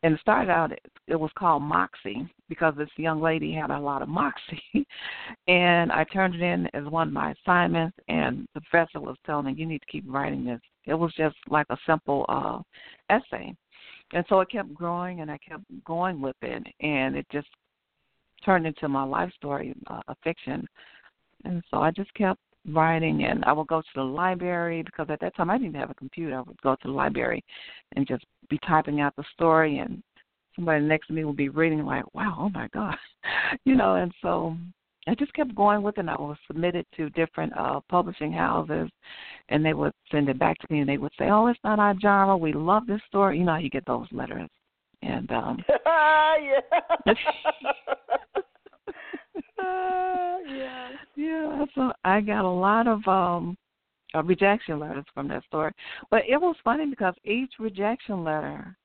And 0.03 0.15
it 0.15 0.19
started 0.19 0.51
out, 0.51 0.71
it 0.73 0.81
it 1.07 1.15
was 1.15 1.31
called 1.37 1.63
Moxie 1.63 2.27
because 2.49 2.73
this 2.75 2.89
young 2.97 3.21
lady 3.21 3.53
had 3.53 3.69
a 3.69 3.79
lot 3.79 4.01
of 4.01 4.09
moxie. 4.09 4.61
and 5.47 5.91
I 5.93 6.03
turned 6.05 6.35
it 6.35 6.41
in 6.41 6.67
as 6.73 6.83
one 6.91 7.07
of 7.07 7.13
my 7.13 7.33
assignments, 7.33 7.97
and 8.09 8.45
the 8.53 8.61
professor 8.61 8.99
was 8.99 9.15
telling 9.25 9.45
me, 9.45 9.53
you 9.53 9.65
need 9.65 9.79
to 9.79 9.91
keep 9.91 10.03
writing 10.07 10.43
this. 10.43 10.59
It 10.85 10.95
was 10.95 11.13
just 11.15 11.37
like 11.49 11.67
a 11.69 11.77
simple 11.85 12.25
uh, 12.27 12.59
essay. 13.09 13.55
And 14.13 14.25
so 14.27 14.41
it 14.41 14.51
kept 14.51 14.73
growing, 14.73 15.21
and 15.21 15.31
I 15.31 15.37
kept 15.37 15.63
going 15.85 16.19
with 16.19 16.35
it, 16.41 16.67
and 16.81 17.15
it 17.15 17.25
just 17.31 17.47
turned 18.43 18.67
into 18.67 18.87
my 18.87 19.03
life 19.03 19.31
story, 19.35 19.73
uh, 19.87 20.01
a 20.07 20.15
fiction. 20.23 20.67
And 21.43 21.63
so 21.71 21.77
I 21.77 21.91
just 21.91 22.13
kept 22.13 22.39
writing 22.69 23.25
and 23.25 23.43
I 23.45 23.53
would 23.53 23.67
go 23.67 23.81
to 23.81 23.87
the 23.95 24.03
library 24.03 24.83
because 24.83 25.07
at 25.09 25.19
that 25.21 25.35
time 25.35 25.49
I 25.49 25.57
didn't 25.57 25.75
have 25.75 25.89
a 25.89 25.95
computer. 25.95 26.37
I 26.37 26.41
would 26.41 26.61
go 26.61 26.75
to 26.75 26.87
the 26.87 26.93
library 26.93 27.43
and 27.95 28.07
just 28.07 28.23
be 28.49 28.59
typing 28.67 29.01
out 29.01 29.15
the 29.15 29.23
story 29.33 29.79
and 29.79 30.03
somebody 30.55 30.83
next 30.83 31.07
to 31.07 31.13
me 31.13 31.23
would 31.23 31.37
be 31.37 31.49
reading 31.49 31.85
like, 31.85 32.03
Wow, 32.13 32.35
oh 32.39 32.49
my 32.49 32.67
God 32.73 32.95
you 33.65 33.75
know, 33.75 33.95
and 33.95 34.13
so 34.21 34.55
I 35.07 35.15
just 35.15 35.33
kept 35.33 35.55
going 35.55 35.81
with 35.81 35.97
it 35.97 36.01
and 36.01 36.09
I 36.09 36.15
was 36.15 36.37
submitted 36.45 36.85
to 36.97 37.09
different 37.11 37.57
uh 37.57 37.79
publishing 37.89 38.31
houses 38.31 38.89
and 39.49 39.65
they 39.65 39.73
would 39.73 39.93
send 40.11 40.29
it 40.29 40.37
back 40.37 40.59
to 40.59 40.67
me 40.69 40.81
and 40.81 40.89
they 40.89 40.97
would 40.97 41.13
say, 41.17 41.29
Oh, 41.29 41.47
it's 41.47 41.59
not 41.63 41.79
our 41.79 41.95
genre, 41.99 42.37
we 42.37 42.53
love 42.53 42.85
this 42.85 43.01
story 43.07 43.39
you 43.39 43.43
know 43.43 43.55
you 43.55 43.69
get 43.69 43.85
those 43.85 44.07
letters. 44.11 44.49
And 45.01 45.31
um 45.31 45.57
yeah. 45.85 46.59
yeah. 50.47 50.89
Yeah. 51.15 51.65
So 51.75 51.91
I 52.03 52.21
got 52.21 52.45
a 52.45 52.49
lot 52.49 52.87
of 52.87 53.07
um 53.07 53.57
uh, 54.13 54.23
rejection 54.23 54.79
letters 54.79 55.05
from 55.13 55.27
that 55.29 55.43
story. 55.45 55.71
But 56.09 56.23
it 56.27 56.39
was 56.39 56.55
funny 56.63 56.85
because 56.85 57.15
each 57.23 57.53
rejection 57.59 58.23
letter 58.23 58.75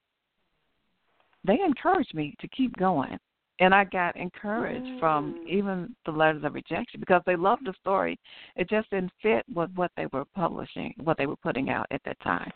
they 1.47 1.59
encouraged 1.65 2.15
me 2.15 2.35
to 2.41 2.49
keep 2.49 2.77
going. 2.77 3.19
And 3.59 3.75
I 3.75 3.85
got 3.85 4.17
encouraged 4.17 4.85
mm. 4.85 5.01
from 5.01 5.43
even 5.49 5.95
the 6.05 6.13
letters 6.13 6.45
of 6.45 6.53
rejection 6.53 7.01
because 7.01 7.23
they 7.25 7.37
loved 7.37 7.65
the 7.65 7.73
story. 7.81 8.19
It 8.55 8.69
just 8.69 8.91
didn't 8.91 9.13
fit 9.23 9.45
with 9.53 9.71
what 9.75 9.91
they 9.97 10.07
were 10.13 10.27
publishing, 10.35 10.93
what 11.03 11.17
they 11.17 11.27
were 11.27 11.37
putting 11.37 11.71
out 11.71 11.87
at 11.91 12.03
that 12.05 12.21
time. 12.21 12.53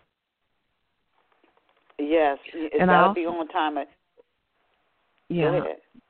Yes, 2.01 2.39
it's 2.55 2.77
and 2.79 2.89
got 2.89 3.09
to 3.09 3.15
be 3.15 3.27
on 3.27 3.47
time. 3.49 3.77
Yeah, 5.29 5.61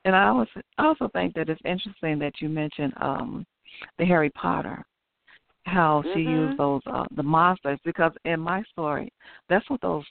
and 0.05 0.15
I 0.15 0.29
also 0.29 0.61
I 0.77 0.85
also 0.85 1.09
think 1.09 1.35
that 1.35 1.49
it's 1.49 1.61
interesting 1.65 2.17
that 2.19 2.33
you 2.39 2.49
mentioned 2.49 2.93
um 2.99 3.45
the 3.99 4.05
Harry 4.05 4.29
Potter, 4.31 4.83
how 5.65 6.01
mm-hmm. 6.01 6.17
she 6.17 6.21
used 6.21 6.57
those 6.57 6.81
uh, 6.87 7.05
the 7.15 7.23
monsters 7.23 7.79
because 7.85 8.11
in 8.25 8.39
my 8.39 8.63
story, 8.71 9.11
that's 9.49 9.69
what 9.69 9.81
those 9.81 10.05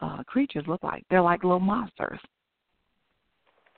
uh 0.00 0.22
creatures 0.24 0.64
look 0.66 0.82
like. 0.82 1.04
They're 1.10 1.22
like 1.22 1.44
little 1.44 1.60
monsters. 1.60 2.20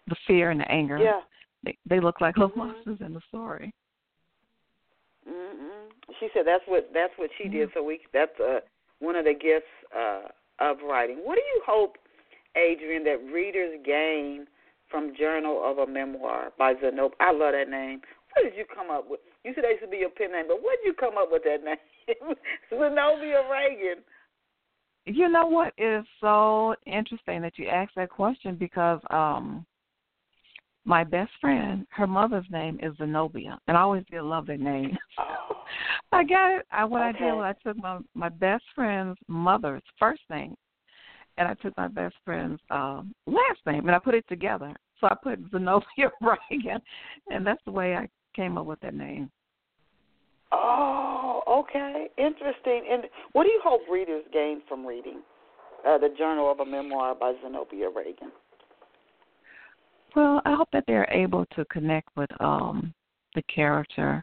The 0.08 0.16
fear 0.26 0.50
and 0.50 0.60
the 0.60 0.70
anger. 0.70 0.98
Yeah. 0.98 1.20
They 1.64 1.76
they 1.88 2.00
look 2.00 2.20
like 2.20 2.36
little 2.36 2.50
mm-hmm. 2.50 2.72
monsters 2.72 2.98
in 3.06 3.14
the 3.14 3.20
story. 3.28 3.72
Mhm. 5.28 5.90
She 6.18 6.28
said 6.34 6.42
that's 6.46 6.64
what 6.66 6.90
that's 6.92 7.12
what 7.16 7.30
she 7.38 7.44
mm-hmm. 7.44 7.52
did. 7.52 7.68
So 7.74 7.84
we 7.84 8.00
that's 8.12 8.38
uh 8.40 8.60
one 8.98 9.16
of 9.16 9.24
the 9.24 9.34
gifts 9.34 9.66
uh 9.96 10.22
of 10.60 10.78
writing. 10.86 11.18
What 11.22 11.36
do 11.36 11.42
you 11.42 11.62
hope 11.66 11.96
Adrienne, 12.56 13.04
that 13.04 13.32
readers 13.32 13.78
gain 13.84 14.46
from 14.90 15.12
Journal 15.16 15.62
of 15.64 15.78
a 15.78 15.90
Memoir 15.90 16.52
by 16.58 16.74
Zenobia. 16.80 17.16
I 17.20 17.32
love 17.32 17.52
that 17.52 17.70
name. 17.70 18.00
What 18.34 18.44
did 18.44 18.56
you 18.56 18.64
come 18.72 18.90
up 18.90 19.08
with? 19.08 19.20
You 19.44 19.52
said 19.54 19.64
that 19.64 19.70
should 19.80 19.90
be 19.90 19.98
your 19.98 20.10
pen 20.10 20.32
name, 20.32 20.46
but 20.48 20.62
what 20.62 20.78
did 20.82 20.88
you 20.88 20.94
come 20.94 21.16
up 21.16 21.28
with 21.30 21.42
that 21.44 21.64
name? 21.64 21.76
Zenobia 22.70 23.42
Ragin. 23.50 24.02
You 25.06 25.28
know 25.28 25.46
what 25.46 25.72
is 25.78 26.04
so 26.20 26.74
interesting 26.86 27.40
that 27.42 27.58
you 27.58 27.66
asked 27.66 27.94
that 27.96 28.10
question 28.10 28.56
because 28.56 29.00
um 29.10 29.64
my 30.84 31.04
best 31.04 31.30
friend, 31.40 31.86
her 31.90 32.06
mother's 32.06 32.46
name 32.50 32.78
is 32.82 32.96
Zenobia, 32.96 33.58
and 33.68 33.76
I 33.76 33.80
always 33.80 34.04
did 34.10 34.22
love 34.22 34.46
that 34.46 34.60
name. 34.60 34.96
Oh. 35.18 35.62
I 36.12 36.24
got 36.24 36.58
it. 36.58 36.66
I, 36.72 36.84
what 36.84 37.02
okay. 37.02 37.24
I 37.24 37.28
did 37.28 37.34
was 37.34 37.54
I 37.56 37.68
took 37.68 37.76
my 37.76 37.98
my 38.14 38.28
best 38.28 38.64
friend's 38.74 39.16
mother's 39.28 39.82
first 39.98 40.22
name 40.28 40.56
and 41.40 41.48
I 41.48 41.54
took 41.54 41.76
my 41.76 41.88
best 41.88 42.14
friend's 42.24 42.60
um, 42.70 43.14
last 43.26 43.60
name 43.66 43.86
and 43.86 43.92
I 43.92 43.98
put 43.98 44.14
it 44.14 44.28
together. 44.28 44.74
So 45.00 45.08
I 45.10 45.16
put 45.20 45.40
Zenobia 45.50 46.10
Ragin, 46.22 46.80
and 47.28 47.46
that's 47.46 47.62
the 47.64 47.72
way 47.72 47.96
I 47.96 48.08
came 48.36 48.58
up 48.58 48.66
with 48.66 48.80
that 48.80 48.94
name. 48.94 49.30
Oh, 50.52 51.42
okay, 51.48 52.08
interesting. 52.18 52.84
And 52.90 53.04
what 53.32 53.44
do 53.44 53.50
you 53.50 53.60
hope 53.64 53.82
readers 53.90 54.24
gain 54.32 54.60
from 54.68 54.84
reading 54.84 55.22
uh, 55.88 55.96
the 55.96 56.08
Journal 56.18 56.50
of 56.50 56.60
a 56.60 56.66
Memoir 56.66 57.14
by 57.14 57.34
Zenobia 57.42 57.88
Ragin? 57.88 58.30
Well, 60.16 60.42
I 60.44 60.54
hope 60.54 60.68
that 60.72 60.84
they're 60.86 61.08
able 61.10 61.46
to 61.56 61.64
connect 61.66 62.08
with 62.16 62.30
um 62.40 62.92
the 63.34 63.42
character 63.42 64.22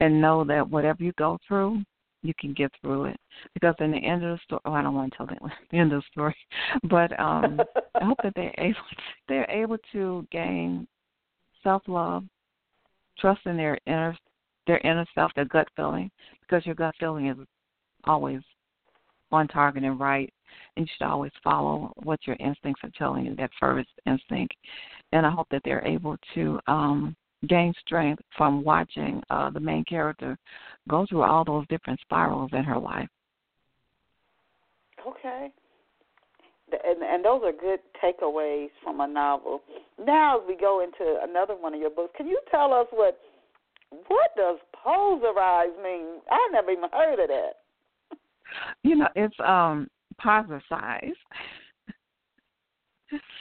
and 0.00 0.20
know 0.20 0.44
that 0.44 0.68
whatever 0.68 1.02
you 1.02 1.12
go 1.18 1.38
through, 1.46 1.82
you 2.22 2.32
can 2.38 2.52
get 2.52 2.70
through 2.80 3.06
it. 3.06 3.16
Because 3.52 3.74
in 3.80 3.90
the 3.90 3.98
end 3.98 4.24
of 4.24 4.36
the 4.36 4.42
story, 4.44 4.60
oh, 4.64 4.72
I 4.72 4.82
don't 4.82 4.94
want 4.94 5.12
to 5.12 5.16
tell 5.16 5.26
the, 5.26 5.36
the 5.70 5.78
end 5.78 5.92
of 5.92 6.02
the 6.02 6.06
story, 6.12 6.36
but 6.84 7.18
um 7.18 7.60
I 8.00 8.04
hope 8.04 8.18
that 8.22 8.34
they're 8.34 8.54
able 8.58 8.74
to, 8.74 8.96
they're 9.28 9.50
able 9.50 9.78
to 9.92 10.26
gain 10.30 10.86
self 11.62 11.82
love, 11.86 12.24
trust 13.18 13.40
in 13.46 13.56
their 13.56 13.78
inner 13.86 14.16
their 14.66 14.78
inner 14.78 15.04
self, 15.14 15.30
their 15.34 15.44
gut 15.44 15.68
feeling, 15.76 16.10
because 16.40 16.64
your 16.64 16.74
gut 16.74 16.94
feeling 16.98 17.28
is 17.28 17.36
always 18.04 18.40
on 19.30 19.48
target 19.48 19.84
and 19.84 20.00
right, 20.00 20.32
and 20.76 20.86
you 20.86 20.92
should 20.96 21.06
always 21.06 21.32
follow 21.42 21.92
what 22.02 22.26
your 22.26 22.36
instincts 22.40 22.82
are 22.84 22.90
telling 22.96 23.26
you, 23.26 23.36
that 23.36 23.50
first 23.60 23.88
instinct. 24.06 24.54
And 25.12 25.24
I 25.26 25.30
hope 25.30 25.48
that 25.50 25.62
they're 25.64 25.86
able 25.86 26.16
to 26.34 26.60
um 26.66 27.16
gain 27.48 27.74
strength 27.84 28.22
from 28.36 28.64
watching 28.64 29.22
uh 29.30 29.50
the 29.50 29.60
main 29.60 29.84
character 29.84 30.38
go 30.88 31.06
through 31.06 31.22
all 31.22 31.44
those 31.44 31.66
different 31.68 32.00
spirals 32.00 32.50
in 32.52 32.64
her 32.64 32.78
life. 32.78 33.08
Okay. 35.06 35.52
And, 36.72 37.02
and 37.02 37.24
those 37.24 37.42
are 37.44 37.52
good 37.52 37.80
takeaways 38.02 38.70
from 38.82 39.00
a 39.00 39.06
novel. 39.06 39.60
Now, 40.02 40.40
as 40.40 40.44
we 40.48 40.56
go 40.56 40.82
into 40.82 41.20
another 41.22 41.54
one 41.54 41.74
of 41.74 41.80
your 41.80 41.90
books, 41.90 42.14
can 42.16 42.26
you 42.26 42.40
tell 42.50 42.72
us 42.72 42.86
what 42.90 43.20
what 44.08 44.30
does 44.36 44.58
poserize 44.84 45.76
mean? 45.82 46.20
I 46.30 46.48
never 46.52 46.70
even 46.70 46.88
heard 46.92 47.20
of 47.20 47.28
that. 47.28 47.52
You 48.82 48.96
know, 48.96 49.08
it's 49.14 49.34
um 49.40 49.88
Pozercize. 50.20 51.12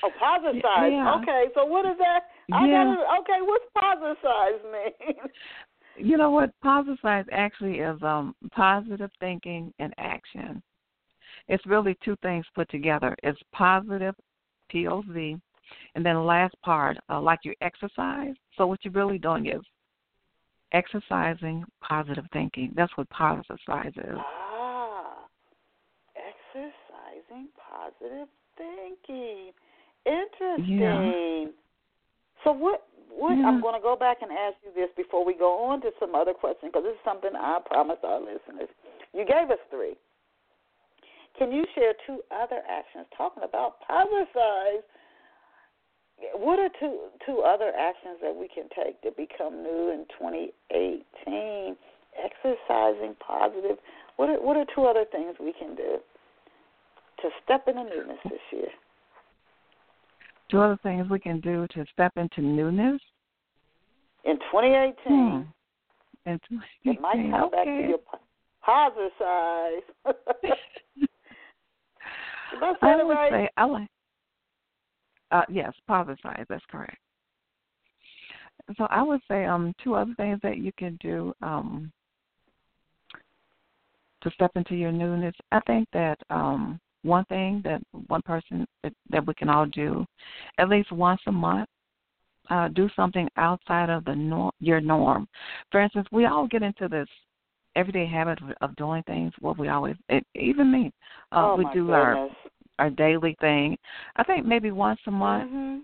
Oh, 0.04 0.12
Pozercize. 0.22 0.62
Yeah. 0.92 1.20
Okay, 1.22 1.46
so 1.56 1.66
what 1.66 1.86
is 1.86 1.98
that? 1.98 2.22
I 2.52 2.68
Yeah. 2.68 2.84
gotta, 2.84 3.22
okay, 3.22 3.42
what's 3.42 3.66
Pozercize 3.78 4.64
mean? 4.72 5.16
You 5.96 6.18
know 6.18 6.32
what? 6.32 6.50
Pozercize 6.66 7.26
actually 7.32 7.76
is 7.80 8.02
um 8.02 8.36
positive 8.52 9.12
thinking 9.20 9.72
and 9.78 9.94
action. 10.00 10.62
It's 11.48 11.66
really 11.68 11.96
two 12.04 12.16
things 12.24 12.46
put 12.56 12.70
together. 12.72 13.16
It's 13.22 13.40
positive, 13.52 14.16
P 14.70 14.88
O 14.88 15.04
Z, 15.14 15.38
and 15.96 16.06
then 16.06 16.16
the 16.16 16.22
last 16.22 16.56
part, 16.64 16.98
uh, 17.10 17.22
like 17.22 17.40
you 17.44 17.54
exercise. 17.62 18.34
So 18.58 18.66
what 18.66 18.84
you're 18.84 18.94
really 18.94 19.20
doing 19.20 19.46
is 19.46 19.62
exercising 20.72 21.64
positive 21.82 22.26
thinking. 22.34 22.74
That's 22.76 22.96
what 22.98 23.08
Pozercize 23.10 23.98
is. 23.98 24.20
Exercising 27.34 27.48
positive 27.58 28.28
thinking. 28.58 29.52
Interesting. 30.06 31.54
So 32.44 32.52
what? 32.52 32.88
What? 33.10 33.38
Yeah. 33.38 33.48
I'm 33.48 33.62
going 33.62 33.76
to 33.76 33.82
go 33.82 33.96
back 33.96 34.18
and 34.22 34.32
ask 34.32 34.56
you 34.64 34.72
this 34.76 34.90
before 34.98 35.26
we 35.26 35.36
go 35.38 35.64
on 35.66 35.82
to 35.82 35.92
some 36.00 36.16
other 36.16 36.34
questions 36.34 36.72
because 36.74 36.84
this 36.84 36.94
is 36.94 37.06
something 37.06 37.32
I 37.36 37.60
promised 37.66 38.04
our 38.04 38.20
listeners. 38.20 38.70
You 39.14 39.26
gave 39.26 39.50
us 39.52 39.62
three. 39.70 39.96
Can 41.38 41.52
you 41.52 41.66
share 41.74 41.94
two 42.06 42.22
other 42.32 42.62
actions 42.70 43.06
talking 43.18 43.44
about 43.44 43.78
Pozercize? 43.90 44.84
What 46.36 46.60
are 46.60 46.70
two 46.80 47.10
two 47.26 47.40
other 47.40 47.72
actions 47.78 48.18
that 48.22 48.36
we 48.36 48.48
can 48.48 48.70
take 48.76 49.02
to 49.02 49.12
become 49.12 49.64
new 49.64 49.92
in 49.92 50.06
2018? 50.20 51.76
Exercising 52.14 53.16
positive. 53.26 53.78
What 54.18 54.30
are 54.30 54.42
what 54.42 54.58
are 54.58 54.66
two 54.76 54.86
other 54.86 55.06
things 55.12 55.36
we 55.40 55.54
can 55.54 55.76
do 55.76 55.98
to 57.24 57.30
step 57.44 57.68
into 57.68 57.84
newness 57.84 58.20
this 58.26 58.40
year? 58.52 58.68
Two 60.52 60.62
other 60.62 60.78
things 60.84 61.10
we 61.10 61.20
can 61.20 61.40
do 61.40 61.66
to 61.74 61.86
step 61.92 62.12
into 62.16 62.42
newness. 62.42 63.02
In 64.26 64.36
2018, 64.52 64.96
Hmm. 65.06 65.42
And 66.26 66.40
it 66.86 67.02
might 67.02 67.16
tie 67.16 67.50
back 67.50 67.66
to 67.66 67.72
okay. 67.72 67.88
your 67.90 67.98
po- 67.98 68.20
Pozercize. 68.66 69.82
Did 70.46 70.54
I 72.62 72.74
say 72.74 72.78
I 72.82 73.00
it 73.00 73.06
would 73.06 73.14
right? 73.14 73.32
say 73.32 73.50
I 73.58 73.66
like. 73.66 73.90
Uh, 75.32 75.42
yes, 75.50 75.74
Pozercize. 75.90 76.46
That's 76.48 76.64
correct. 76.72 76.98
So 78.78 78.86
I 78.90 79.02
would 79.02 79.20
say 79.28 79.46
um 79.46 79.74
two 79.84 79.96
other 79.96 80.14
things 80.16 80.40
that 80.44 80.58
you 80.60 80.72
can 80.78 80.98
do 81.02 81.34
um 81.42 81.92
to 84.22 84.32
step 84.32 84.52
into 84.56 84.76
your 84.76 84.92
newness. 84.94 85.36
I 85.52 85.60
think 85.62 85.90
that 85.92 86.18
um 86.30 86.80
one 87.04 87.26
thing 87.26 87.62
that 87.64 87.82
one 88.08 88.22
person 88.24 88.66
that, 88.84 88.93
that 89.10 89.26
we 89.28 89.34
can 89.36 89.49
all 89.49 89.66
do 89.66 90.06
at 90.58 90.70
least 90.70 90.91
once 90.91 91.22
a 91.28 91.32
month 91.32 91.70
uh 92.49 92.68
do 92.70 92.89
something 92.95 93.30
outside 93.38 93.89
of 93.89 94.04
the 94.06 94.16
norm 94.16 94.51
your 94.60 94.82
norm. 94.82 95.28
For 95.72 95.82
instance, 95.82 96.08
we 96.12 96.26
all 96.26 96.47
get 96.47 96.64
into 96.64 96.88
this 96.88 97.08
everyday 97.76 98.06
habit 98.06 98.39
of, 98.62 98.76
doing 98.76 99.04
things 99.04 99.34
what 99.39 99.58
we 99.58 99.70
always 99.70 99.95
it, 100.10 100.26
even 100.36 100.72
me 100.72 100.91
uh 101.32 101.49
oh 101.54 101.58
we 101.58 101.66
do 101.74 101.91
our 101.91 102.16
goodness. 102.16 102.38
our 102.80 102.89
daily 102.89 103.36
thing. 103.39 103.78
I 104.16 104.24
think 104.24 104.45
maybe 104.45 104.72
once 104.72 104.99
a 105.08 105.12
month 105.12 105.51
Mhm. 105.51 105.82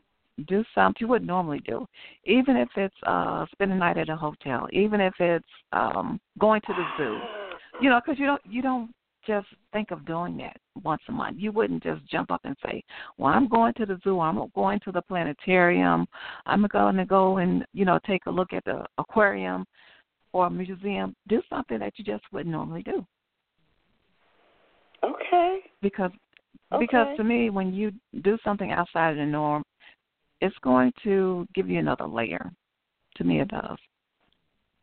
do 0.47 0.63
something 0.73 0.95
you 1.01 1.07
would 1.07 1.25
normally 1.25 1.59
do, 1.59 1.85
even 2.25 2.55
if 2.55 2.69
it's 2.77 2.95
uh 3.03 3.45
spend 3.51 3.71
a 3.71 3.75
night 3.75 3.97
at 3.97 4.09
a 4.09 4.15
hotel, 4.15 4.67
even 4.71 4.99
if 5.01 5.13
it's 5.19 5.45
um 5.73 6.19
going 6.37 6.61
to 6.61 6.73
the 6.73 6.85
zoo. 6.97 7.19
You 7.81 7.89
know, 7.89 7.99
because 8.03 8.19
you 8.19 8.25
don't 8.25 8.41
you 8.45 8.61
don't 8.61 8.91
just 9.29 9.47
think 9.73 9.91
of 9.91 10.05
doing 10.05 10.37
that 10.37 10.57
once 10.83 11.01
a 11.07 11.11
month. 11.11 11.37
You 11.39 11.51
wouldn't 11.51 11.83
just 11.83 12.03
jump 12.09 12.31
up 12.31 12.41
and 12.43 12.55
say, 12.65 12.83
"Well, 13.17 13.31
I'm 13.31 13.47
going 13.47 13.73
to 13.75 13.85
the 13.85 13.99
zoo. 14.03 14.19
I'm 14.19 14.39
going 14.55 14.79
to 14.85 14.91
the 14.91 15.03
planetarium. 15.03 16.07
I'm 16.47 16.65
going 16.67 16.95
to 16.95 17.05
go 17.05 17.37
and 17.37 17.63
you 17.73 17.85
know 17.85 17.99
take 18.05 18.25
a 18.25 18.31
look 18.31 18.53
at 18.53 18.65
the 18.65 18.85
aquarium 18.97 19.65
or 20.33 20.47
a 20.47 20.49
museum." 20.49 21.15
Do 21.27 21.41
something 21.49 21.77
that 21.79 21.93
you 21.97 22.03
just 22.03 22.23
wouldn't 22.31 22.51
normally 22.51 22.83
do 22.83 23.05
Okay. 25.03 25.59
because 25.81 26.11
Okay. 26.71 26.85
because 26.85 27.07
to 27.17 27.23
me 27.23 27.49
when 27.49 27.73
you 27.73 27.91
do 28.21 28.37
something 28.43 28.71
outside 28.71 29.11
of 29.11 29.17
the 29.17 29.25
norm 29.25 29.63
it's 30.41 30.55
going 30.61 30.91
to 31.03 31.47
give 31.55 31.67
you 31.69 31.79
another 31.79 32.07
layer 32.07 32.51
to 33.15 33.23
me 33.23 33.41
it 33.41 33.47
does 33.47 33.77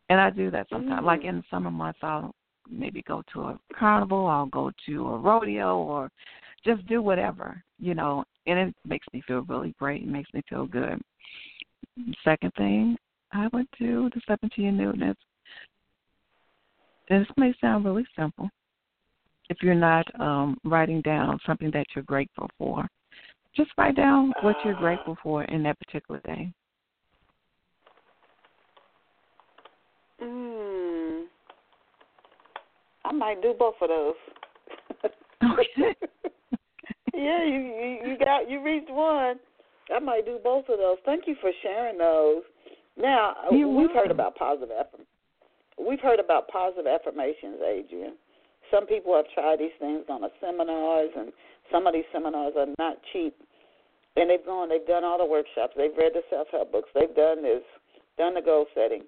and 0.08 0.20
i 0.20 0.28
do 0.30 0.50
that 0.50 0.66
sometimes 0.68 1.04
like 1.04 1.20
Mm. 1.20 1.28
in 1.28 1.36
the 1.36 1.44
summer 1.50 1.70
months 1.70 2.00
i'll 2.02 2.34
maybe 2.70 3.02
go 3.02 3.22
to 3.32 3.42
a 3.42 3.58
carnival 3.78 4.26
i'll 4.26 4.46
go 4.46 4.70
to 4.84 5.06
a 5.08 5.18
rodeo 5.18 5.78
or 5.78 6.10
just 6.64 6.86
do 6.86 7.00
whatever 7.02 7.62
you 7.78 7.94
know 7.94 8.24
and 8.46 8.58
it 8.58 8.74
makes 8.84 9.06
me 9.12 9.22
feel 9.26 9.42
really 9.42 9.74
great 9.78 10.02
it 10.02 10.08
makes 10.08 10.32
me 10.34 10.42
feel 10.48 10.66
good 10.66 11.00
second 12.24 12.52
thing 12.56 12.96
i 13.32 13.48
would 13.52 13.66
do 13.78 14.10
to 14.10 14.20
step 14.20 14.38
into 14.42 14.62
your 14.62 14.72
newness 14.72 15.16
this 17.08 17.26
may 17.36 17.54
sound 17.60 17.84
really 17.84 18.06
simple 18.18 18.50
if 19.48 19.58
you're 19.62 19.74
not 19.74 20.06
um, 20.20 20.56
writing 20.64 21.00
down 21.02 21.38
something 21.46 21.70
that 21.72 21.86
you're 21.94 22.04
grateful 22.04 22.48
for. 22.58 22.86
Just 23.54 23.70
write 23.78 23.96
down 23.96 24.32
what 24.42 24.56
you're 24.64 24.74
grateful 24.74 25.16
for 25.22 25.44
in 25.44 25.62
that 25.62 25.78
particular 25.78 26.20
day. 26.24 26.52
Mm. 30.22 30.75
I 33.06 33.12
might 33.12 33.40
do 33.40 33.54
both 33.56 33.74
of 33.80 33.88
those. 33.88 34.14
Okay. 35.04 35.94
yeah, 37.14 37.44
you, 37.44 37.60
you 37.60 37.98
you 38.10 38.18
got 38.18 38.50
you 38.50 38.62
reached 38.64 38.90
one. 38.90 39.36
I 39.94 40.00
might 40.00 40.24
do 40.26 40.38
both 40.42 40.64
of 40.68 40.78
those. 40.78 40.96
Thank 41.04 41.24
you 41.26 41.36
for 41.40 41.50
sharing 41.62 41.98
those. 41.98 42.42
Now 42.96 43.36
uh, 43.46 43.54
You're 43.54 43.68
we've 43.68 43.92
heard 43.92 44.10
about 44.10 44.34
positive 44.34 44.70
affirm- 44.70 45.06
we've 45.86 46.00
heard 46.00 46.18
about 46.18 46.48
positive 46.48 46.86
affirmations, 46.86 47.60
Adrienne. 47.62 48.16
Some 48.72 48.86
people 48.86 49.14
have 49.14 49.26
tried 49.34 49.60
these 49.60 49.76
things 49.78 50.04
on 50.08 50.22
the 50.22 50.30
seminars, 50.40 51.10
and 51.16 51.32
some 51.70 51.86
of 51.86 51.94
these 51.94 52.08
seminars 52.12 52.54
are 52.58 52.66
not 52.78 52.96
cheap. 53.12 53.36
And 54.16 54.30
they've 54.30 54.44
gone, 54.44 54.68
they've 54.68 54.86
done 54.86 55.04
all 55.04 55.18
the 55.18 55.26
workshops, 55.26 55.74
they've 55.76 55.96
read 55.96 56.12
the 56.14 56.22
self 56.30 56.48
help 56.50 56.72
books, 56.72 56.88
they've 56.94 57.14
done 57.14 57.42
this, 57.42 57.62
done 58.18 58.34
the 58.34 58.40
goal 58.40 58.66
setting. 58.74 59.02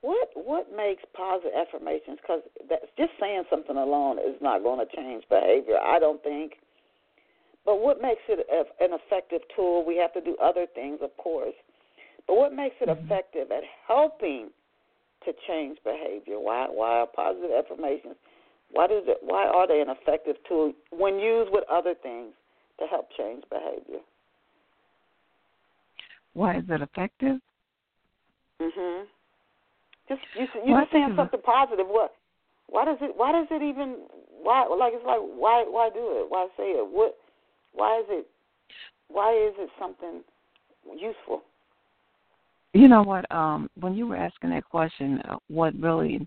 What 0.00 0.28
what 0.34 0.66
makes 0.74 1.02
positive 1.14 1.52
affirmations? 1.54 2.18
Because 2.22 2.42
just 2.96 3.10
saying 3.18 3.44
something 3.50 3.76
alone 3.76 4.18
is 4.18 4.40
not 4.40 4.62
going 4.62 4.78
to 4.78 4.96
change 4.96 5.24
behavior. 5.28 5.78
I 5.78 5.98
don't 5.98 6.22
think. 6.22 6.54
But 7.64 7.80
what 7.80 8.00
makes 8.00 8.22
it 8.28 8.46
a, 8.48 8.84
an 8.84 8.98
effective 9.04 9.42
tool? 9.54 9.84
We 9.84 9.96
have 9.96 10.12
to 10.14 10.20
do 10.20 10.36
other 10.42 10.66
things, 10.74 11.00
of 11.02 11.14
course. 11.16 11.54
But 12.26 12.36
what 12.36 12.54
makes 12.54 12.76
it 12.80 12.88
Mhm. 12.88 13.04
effective 13.04 13.50
at 13.50 13.64
helping 13.86 14.50
to 15.24 15.32
change 15.46 15.82
behavior? 15.82 16.38
Why 16.38 16.68
why 16.68 17.00
are 17.00 17.06
positive 17.06 17.50
affirmations? 17.50 18.16
Why 18.70 18.86
does 18.86 19.04
it? 19.08 19.18
Why 19.22 19.46
are 19.46 19.66
they 19.66 19.80
an 19.80 19.90
effective 19.90 20.36
tool 20.44 20.74
when 20.90 21.18
used 21.18 21.50
with 21.50 21.64
other 21.68 21.94
things 21.94 22.34
to 22.78 22.86
help 22.86 23.10
change 23.16 23.42
behavior? 23.50 24.00
Why 26.34 26.58
is 26.58 26.64
it 26.70 26.82
effective? 26.82 27.40
Mhm. 28.60 29.08
Just 30.08 30.20
you 30.34 30.46
you 30.64 30.72
well, 30.72 30.82
just 30.82 30.92
saying 30.92 31.14
something 31.16 31.40
positive. 31.40 31.86
What? 31.86 32.14
Why 32.68 32.84
does 32.84 32.98
it? 33.00 33.12
Why 33.16 33.32
does 33.32 33.46
it 33.50 33.62
even? 33.62 33.96
Why? 34.42 34.66
Like 34.66 34.92
it's 34.94 35.04
like 35.06 35.20
why? 35.20 35.64
Why 35.68 35.90
do 35.92 36.00
it? 36.00 36.26
Why 36.28 36.46
say 36.56 36.70
it? 36.70 36.86
What? 36.88 37.16
Why 37.72 38.00
is 38.00 38.06
it? 38.08 38.26
Why 39.08 39.32
is 39.32 39.54
it 39.58 39.70
something 39.78 40.22
useful? 40.96 41.42
You 42.74 42.88
know 42.88 43.02
what? 43.02 43.30
Um, 43.34 43.70
when 43.80 43.94
you 43.94 44.06
were 44.06 44.16
asking 44.16 44.50
that 44.50 44.64
question, 44.64 45.20
uh, 45.28 45.36
what 45.48 45.74
really 45.80 46.26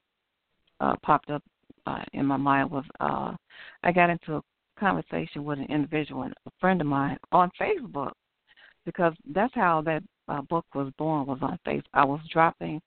uh, 0.80 0.96
popped 1.04 1.30
up 1.30 1.44
uh, 1.86 2.04
in 2.14 2.26
my 2.26 2.38
mind 2.38 2.72
was 2.72 2.84
uh, 3.00 3.34
I 3.84 3.92
got 3.92 4.10
into 4.10 4.36
a 4.36 4.42
conversation 4.80 5.44
with 5.44 5.60
an 5.60 5.66
individual, 5.66 6.24
a 6.24 6.52
friend 6.60 6.82
of 6.82 6.88
mine, 6.88 7.18
on 7.32 7.52
Facebook, 7.60 8.14
because 8.86 9.14
that's 9.34 9.54
how 9.54 9.82
that 9.82 10.04
uh, 10.28 10.42
book 10.42 10.66
was 10.74 10.92
born. 10.98 11.28
Was 11.28 11.40
on 11.42 11.60
Facebook. 11.66 11.84
I 11.94 12.06
was 12.06 12.20
dropping 12.32 12.82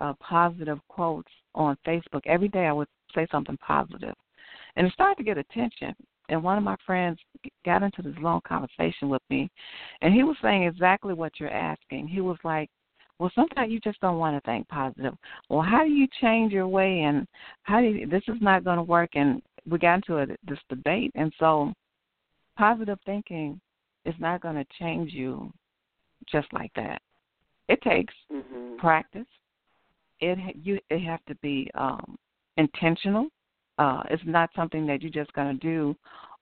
uh, 0.00 0.12
positive 0.20 0.78
quotes 0.88 1.30
on 1.54 1.76
Facebook 1.86 2.22
every 2.26 2.48
day. 2.48 2.66
I 2.66 2.72
would 2.72 2.88
say 3.14 3.26
something 3.30 3.56
positive, 3.58 4.14
and 4.76 4.86
it 4.86 4.92
started 4.92 5.16
to 5.16 5.24
get 5.24 5.38
attention. 5.38 5.94
And 6.30 6.42
one 6.42 6.56
of 6.56 6.64
my 6.64 6.76
friends 6.86 7.18
got 7.66 7.82
into 7.82 8.00
this 8.00 8.14
long 8.18 8.40
conversation 8.48 9.10
with 9.10 9.20
me, 9.28 9.50
and 10.00 10.14
he 10.14 10.22
was 10.22 10.36
saying 10.40 10.64
exactly 10.64 11.12
what 11.12 11.32
you're 11.38 11.50
asking. 11.50 12.08
He 12.08 12.22
was 12.22 12.38
like, 12.44 12.70
well, 13.18 13.30
sometimes 13.34 13.70
you 13.70 13.78
just 13.80 14.00
don't 14.00 14.18
want 14.18 14.36
to 14.36 14.50
think 14.50 14.66
positive. 14.68 15.14
Well, 15.48 15.62
how 15.62 15.84
do 15.84 15.90
you 15.90 16.08
change 16.20 16.52
your 16.52 16.66
way? 16.66 17.02
And 17.02 17.26
how 17.62 17.80
do 17.80 17.86
you, 17.86 18.06
this 18.06 18.22
is 18.26 18.38
not 18.40 18.64
going 18.64 18.78
to 18.78 18.82
work? 18.82 19.10
And 19.14 19.42
we 19.68 19.78
got 19.78 19.96
into 19.96 20.18
a, 20.18 20.26
this 20.48 20.58
debate, 20.68 21.12
and 21.14 21.32
so 21.38 21.72
positive 22.56 22.98
thinking 23.04 23.60
is 24.04 24.14
not 24.18 24.40
going 24.40 24.56
to 24.56 24.66
change 24.78 25.12
you 25.12 25.52
just 26.30 26.50
like 26.52 26.72
that. 26.76 27.00
It 27.68 27.80
takes 27.82 28.14
mm-hmm. 28.32 28.76
practice. 28.78 29.26
It 30.20 30.56
you 30.62 30.78
it 30.90 31.00
have 31.00 31.24
to 31.26 31.34
be 31.36 31.70
um, 31.74 32.16
intentional. 32.56 33.28
Uh, 33.78 34.02
it's 34.10 34.22
not 34.24 34.50
something 34.54 34.86
that 34.86 35.02
you're 35.02 35.10
just 35.10 35.32
going 35.32 35.58
to 35.58 35.66
do 35.66 35.96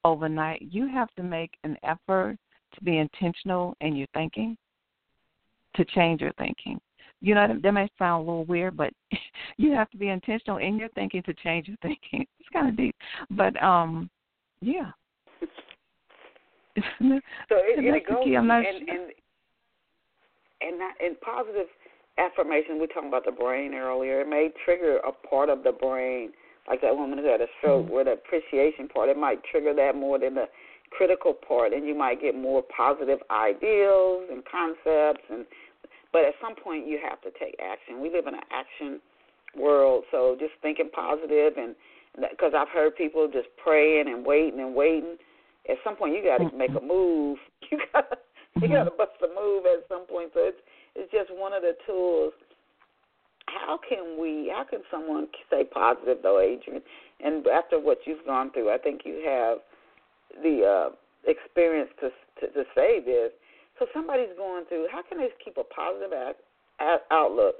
overnight. 0.04 0.62
You 0.62 0.86
have 0.88 1.08
to 1.16 1.22
make 1.22 1.52
an 1.64 1.76
effort 1.82 2.36
to 2.74 2.84
be 2.84 2.98
intentional 2.98 3.76
in 3.80 3.96
your 3.96 4.08
thinking 4.14 4.56
to 5.76 5.84
change 5.86 6.20
your 6.20 6.32
thinking. 6.32 6.80
You 7.20 7.34
know, 7.34 7.56
that 7.62 7.72
may 7.72 7.88
sound 7.98 8.26
a 8.26 8.30
little 8.30 8.44
weird, 8.44 8.76
but 8.76 8.92
you 9.56 9.72
have 9.72 9.90
to 9.90 9.96
be 9.96 10.08
intentional 10.08 10.58
in 10.58 10.76
your 10.76 10.88
thinking 10.90 11.22
to 11.22 11.34
change 11.34 11.68
your 11.68 11.76
thinking. 11.82 12.26
It's 12.40 12.48
kind 12.52 12.68
of 12.68 12.76
deep, 12.76 12.96
but 13.30 13.60
um, 13.62 14.10
yeah. 14.60 14.90
so 15.50 15.52
it, 17.00 17.14
it 17.50 18.08
goes 18.08 18.18
key. 18.24 18.36
I'm 18.36 18.46
not 18.46 18.66
and, 18.66 18.88
and 18.88 19.12
and 20.60 20.78
not, 20.78 20.94
and 21.04 21.20
positive 21.20 21.66
affirmation. 22.18 22.80
We 22.80 22.86
talked 22.86 23.06
about 23.06 23.24
the 23.24 23.32
brain 23.32 23.74
earlier. 23.74 24.20
It 24.20 24.28
may 24.28 24.50
trigger 24.64 24.98
a 24.98 25.12
part 25.12 25.48
of 25.48 25.62
the 25.64 25.72
brain, 25.72 26.32
like 26.68 26.80
that 26.82 26.96
woman 26.96 27.18
who 27.18 27.26
had 27.26 27.40
a 27.40 27.46
stroke, 27.58 27.86
mm-hmm. 27.86 27.94
where 27.94 28.04
the 28.04 28.12
appreciation 28.12 28.88
part. 28.88 29.08
It 29.08 29.16
might 29.16 29.42
trigger 29.44 29.74
that 29.74 29.96
more 29.96 30.18
than 30.18 30.34
the 30.34 30.46
critical 30.90 31.32
part, 31.32 31.72
and 31.72 31.86
you 31.86 31.96
might 31.96 32.20
get 32.20 32.34
more 32.34 32.62
positive 32.62 33.18
ideals 33.30 34.28
and 34.30 34.42
concepts. 34.44 35.24
And 35.30 35.46
but 36.12 36.24
at 36.24 36.34
some 36.42 36.54
point, 36.54 36.86
you 36.86 36.98
have 37.02 37.20
to 37.22 37.30
take 37.38 37.56
action. 37.62 38.00
We 38.00 38.10
live 38.10 38.26
in 38.26 38.34
an 38.34 38.46
action 38.52 39.00
world, 39.56 40.04
so 40.10 40.36
just 40.38 40.52
thinking 40.60 40.90
positive 40.92 41.56
and 41.56 41.74
because 42.30 42.52
I've 42.56 42.68
heard 42.68 42.94
people 42.96 43.28
just 43.32 43.48
praying 43.62 44.04
and 44.08 44.24
waiting 44.24 44.60
and 44.60 44.74
waiting. 44.74 45.16
At 45.68 45.76
some 45.84 45.96
point, 45.96 46.14
you 46.14 46.22
got 46.22 46.38
to 46.38 46.44
mm-hmm. 46.44 46.58
make 46.58 46.70
a 46.70 46.84
move. 46.84 47.38
You 47.70 47.78
got 47.94 48.10
to 48.10 48.18
you 48.60 48.68
got 48.68 48.84
to 48.84 48.90
mm-hmm. 48.90 48.98
bust 48.98 49.16
a 49.24 49.28
move 49.32 49.64
at 49.64 49.88
some 49.88 50.04
point. 50.04 50.30
So 50.34 50.40
it's 50.44 50.60
it's 50.94 51.10
just 51.12 51.30
one 51.30 51.52
of 51.52 51.62
the 51.62 51.72
tools. 51.86 52.32
How 53.46 53.78
can 53.88 54.20
we? 54.20 54.52
How 54.54 54.64
can 54.64 54.80
someone 54.90 55.26
stay 55.46 55.64
positive 55.64 56.18
though, 56.22 56.38
Adrienne? 56.38 56.82
And 57.24 57.46
after 57.46 57.78
what 57.78 57.98
you've 58.06 58.24
gone 58.26 58.50
through, 58.52 58.70
I 58.72 58.78
think 58.78 59.02
you 59.04 59.22
have 59.26 59.58
the 60.42 60.90
uh, 60.90 61.30
experience 61.30 61.90
to, 62.00 62.10
to 62.40 62.52
to 62.52 62.64
say 62.74 63.00
this. 63.04 63.30
So 63.78 63.86
somebody's 63.92 64.34
going 64.36 64.64
through. 64.66 64.86
How 64.92 65.02
can 65.02 65.18
they 65.18 65.28
keep 65.44 65.56
a 65.56 65.64
positive 65.64 66.12
at, 66.12 66.36
at 66.80 67.02
outlook 67.10 67.56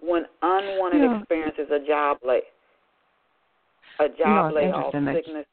when 0.00 0.24
unwanted 0.42 1.00
yeah. 1.02 1.18
experiences, 1.18 1.66
a 1.72 1.86
job 1.86 2.18
lay, 2.24 2.40
a 3.98 4.08
job 4.08 4.50
you 4.50 4.56
layoff, 4.56 4.92
sickness? 4.92 5.46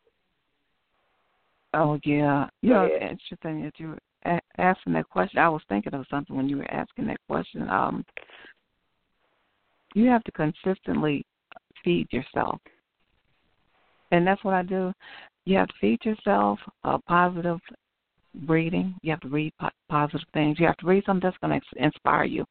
Oh 1.73 1.99
yeah, 2.03 2.47
you 2.61 2.69
know, 2.69 2.85
interesting 2.87 3.63
that 3.63 3.73
you 3.77 3.97
asking 4.57 4.93
that 4.93 5.09
question. 5.09 5.39
I 5.39 5.49
was 5.49 5.61
thinking 5.69 5.93
of 5.93 6.05
something 6.09 6.35
when 6.35 6.49
you 6.49 6.57
were 6.57 6.71
asking 6.71 7.07
that 7.07 7.19
question. 7.27 7.69
Um, 7.69 8.05
you 9.93 10.07
have 10.07 10.23
to 10.25 10.31
consistently 10.31 11.25
feed 11.83 12.07
yourself, 12.11 12.59
and 14.11 14.25
that's 14.25 14.43
what 14.43 14.53
I 14.53 14.63
do 14.63 14.93
you 15.47 15.57
have 15.57 15.69
to 15.69 15.73
feed 15.79 16.03
yourself 16.03 16.59
uh, 16.83 16.97
positive 17.07 17.59
reading. 18.45 18.93
You 19.01 19.11
have 19.11 19.21
to 19.21 19.29
read 19.29 19.53
po- 19.59 19.69
positive 19.89 20.27
things. 20.33 20.59
You 20.59 20.67
have 20.67 20.77
to 20.77 20.85
read 20.85 21.05
something 21.05 21.27
that's 21.27 21.37
going 21.37 21.59
to 21.59 21.83
inspire 21.83 22.25
you. 22.25 22.43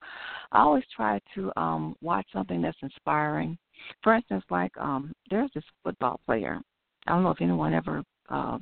I 0.51 0.61
always 0.61 0.85
try 0.95 1.21
to 1.35 1.53
um, 1.57 1.95
watch 2.01 2.27
something 2.33 2.63
that's 2.63 2.79
inspiring. 2.83 3.59
For 4.03 4.15
instance, 4.15 4.45
like 4.51 4.73
um, 4.79 5.13
there's 5.29 5.51
this 5.55 5.65
football 5.85 6.21
player. 6.25 6.59
I 7.07 7.13
don't 7.13 7.23
know 7.23 7.31
if 7.31 7.43
anyone 7.43 7.75
ever 7.75 8.03
uh, 8.31 8.59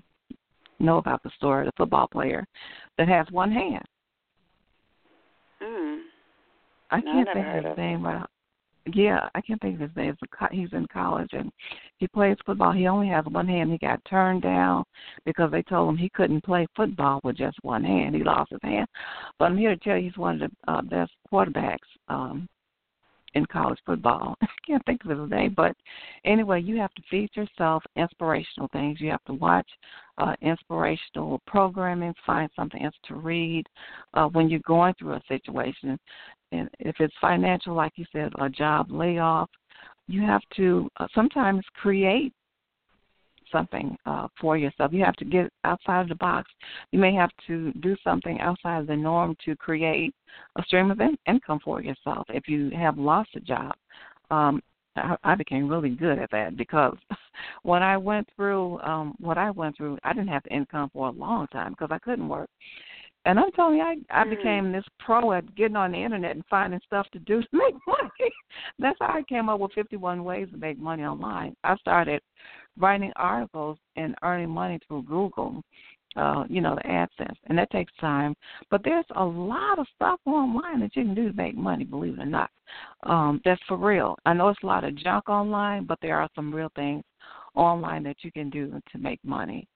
know 0.78 0.98
about 0.98 1.22
the 1.22 1.30
story. 1.36 1.62
Of 1.62 1.66
the 1.66 1.72
football 1.76 2.08
player 2.08 2.46
that 2.98 3.08
has 3.08 3.26
one 3.30 3.52
hand. 3.52 3.84
Mm. 5.62 6.00
I 6.90 7.00
can't 7.00 7.26
no, 7.26 7.34
think 7.34 7.46
of 7.46 7.64
his 7.64 7.78
name 7.78 8.04
right 8.04 8.26
yeah, 8.92 9.28
I 9.34 9.40
can't 9.40 9.60
think 9.60 9.80
of 9.80 9.88
his 9.88 9.96
name. 9.96 10.14
He's 10.50 10.72
in 10.72 10.86
college 10.92 11.30
and 11.32 11.50
he 11.98 12.06
plays 12.08 12.36
football. 12.44 12.72
He 12.72 12.86
only 12.86 13.08
has 13.08 13.24
one 13.24 13.48
hand. 13.48 13.72
He 13.72 13.78
got 13.78 14.04
turned 14.04 14.42
down 14.42 14.84
because 15.24 15.50
they 15.50 15.62
told 15.62 15.88
him 15.88 15.96
he 15.96 16.10
couldn't 16.10 16.44
play 16.44 16.66
football 16.76 17.20
with 17.24 17.36
just 17.36 17.56
one 17.62 17.82
hand. 17.82 18.14
He 18.14 18.22
lost 18.22 18.50
his 18.50 18.60
hand. 18.62 18.86
But 19.38 19.46
I'm 19.46 19.56
here 19.56 19.74
to 19.74 19.76
tell 19.82 19.96
you 19.96 20.04
he's 20.04 20.18
one 20.18 20.42
of 20.42 20.50
the 20.50 20.72
uh, 20.72 20.82
best 20.82 21.12
quarterbacks 21.32 21.78
um 22.08 22.48
in 23.34 23.46
college 23.46 23.78
football. 23.86 24.36
Can't 24.66 24.84
think 24.86 25.04
of 25.04 25.18
his 25.18 25.30
name, 25.30 25.52
but 25.54 25.76
anyway, 26.24 26.62
you 26.62 26.76
have 26.78 26.92
to 26.94 27.02
feed 27.10 27.28
yourself 27.34 27.82
inspirational 27.96 28.68
things. 28.72 29.00
You 29.00 29.10
have 29.10 29.24
to 29.24 29.34
watch 29.34 29.68
uh, 30.18 30.34
inspirational 30.40 31.42
programming, 31.46 32.14
find 32.24 32.50
something 32.56 32.82
else 32.82 32.94
to 33.08 33.16
read 33.16 33.66
uh, 34.14 34.26
when 34.28 34.48
you're 34.48 34.60
going 34.60 34.94
through 34.98 35.14
a 35.14 35.22
situation 35.28 35.98
and 36.54 36.68
if 36.78 36.96
it's 37.00 37.14
financial, 37.20 37.74
like 37.74 37.92
you 37.96 38.04
said, 38.12 38.32
a 38.38 38.48
job 38.48 38.90
layoff, 38.90 39.50
you 40.06 40.22
have 40.22 40.42
to 40.56 40.88
uh, 40.98 41.06
sometimes 41.14 41.64
create 41.74 42.32
something 43.50 43.96
uh, 44.06 44.28
for 44.40 44.56
yourself. 44.56 44.92
You 44.92 45.04
have 45.04 45.16
to 45.16 45.24
get 45.24 45.50
outside 45.64 46.02
of 46.02 46.08
the 46.08 46.14
box. 46.16 46.50
You 46.92 46.98
may 46.98 47.14
have 47.14 47.30
to 47.46 47.72
do 47.80 47.96
something 48.04 48.40
outside 48.40 48.80
of 48.80 48.86
the 48.86 48.96
norm 48.96 49.36
to 49.44 49.56
create 49.56 50.14
a 50.56 50.62
stream 50.64 50.90
of 50.90 51.00
in- 51.00 51.18
income 51.26 51.60
for 51.64 51.82
yourself. 51.82 52.26
If 52.28 52.48
you 52.48 52.70
have 52.70 52.98
lost 52.98 53.30
a 53.34 53.40
job, 53.40 53.74
um, 54.30 54.62
I, 54.96 55.16
I 55.24 55.34
became 55.34 55.68
really 55.68 55.90
good 55.90 56.18
at 56.18 56.30
that 56.30 56.56
because 56.56 56.96
when 57.62 57.82
I 57.82 57.96
went 57.96 58.28
through 58.36 58.80
um, 58.80 59.14
what 59.18 59.38
I 59.38 59.50
went 59.50 59.76
through, 59.76 59.98
I 60.04 60.12
didn't 60.12 60.28
have 60.28 60.42
income 60.50 60.90
for 60.92 61.08
a 61.08 61.12
long 61.12 61.46
time 61.48 61.72
because 61.72 61.88
I 61.90 61.98
couldn't 61.98 62.28
work. 62.28 62.48
And 63.26 63.38
I'm 63.38 63.50
telling 63.52 63.78
you, 63.78 63.82
I 63.82 63.96
I 64.10 64.24
mm-hmm. 64.24 64.30
became 64.30 64.72
this 64.72 64.84
pro 64.98 65.32
at 65.32 65.54
getting 65.54 65.76
on 65.76 65.92
the 65.92 65.98
internet 65.98 66.32
and 66.32 66.44
finding 66.50 66.80
stuff 66.86 67.06
to 67.12 67.18
do 67.20 67.40
to 67.42 67.48
make 67.52 67.74
money. 67.86 68.32
That's 68.78 68.98
how 69.00 69.14
I 69.14 69.22
came 69.22 69.48
up 69.48 69.60
with 69.60 69.72
51 69.72 70.22
ways 70.24 70.48
to 70.52 70.58
make 70.58 70.78
money 70.78 71.04
online. 71.04 71.56
I 71.64 71.76
started 71.76 72.20
writing 72.78 73.12
articles 73.16 73.78
and 73.96 74.14
earning 74.22 74.50
money 74.50 74.78
through 74.86 75.04
Google, 75.04 75.62
uh, 76.16 76.44
you 76.48 76.60
know, 76.60 76.74
the 76.76 76.88
AdSense, 76.88 77.36
and 77.46 77.58
that 77.58 77.70
takes 77.70 77.92
time. 78.00 78.34
But 78.70 78.82
there's 78.84 79.04
a 79.16 79.24
lot 79.24 79.78
of 79.78 79.86
stuff 79.96 80.20
online 80.26 80.80
that 80.80 80.94
you 80.96 81.04
can 81.04 81.14
do 81.14 81.30
to 81.30 81.36
make 81.36 81.56
money, 81.56 81.84
believe 81.84 82.14
it 82.14 82.22
or 82.22 82.26
not. 82.26 82.50
Um, 83.04 83.40
that's 83.44 83.60
for 83.68 83.76
real. 83.76 84.16
I 84.24 84.32
know 84.32 84.48
it's 84.48 84.62
a 84.62 84.66
lot 84.66 84.84
of 84.84 84.96
junk 84.96 85.28
online, 85.28 85.84
but 85.84 85.98
there 86.02 86.18
are 86.18 86.28
some 86.34 86.54
real 86.54 86.70
things 86.76 87.04
online 87.54 88.02
that 88.04 88.16
you 88.22 88.32
can 88.32 88.50
do 88.50 88.80
to 88.92 88.98
make 88.98 89.20
money. 89.24 89.66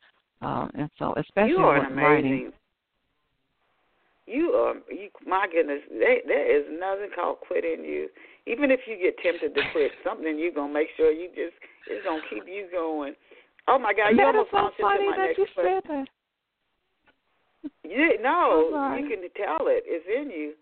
Um, 0.40 0.70
and 0.74 0.88
so, 0.98 1.14
especially 1.16 1.50
you 1.50 1.58
are 1.58 1.80
with 1.80 1.92
amazing 1.92 2.04
writing 2.04 2.52
you 4.28 4.52
are 4.52 4.74
you 4.92 5.08
my 5.26 5.46
goodness 5.50 5.80
there, 5.90 6.20
there 6.26 6.46
is 6.46 6.66
nothing 6.78 7.08
called 7.14 7.38
quitting 7.46 7.84
you 7.84 8.08
even 8.46 8.70
if 8.70 8.80
you 8.86 8.96
get 8.96 9.16
tempted 9.22 9.54
to 9.54 9.62
quit 9.72 9.90
something 10.04 10.38
you're 10.38 10.52
gonna 10.52 10.72
make 10.72 10.88
sure 10.96 11.10
you 11.10 11.28
just 11.28 11.56
it's 11.88 12.04
gonna 12.04 12.20
keep 12.28 12.44
you 12.46 12.68
going 12.70 13.14
oh 13.68 13.78
my 13.78 13.92
god 13.94 14.10
you 14.10 14.16
that 14.18 14.26
almost 14.26 14.50
so 14.50 14.56
launched 14.56 14.80
funny 14.80 15.08
that 15.16 15.38
you 15.38 15.46
question 15.54 15.80
said 15.82 15.82
that. 15.88 16.08
Yeah, 17.84 18.20
no, 18.20 18.96
you 18.98 19.08
can 19.08 19.20
tell 19.36 19.66
it. 19.68 19.84
It's 19.86 20.06
in 20.06 20.30
you. 20.30 20.52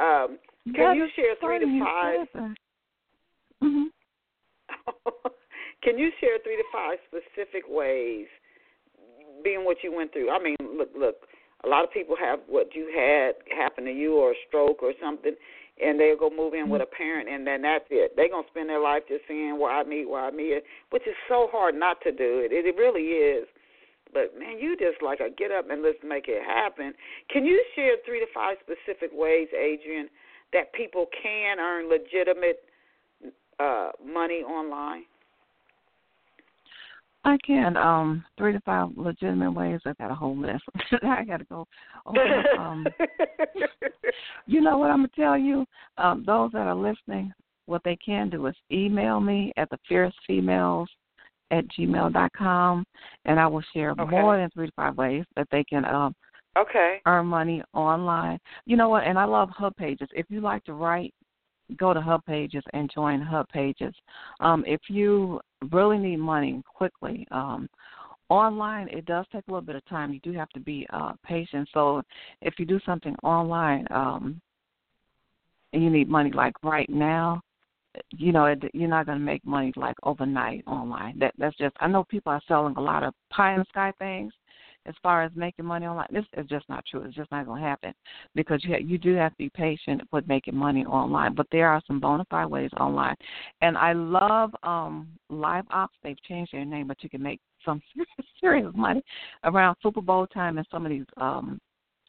Um, 0.00 0.38
that 0.66 0.74
can 0.74 0.96
you 0.96 1.06
share 1.16 1.34
three 1.40 1.58
to 1.58 1.84
five? 1.84 2.26
Mm-hmm. 3.62 3.84
can 5.82 5.98
you 5.98 6.10
share 6.20 6.38
three 6.42 6.56
to 6.56 6.64
five 6.72 6.98
specific 7.08 7.64
ways, 7.68 8.26
being 9.42 9.64
what 9.64 9.78
you 9.82 9.94
went 9.94 10.12
through? 10.12 10.30
I 10.30 10.42
mean, 10.42 10.56
look, 10.60 10.90
look 10.96 11.16
a 11.64 11.68
lot 11.68 11.84
of 11.84 11.92
people 11.92 12.16
have 12.18 12.40
what 12.46 12.74
you 12.74 12.92
had 12.94 13.34
happen 13.56 13.84
to 13.84 13.92
you 13.92 14.16
or 14.16 14.32
a 14.32 14.34
stroke 14.48 14.82
or 14.82 14.92
something. 15.02 15.34
and 15.82 16.00
they'll 16.00 16.16
go 16.16 16.30
move 16.30 16.54
in 16.54 16.70
with 16.70 16.80
a 16.80 16.86
parent, 16.86 17.28
and 17.28 17.46
then 17.46 17.60
that's 17.60 17.84
it. 17.90 18.16
They're 18.16 18.30
gonna 18.30 18.46
spend 18.48 18.70
their 18.70 18.80
life 18.80 19.02
just 19.08 19.28
saying, 19.28 19.58
"Why 19.58 19.82
me? 19.82 20.06
Why 20.06 20.30
me?" 20.30 20.58
Which 20.88 21.06
is 21.06 21.14
so 21.28 21.48
hard 21.52 21.74
not 21.74 22.00
to 22.02 22.12
do 22.12 22.38
it. 22.40 22.50
It, 22.50 22.64
it 22.64 22.76
really 22.76 23.12
is. 23.12 23.46
But 24.16 24.38
man, 24.38 24.58
you 24.58 24.78
just 24.78 25.02
like 25.02 25.20
a 25.20 25.28
get 25.28 25.50
up 25.50 25.68
and 25.70 25.82
let's 25.82 25.98
make 26.02 26.24
it 26.26 26.42
happen. 26.42 26.94
Can 27.28 27.44
you 27.44 27.62
share 27.74 27.96
three 28.06 28.18
to 28.20 28.26
five 28.32 28.56
specific 28.62 29.10
ways, 29.12 29.46
Adrienne, 29.52 30.08
that 30.54 30.72
people 30.72 31.04
can 31.22 31.58
earn 31.58 31.90
legitimate 31.90 32.60
uh, 33.60 33.90
money 34.02 34.36
online? 34.36 35.02
I 37.26 37.36
can. 37.46 37.76
Um, 37.76 38.24
three 38.38 38.54
to 38.54 38.60
five 38.60 38.88
legitimate 38.96 39.52
ways. 39.52 39.80
I've 39.84 39.98
got 39.98 40.10
a 40.10 40.14
whole 40.14 40.38
list. 40.38 40.64
I 41.02 41.22
got 41.24 41.38
to 41.38 41.44
go. 41.44 41.66
Over, 42.06 42.42
um, 42.58 42.86
you 44.46 44.62
know 44.62 44.78
what 44.78 44.90
I'm 44.90 44.98
gonna 44.98 45.08
tell 45.14 45.36
you? 45.36 45.66
Um, 45.98 46.24
those 46.26 46.52
that 46.52 46.66
are 46.66 46.74
listening, 46.74 47.34
what 47.66 47.82
they 47.84 47.96
can 47.96 48.30
do 48.30 48.46
is 48.46 48.54
email 48.72 49.20
me 49.20 49.52
at 49.58 49.68
the 49.68 49.78
fierce 49.86 50.14
females 50.26 50.88
at 51.50 51.64
gmail 51.68 52.12
dot 52.12 52.32
com, 52.36 52.84
and 53.24 53.38
I 53.38 53.46
will 53.46 53.62
share 53.72 53.92
okay. 53.92 54.10
more 54.10 54.36
than 54.36 54.50
three 54.50 54.66
to 54.66 54.72
five 54.74 54.96
ways 54.96 55.24
that 55.36 55.46
they 55.50 55.62
can 55.64 55.84
um 55.84 56.14
okay 56.58 57.00
earn 57.06 57.26
money 57.26 57.62
online. 57.72 58.38
You 58.64 58.76
know 58.76 58.88
what? 58.88 59.04
And 59.04 59.18
I 59.18 59.24
love 59.24 59.48
HubPages. 59.50 60.08
If 60.12 60.26
you 60.28 60.40
like 60.40 60.64
to 60.64 60.72
write, 60.72 61.14
go 61.76 61.92
to 61.92 62.00
HubPages 62.00 62.62
and 62.72 62.90
join 62.92 63.20
HubPages. 63.20 63.92
Um, 64.40 64.64
if 64.66 64.80
you 64.88 65.40
really 65.70 65.98
need 65.98 66.18
money 66.18 66.62
quickly, 66.66 67.26
um, 67.30 67.68
online 68.28 68.88
it 68.88 69.04
does 69.06 69.24
take 69.32 69.44
a 69.46 69.50
little 69.50 69.66
bit 69.66 69.76
of 69.76 69.84
time. 69.86 70.12
You 70.12 70.20
do 70.20 70.32
have 70.32 70.48
to 70.50 70.60
be 70.60 70.86
uh, 70.92 71.12
patient. 71.24 71.68
So 71.72 72.02
if 72.42 72.54
you 72.58 72.66
do 72.66 72.80
something 72.84 73.14
online 73.22 73.86
um, 73.90 74.40
and 75.72 75.82
you 75.82 75.90
need 75.90 76.08
money 76.08 76.32
like 76.32 76.54
right 76.62 76.88
now, 76.90 77.40
you 78.10 78.32
know 78.32 78.46
it, 78.46 78.62
you're 78.72 78.88
not 78.88 79.06
going 79.06 79.18
to 79.18 79.24
make 79.24 79.44
money 79.44 79.72
like 79.76 79.96
overnight 80.02 80.64
online. 80.66 81.18
That 81.18 81.34
that's 81.38 81.56
just 81.56 81.76
I 81.80 81.88
know 81.88 82.04
people 82.04 82.32
are 82.32 82.42
selling 82.48 82.74
a 82.76 82.80
lot 82.80 83.02
of 83.02 83.14
pie 83.30 83.54
in 83.54 83.60
the 83.60 83.66
sky 83.68 83.92
things 83.98 84.32
as 84.86 84.94
far 85.02 85.22
as 85.22 85.32
making 85.34 85.64
money 85.64 85.86
online. 85.86 86.06
This 86.10 86.24
is 86.36 86.46
just 86.46 86.68
not 86.68 86.84
true. 86.86 87.02
It's 87.02 87.14
just 87.14 87.30
not 87.30 87.46
going 87.46 87.60
to 87.60 87.68
happen 87.68 87.92
because 88.34 88.64
you 88.64 88.76
you 88.76 88.98
do 88.98 89.14
have 89.14 89.32
to 89.32 89.38
be 89.38 89.50
patient 89.50 90.02
with 90.12 90.26
making 90.28 90.56
money 90.56 90.84
online. 90.84 91.34
But 91.34 91.46
there 91.50 91.68
are 91.68 91.82
some 91.86 92.00
bona 92.00 92.24
fide 92.30 92.50
ways 92.50 92.70
online, 92.78 93.16
and 93.60 93.76
I 93.76 93.92
love 93.92 94.52
um 94.62 95.08
LiveOps. 95.30 95.88
They've 96.02 96.22
changed 96.22 96.52
their 96.52 96.64
name, 96.64 96.88
but 96.88 97.02
you 97.02 97.10
can 97.10 97.22
make 97.22 97.40
some 97.64 97.82
serious 98.40 98.72
money 98.74 99.02
around 99.44 99.76
Super 99.82 100.00
Bowl 100.00 100.26
time 100.26 100.58
and 100.58 100.66
some 100.70 100.86
of 100.86 100.90
these 100.90 101.06
um 101.16 101.60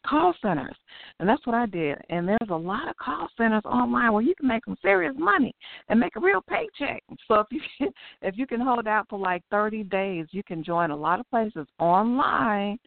call 0.06 0.34
centers. 0.42 0.76
And 1.20 1.28
that's 1.28 1.44
what 1.46 1.54
I 1.54 1.66
did. 1.66 1.98
And 2.10 2.28
there's 2.28 2.50
a 2.50 2.56
lot 2.56 2.88
of 2.88 2.96
call 2.96 3.28
centers 3.36 3.64
online 3.64 4.12
where 4.12 4.22
you 4.22 4.34
can 4.34 4.48
make 4.48 4.64
some 4.64 4.76
serious 4.82 5.14
money 5.16 5.54
and 5.88 5.98
make 5.98 6.16
a 6.16 6.20
real 6.20 6.42
paycheck. 6.42 7.02
So 7.26 7.40
if 7.40 7.46
you 7.50 7.60
can, 7.78 7.88
if 8.22 8.36
you 8.36 8.46
can 8.46 8.60
hold 8.60 8.86
out 8.86 9.06
for 9.08 9.18
like 9.18 9.42
30 9.50 9.84
days, 9.84 10.26
you 10.30 10.42
can 10.42 10.62
join 10.62 10.90
a 10.90 10.96
lot 10.96 11.20
of 11.20 11.28
places 11.30 11.66
online 11.78 12.78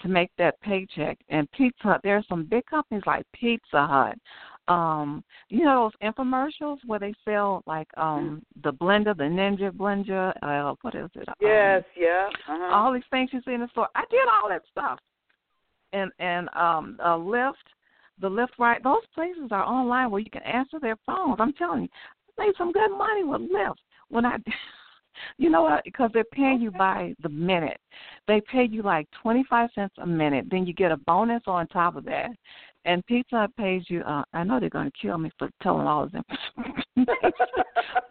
to 0.00 0.08
make 0.08 0.30
that 0.38 0.60
paycheck. 0.60 1.18
And 1.28 1.50
Pizza 1.52 1.82
Hut, 1.82 2.00
there 2.02 2.16
are 2.16 2.24
some 2.28 2.44
big 2.44 2.66
companies 2.66 3.04
like 3.06 3.24
Pizza 3.32 3.86
Hut. 3.86 4.18
Um, 4.68 5.24
you 5.48 5.64
know 5.64 5.90
those 5.90 6.14
infomercials 6.14 6.78
where 6.86 7.00
they 7.00 7.12
sell 7.24 7.64
like 7.66 7.88
um 7.96 8.44
the 8.62 8.72
blender, 8.72 9.16
the 9.16 9.24
Ninja 9.24 9.72
blender, 9.72 10.32
uh 10.40 10.76
what 10.82 10.94
is 10.94 11.10
it? 11.16 11.28
Yes, 11.40 11.78
um, 11.78 11.84
yeah. 11.96 12.28
Uh-huh. 12.48 12.72
All 12.72 12.92
these 12.92 13.02
things 13.10 13.30
you 13.32 13.40
see 13.44 13.54
in 13.54 13.60
the 13.60 13.68
store. 13.68 13.88
I 13.96 14.04
did 14.08 14.20
all 14.30 14.48
that 14.48 14.62
stuff 14.70 15.00
and 15.92 16.10
and 16.18 16.48
um 16.54 16.98
uh, 17.02 17.16
Lyft, 17.16 17.54
the 18.20 18.28
Lyft 18.28 18.58
right, 18.58 18.82
those 18.82 19.02
places 19.14 19.48
are 19.50 19.64
online 19.64 20.10
where 20.10 20.20
you 20.20 20.30
can 20.30 20.42
answer 20.42 20.78
their 20.80 20.96
phones. 21.06 21.36
I'm 21.38 21.52
telling 21.54 21.82
you, 21.82 21.88
I 22.38 22.46
made 22.46 22.54
some 22.56 22.72
good 22.72 22.90
money 22.96 23.24
with 23.24 23.42
Lyft 23.42 23.76
when 24.08 24.24
I. 24.24 24.36
You 25.36 25.50
know 25.50 25.62
what? 25.62 25.84
Because 25.84 26.10
they're 26.14 26.24
paying 26.24 26.62
you 26.62 26.70
by 26.70 27.14
the 27.22 27.28
minute. 27.28 27.78
They 28.26 28.40
pay 28.50 28.64
you 28.64 28.82
like 28.82 29.06
twenty 29.20 29.44
five 29.48 29.68
cents 29.74 29.94
a 29.98 30.06
minute. 30.06 30.46
Then 30.50 30.64
you 30.66 30.72
get 30.72 30.90
a 30.90 30.96
bonus 30.96 31.42
on 31.46 31.66
top 31.68 31.96
of 31.96 32.06
that. 32.06 32.30
And 32.86 33.04
Pizza 33.04 33.36
Hut 33.36 33.50
pays 33.58 33.82
you. 33.88 34.00
Uh, 34.00 34.24
I 34.32 34.42
know 34.42 34.58
they're 34.58 34.70
going 34.70 34.90
to 34.90 34.98
kill 35.00 35.18
me 35.18 35.30
for 35.38 35.50
telling 35.62 35.86
all 35.86 36.04
of 36.04 36.12
them, 36.12 36.24
but 36.96 37.06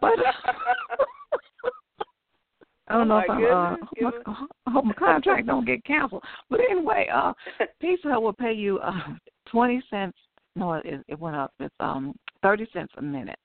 I 2.88 2.94
don't 2.94 3.10
oh 3.10 3.14
know 3.14 3.18
if 3.18 3.30
I'm, 3.30 3.44
uh, 3.44 4.61
hope 4.72 4.84
my 4.84 4.92
contract 4.94 5.46
don't 5.46 5.66
get 5.66 5.84
canceled. 5.84 6.22
But 6.50 6.60
anyway, 6.60 7.08
uh, 7.12 7.32
Pizza 7.80 8.08
Hut 8.08 8.22
will 8.22 8.32
pay 8.32 8.52
you 8.52 8.78
uh, 8.78 9.14
twenty 9.48 9.82
cents. 9.90 10.16
No, 10.56 10.74
it, 10.74 11.00
it 11.08 11.18
went 11.18 11.36
up. 11.36 11.52
It's 11.60 11.74
um 11.80 12.14
thirty 12.42 12.66
cents 12.72 12.92
a 12.96 13.02
minute. 13.02 13.38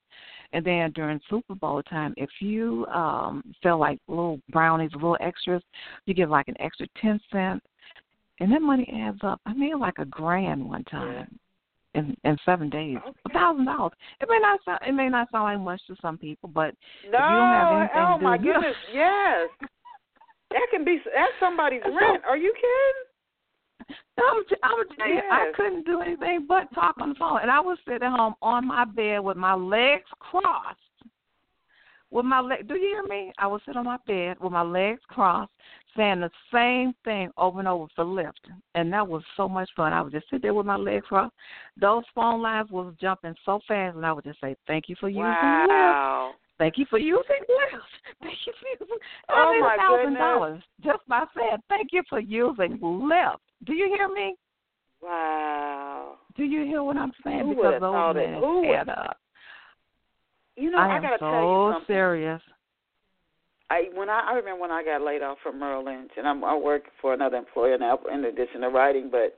And 0.54 0.66
then 0.66 0.92
during 0.94 1.20
Super 1.30 1.56
Bowl 1.56 1.84
time, 1.84 2.14
if 2.18 2.30
you 2.40 2.86
um 2.88 3.44
sell 3.62 3.80
like 3.80 4.00
little 4.08 4.40
brownies, 4.50 4.92
little 4.94 5.18
extras, 5.20 5.62
you 6.06 6.14
get 6.14 6.30
like 6.30 6.48
an 6.48 6.60
extra 6.60 6.88
ten 7.02 7.20
cents, 7.32 7.66
and 8.40 8.52
that 8.52 8.62
money 8.62 8.90
adds 9.04 9.20
up. 9.24 9.42
I 9.46 9.54
made 9.54 9.76
like 9.76 10.00
a 10.00 10.06
grand 10.06 10.68
one 10.68 10.84
time 10.86 11.38
in 11.98 12.16
in 12.24 12.38
seven 12.46 12.70
days. 12.70 12.98
A 13.26 13.30
thousand 13.30 13.66
dollars. 13.66 13.94
It 14.22 14.30
may 14.30 14.40
not 14.40 14.60
sound 14.64 14.80
it 14.88 14.94
may 14.94 15.10
not 15.10 15.30
sound 15.32 15.44
like 15.44 15.60
much 15.60 15.82
to 15.88 15.96
some 16.02 16.18
people, 16.18 16.50
but 16.54 16.74
no, 17.04 17.10
if 17.10 17.14
you 17.14 17.20
don't 17.20 17.54
have 17.54 17.80
anything 17.80 18.06
oh 18.08 18.18
to 18.18 18.24
my 18.24 18.38
do, 18.38 18.54
goodness, 18.54 18.76
yes, 18.94 19.50
that 20.52 20.68
can 20.72 20.86
be 20.86 21.00
that's 21.06 21.32
somebody's 21.40 21.82
rent. 21.86 22.24
Are 22.28 22.38
you 22.38 22.54
kidding? 22.56 23.08
I'm, 24.20 24.44
I'm 24.64 24.88
tell 24.98 25.08
I 25.32 25.52
couldn't 25.56 25.86
do 25.86 26.02
anything 26.02 26.46
but 26.48 26.74
talk 26.74 26.96
on 27.00 27.10
the 27.10 27.16
phone, 27.16 27.40
and 27.42 27.52
I 27.52 27.60
was 27.60 27.78
sitting 27.86 28.04
at 28.04 28.18
home 28.18 28.36
on 28.42 28.68
my 28.68 28.86
bed 28.86 29.20
with 29.20 29.38
my 29.38 29.54
legs 29.54 30.06
crossed. 30.20 30.80
With 32.10 32.26
my 32.26 32.40
leg, 32.40 32.68
do 32.68 32.76
you 32.76 32.88
hear 32.88 33.04
me? 33.04 33.34
I 33.38 33.48
was 33.48 33.62
sitting 33.66 33.80
on 33.80 33.86
my 33.86 33.98
bed 34.08 34.38
with 34.40 34.52
my 34.54 34.62
legs 34.62 35.02
crossed, 35.10 35.52
saying 35.96 36.22
the 36.22 36.30
same 36.54 36.94
thing 37.04 37.30
over 37.38 37.60
and 37.60 37.68
over 37.68 37.88
for 37.96 38.06
Lyft, 38.06 38.32
and 38.76 38.92
that 38.94 39.08
was 39.08 39.24
so 39.36 39.48
much 39.50 39.70
fun. 39.76 39.92
I 39.94 40.02
would 40.02 40.14
just 40.14 40.30
sit 40.30 40.42
there 40.42 40.54
with 40.54 40.66
my 40.66 40.78
legs 40.78 41.06
crossed. 41.08 41.36
Those 41.80 42.04
phone 42.16 42.42
lines 42.42 42.72
was 42.72 42.94
jumping 43.00 43.36
so 43.46 43.60
fast, 43.68 43.98
and 43.98 44.06
I 44.06 44.14
would 44.14 44.24
just 44.24 44.40
say, 44.40 44.56
"Thank 44.68 44.88
you 44.88 44.96
for 45.00 45.10
using 45.10 45.24
Lyft. 45.24 46.34
Thank 46.58 46.78
you 46.78 46.86
for 46.90 46.98
using 46.98 47.22
Lyft. 47.22 47.80
Thank 48.22 48.38
you 48.46 48.54
for 48.60 48.84
using." 48.84 48.98
Oh, 49.30 49.34
I 49.34 49.52
made 49.52 49.62
my 49.62 49.76
a 49.76 49.78
thousand 49.78 50.14
dollars 50.16 50.64
just 50.84 51.08
by 51.08 51.26
saying, 51.36 51.58
"Thank 51.70 51.90
you 51.92 52.04
for 52.10 52.20
using 52.20 52.78
Lyft." 52.80 53.38
Do 53.66 53.74
you 53.74 53.88
hear 53.88 54.08
me? 54.08 54.36
Wow. 55.02 56.16
Do 56.36 56.44
you 56.44 56.64
hear 56.66 56.84
what 56.84 56.98
I'm 56.98 57.12
saying? 57.24 57.42
Who 57.42 57.56
because 57.56 57.74
those 57.74 57.82
thought 57.82 58.18
it? 58.18 58.26
minutes 58.28 58.46
Who 58.46 58.74
add 58.74 58.90
up. 58.90 59.18
You 60.56 60.72
know, 60.72 60.80
I 60.80 60.96
am 60.96 61.02
gotta 61.04 61.18
so 61.20 61.30
tell 61.30 61.42
you 61.42 61.74
something. 61.74 61.96
serious. 61.96 62.42
I 63.70 63.84
when 63.94 64.10
I, 64.10 64.32
I 64.32 64.34
remember 64.34 64.62
when 64.62 64.72
I 64.72 64.84
got 64.84 65.02
laid 65.02 65.22
off 65.22 65.38
from 65.44 65.60
Merrill 65.60 65.86
Lynch, 65.86 66.12
and 66.18 66.28
I'm, 66.28 66.44
I 66.44 66.56
work 66.56 66.84
for 67.02 67.14
another 67.14 67.38
employer 67.38 67.78
now 67.78 68.00
in 68.12 68.26
addition 68.26 68.62
to 68.62 68.70
writing, 68.70 69.10
but 69.12 69.38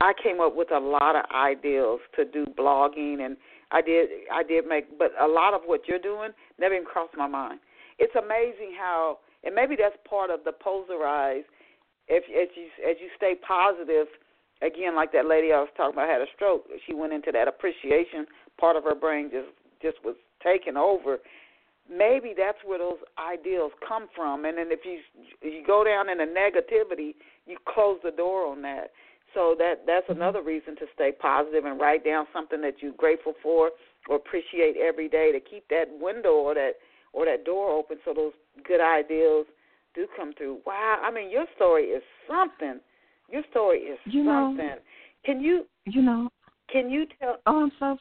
I 0.00 0.12
came 0.22 0.40
up 0.40 0.54
with 0.54 0.72
a 0.72 0.78
lot 0.78 1.16
of 1.16 1.24
ideals 1.34 2.00
to 2.16 2.24
do 2.24 2.44
blogging, 2.58 3.24
and 3.24 3.36
I 3.70 3.82
did 3.82 4.08
I 4.32 4.42
did 4.42 4.66
make, 4.66 4.98
but 4.98 5.12
a 5.20 5.26
lot 5.26 5.54
of 5.54 5.62
what 5.66 5.88
you're 5.88 5.98
doing 5.98 6.30
never 6.58 6.74
even 6.74 6.86
crossed 6.86 7.16
my 7.16 7.26
mind. 7.26 7.60
It's 7.98 8.14
amazing 8.14 8.74
how, 8.78 9.18
and 9.44 9.54
maybe 9.54 9.76
that's 9.76 9.96
part 10.08 10.30
of 10.30 10.40
the 10.44 10.52
poserize. 10.52 11.44
If 12.08 12.24
as 12.30 12.54
you 12.56 12.66
as 12.88 12.96
you 13.00 13.08
stay 13.16 13.34
positive, 13.46 14.06
again, 14.62 14.94
like 14.94 15.12
that 15.12 15.26
lady 15.26 15.52
I 15.52 15.60
was 15.60 15.70
talking 15.76 15.94
about 15.94 16.08
had 16.08 16.20
a 16.20 16.30
stroke, 16.34 16.66
she 16.86 16.94
went 16.94 17.12
into 17.12 17.32
that 17.32 17.48
appreciation 17.48 18.26
part 18.58 18.76
of 18.76 18.84
her 18.84 18.94
brain 18.94 19.30
just 19.30 19.48
just 19.82 20.04
was 20.04 20.16
taken 20.42 20.76
over 20.76 21.18
maybe 21.90 22.32
that's 22.36 22.58
where 22.64 22.78
those 22.78 22.98
ideals 23.18 23.72
come 23.86 24.08
from 24.14 24.44
and 24.44 24.56
then 24.56 24.68
if 24.70 24.80
you 24.84 24.98
you 25.42 25.62
go 25.66 25.84
down 25.84 26.08
in 26.08 26.18
the 26.18 26.24
negativity 26.24 27.14
you 27.46 27.56
close 27.68 27.98
the 28.02 28.10
door 28.10 28.46
on 28.46 28.62
that 28.62 28.90
so 29.34 29.54
that 29.58 29.82
that's 29.86 30.06
another 30.08 30.42
reason 30.42 30.76
to 30.76 30.86
stay 30.94 31.10
positive 31.12 31.64
and 31.64 31.80
write 31.80 32.04
down 32.04 32.26
something 32.32 32.60
that 32.62 32.74
you're 32.80 32.92
grateful 32.92 33.34
for 33.42 33.70
or 34.08 34.16
appreciate 34.16 34.76
every 34.76 35.08
day 35.08 35.32
to 35.32 35.40
keep 35.40 35.66
that 35.68 35.86
window 36.00 36.30
or 36.32 36.54
that 36.54 36.72
or 37.12 37.24
that 37.24 37.44
door 37.44 37.70
open 37.70 37.98
so 38.04 38.12
those 38.14 38.32
good 38.66 38.80
ideas 38.80 39.46
do 39.94 40.06
come 40.16 40.32
through 40.34 40.58
wow 40.66 40.98
i 41.02 41.10
mean 41.10 41.30
your 41.30 41.46
story 41.56 41.84
is 41.84 42.02
something 42.28 42.80
your 43.30 43.42
story 43.50 43.78
is 43.80 43.98
You 44.06 44.24
know- 44.24 44.48
something 44.48 44.76
can 45.24 45.40
you 45.40 45.66
You 45.86 46.02
know, 46.02 46.30
can 46.70 46.90
you 46.90 47.06
tell 47.20 47.38
oh, 47.46 47.62
I'm 47.64 47.72
so, 47.78 47.98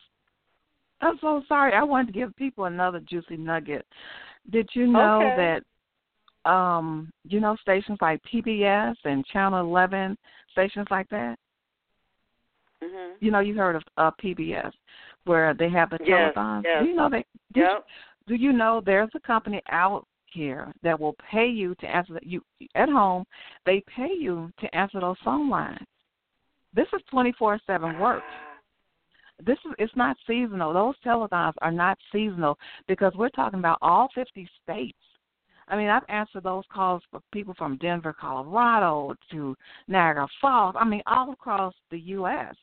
I'm 1.01 1.17
so 1.19 1.41
sorry. 1.47 1.73
I 1.73 1.83
wanted 1.83 2.07
to 2.13 2.19
give 2.19 2.35
people 2.37 2.65
another 2.65 3.01
juicy 3.01 3.35
nugget. 3.37 3.85
Did 4.49 4.69
you 4.73 4.87
know 4.87 5.27
Okay. 5.27 5.61
that, 6.45 6.49
um, 6.49 7.11
you 7.27 7.39
know, 7.41 7.55
stations 7.61 7.97
like 8.01 8.21
PBS 8.23 8.95
and 9.03 9.25
Channel 9.25 9.59
11, 9.61 10.17
stations 10.53 10.87
like 10.89 11.09
that. 11.09 11.37
mhm 12.81 13.13
You 13.19 13.31
know, 13.31 13.41
you 13.41 13.55
heard 13.55 13.75
of 13.75 13.83
uh, 13.97 14.11
PBS, 14.23 14.71
where 15.25 15.53
they 15.53 15.69
have 15.69 15.89
the 15.89 15.99
Yes, 15.99 16.33
telethons. 16.35 16.63
yes. 16.63 16.83
Do 16.83 16.89
you 16.89 16.95
know 16.95 17.09
they? 17.09 17.25
Did 17.53 17.63
yep 17.63 17.85
do 18.27 18.35
you 18.35 18.53
know 18.53 18.81
there's 18.85 19.09
a 19.15 19.19
company 19.19 19.61
out 19.69 20.07
here 20.27 20.73
that 20.81 20.99
will 20.99 21.15
pay 21.29 21.47
you 21.47 21.75
to 21.75 21.85
answer 21.85 22.13
that 22.13 22.25
you 22.25 22.41
at 22.73 22.89
home 22.89 23.23
they 23.65 23.83
pay 23.95 24.11
you 24.17 24.51
to 24.59 24.75
answer 24.75 24.99
those 24.99 25.17
phone 25.23 25.47
lines 25.49 25.85
this 26.73 26.87
is 26.93 27.01
24/7 27.13 27.99
work 27.99 28.23
this 29.45 29.57
is 29.65 29.73
it's 29.79 29.95
not 29.95 30.15
seasonal. 30.27 30.73
Those 30.73 30.95
telethons 31.05 31.53
are 31.61 31.71
not 31.71 31.97
seasonal 32.11 32.57
because 32.87 33.13
we're 33.15 33.29
talking 33.29 33.59
about 33.59 33.77
all 33.81 34.09
50 34.15 34.47
states. 34.63 34.97
I 35.67 35.77
mean, 35.77 35.89
I've 35.89 36.03
answered 36.09 36.43
those 36.43 36.63
calls 36.71 37.01
for 37.09 37.21
people 37.31 37.53
from 37.57 37.77
Denver, 37.77 38.13
Colorado 38.13 39.15
to 39.31 39.55
Niagara 39.87 40.27
Falls. 40.41 40.75
I 40.77 40.85
mean, 40.85 41.01
all 41.07 41.31
across 41.31 41.73
the 41.91 41.99
U.S. 41.99 42.55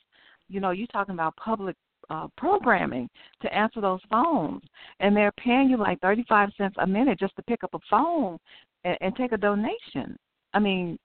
You 0.48 0.61
know, 0.61 0.70
you're 0.70 0.86
talking 0.88 1.14
about 1.14 1.36
public 1.36 1.76
uh, 2.11 2.26
programming 2.36 3.09
to 3.42 3.55
answer 3.55 3.80
those 3.80 4.01
phones, 4.11 4.62
and 4.98 5.16
they're 5.16 5.32
paying 5.32 5.70
you 5.70 5.76
like 5.76 6.01
35 6.01 6.51
cents 6.59 6.74
a 6.78 6.86
minute 6.86 7.18
just 7.18 7.36
to 7.36 7.42
pick 7.42 7.62
up 7.64 7.72
a 7.74 7.78
phone 7.88 8.38
and, 8.84 8.98
and 9.01 9.16
take 9.16 9.32
a 9.32 9.36
donation. 9.36 10.16
I 10.53 10.59
mean, 10.59 10.98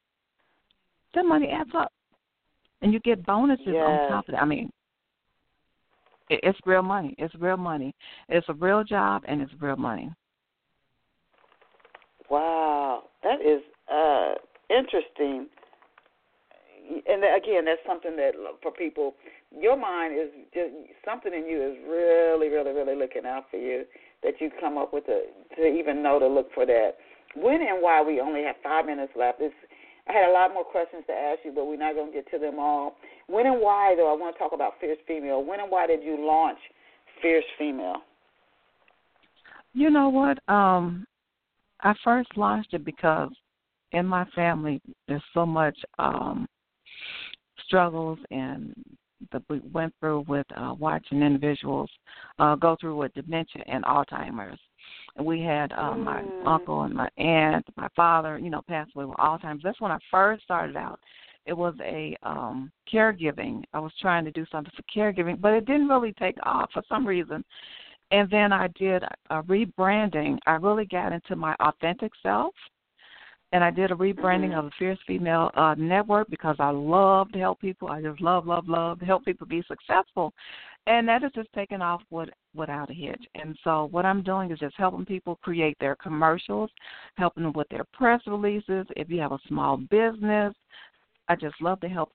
that 1.14 1.24
money 1.24 1.50
adds 1.50 1.70
up, 1.76 1.92
and 2.82 2.92
you 2.92 3.00
get 3.00 3.26
bonuses 3.26 3.66
yes. 3.68 3.76
on 3.86 4.10
top 4.10 4.28
of 4.28 4.34
that. 4.34 4.42
I 4.42 4.46
mean, 4.46 4.72
it, 6.30 6.40
it's 6.44 6.60
real 6.66 6.82
money. 6.82 7.16
It's 7.18 7.36
real 7.36 7.58
money. 7.58 7.94
It's 8.30 8.48
a 8.50 8.54
real 8.54 8.84
job, 8.84 9.24
and 9.28 9.42
it's 9.42 9.54
real 9.60 9.78
money. 9.78 10.12
Wow, 12.30 13.04
that 13.24 13.42
is 13.42 13.62
uh 13.92 14.36
interesting. 14.70 15.48
And 17.08 17.24
again, 17.24 17.66
that's 17.66 17.82
something 17.88 18.16
that 18.18 18.34
for 18.62 18.72
people, 18.72 19.16
your 19.52 19.76
mind 19.76 20.14
is 20.14 20.30
just 20.54 20.70
something 21.04 21.34
in 21.34 21.48
you 21.48 21.62
is 21.64 21.78
really, 21.90 22.50
really, 22.50 22.72
really 22.72 22.96
looking 22.96 23.26
out 23.26 23.46
for 23.50 23.58
you. 23.58 23.86
That 24.24 24.34
you 24.40 24.50
come 24.60 24.78
up 24.78 24.94
with 24.94 25.06
a 25.08 25.26
to 25.56 25.68
even 25.68 26.04
know 26.04 26.20
to 26.20 26.28
look 26.28 26.54
for 26.54 26.66
that. 26.66 26.98
When 27.36 27.62
and 27.62 27.82
why 27.82 28.02
we 28.02 28.20
only 28.22 28.44
have 28.44 28.56
five 28.64 28.86
minutes 28.86 29.14
left. 29.16 29.40
It's, 29.42 29.54
I 30.08 30.14
had 30.14 30.30
a 30.30 30.34
lot 30.34 30.54
more 30.54 30.64
questions 30.64 31.04
to 31.08 31.14
ask 31.14 31.40
you, 31.44 31.52
but 31.54 31.66
we're 31.66 31.78
not 31.78 31.96
going 31.96 32.12
to 32.12 32.14
get 32.14 32.30
to 32.32 32.40
them 32.40 32.60
all. 32.60 32.96
When 33.28 33.46
and 33.46 33.60
why, 33.60 33.96
though, 33.98 34.12
I 34.12 34.16
want 34.18 34.36
to 34.36 34.40
talk 34.40 34.54
about 34.54 34.74
Fierce 34.80 35.00
Female. 35.08 35.44
When 35.44 35.60
and 35.60 35.70
why 35.70 35.88
did 35.88 36.04
you 36.04 36.18
launch 36.20 36.60
Fierce 37.22 37.44
Female? 37.58 37.98
You 39.74 39.90
know 39.90 40.10
what? 40.10 40.38
Um, 40.48 41.06
I 41.82 41.94
first 42.04 42.30
launched 42.36 42.74
it 42.74 42.86
because 42.86 43.32
in 43.92 44.06
my 44.06 44.26
family 44.36 44.82
there's 45.08 45.24
so 45.34 45.46
much 45.46 45.78
um 46.00 46.48
struggles 47.66 48.20
and 48.32 48.74
that 49.32 49.42
we 49.50 49.60
went 49.72 49.94
through 50.00 50.26
with 50.28 50.46
uh, 50.56 50.74
watching 50.78 51.22
individuals 51.22 51.90
uh, 52.40 52.56
go 52.56 52.76
through 52.80 52.98
with 52.98 53.14
dementia 53.14 53.64
and 53.68 53.84
Alzheimer's. 53.86 54.60
And 55.16 55.26
we 55.26 55.42
had 55.42 55.72
uh, 55.72 55.94
mm. 55.94 56.04
my 56.04 56.24
uncle 56.46 56.84
and 56.84 56.94
my 56.94 57.10
aunt, 57.18 57.66
my 57.78 57.88
father, 57.96 58.38
you 58.38 58.50
know, 58.50 58.62
passed 58.68 58.92
away 58.96 59.06
with 59.06 59.18
Alzheimer's. 59.18 59.62
That's 59.64 59.82
when 59.82 59.92
I 59.92 59.98
first 60.12 60.44
started 60.44 60.76
out. 60.76 61.00
It 61.46 61.54
was 61.54 61.76
a 61.84 62.16
um 62.24 62.72
caregiving. 62.92 63.64
I 63.74 63.80
was 63.80 63.92
trying 64.02 64.26
to 64.26 64.32
do 64.32 64.46
something 64.52 64.74
for 64.76 64.84
caregiving, 65.00 65.40
but 65.40 65.54
it 65.54 65.66
didn't 65.66 65.88
really 65.88 66.14
take 66.14 66.38
off 66.44 66.72
for 66.74 66.82
some 66.90 67.08
reason 67.08 67.44
and 68.12 68.30
then 68.30 68.54
I 68.54 68.68
did 68.78 69.04
a 69.30 69.42
rebranding. 69.44 70.38
I 70.46 70.54
really 70.54 70.86
got 70.86 71.14
into 71.14 71.36
my 71.36 71.56
authentic 71.60 72.12
self, 72.22 72.54
and 73.52 73.64
I 73.64 73.72
did 73.72 73.92
a 73.92 73.96
rebranding 73.96 74.50
mm-hmm. 74.50 74.60
of 74.60 74.66
the 74.66 74.72
Fierce 74.78 75.00
Female 75.08 75.52
uh, 75.56 75.76
Network 75.78 76.30
because 76.30 76.56
I 76.60 76.70
love 76.70 77.32
to 77.32 77.40
help 77.40 77.60
people. 77.62 77.90
I 77.90 78.02
just 78.02 78.22
love, 78.22 78.46
love, 78.46 78.68
love 78.68 79.00
to 79.00 79.06
help 79.06 79.26
people 79.26 79.48
be 79.48 79.64
successful, 79.68 80.34
and 80.88 81.08
that 81.08 81.24
has 81.24 81.32
just 81.34 81.52
taken 81.54 81.82
off 81.82 82.02
with, 82.12 82.30
without 82.54 82.92
a 82.92 82.94
hitch. 82.94 83.24
And 83.36 83.58
so 83.64 83.88
what 83.92 84.06
I'm 84.06 84.22
doing 84.22 84.52
is 84.52 84.60
just 84.60 84.76
helping 84.78 85.06
people 85.06 85.40
create 85.42 85.78
their 85.80 85.96
commercials, 85.96 86.70
helping 87.16 87.44
them 87.44 87.54
with 87.54 87.70
their 87.70 87.86
press 87.94 88.22
releases. 88.28 88.86
If 88.96 89.10
you 89.10 89.20
have 89.20 89.32
a 89.32 89.40
small 89.48 89.78
business, 89.78 90.54
I 91.28 91.36
just 91.36 91.60
love 91.60 91.80
to 91.80 91.90
help 91.90 92.12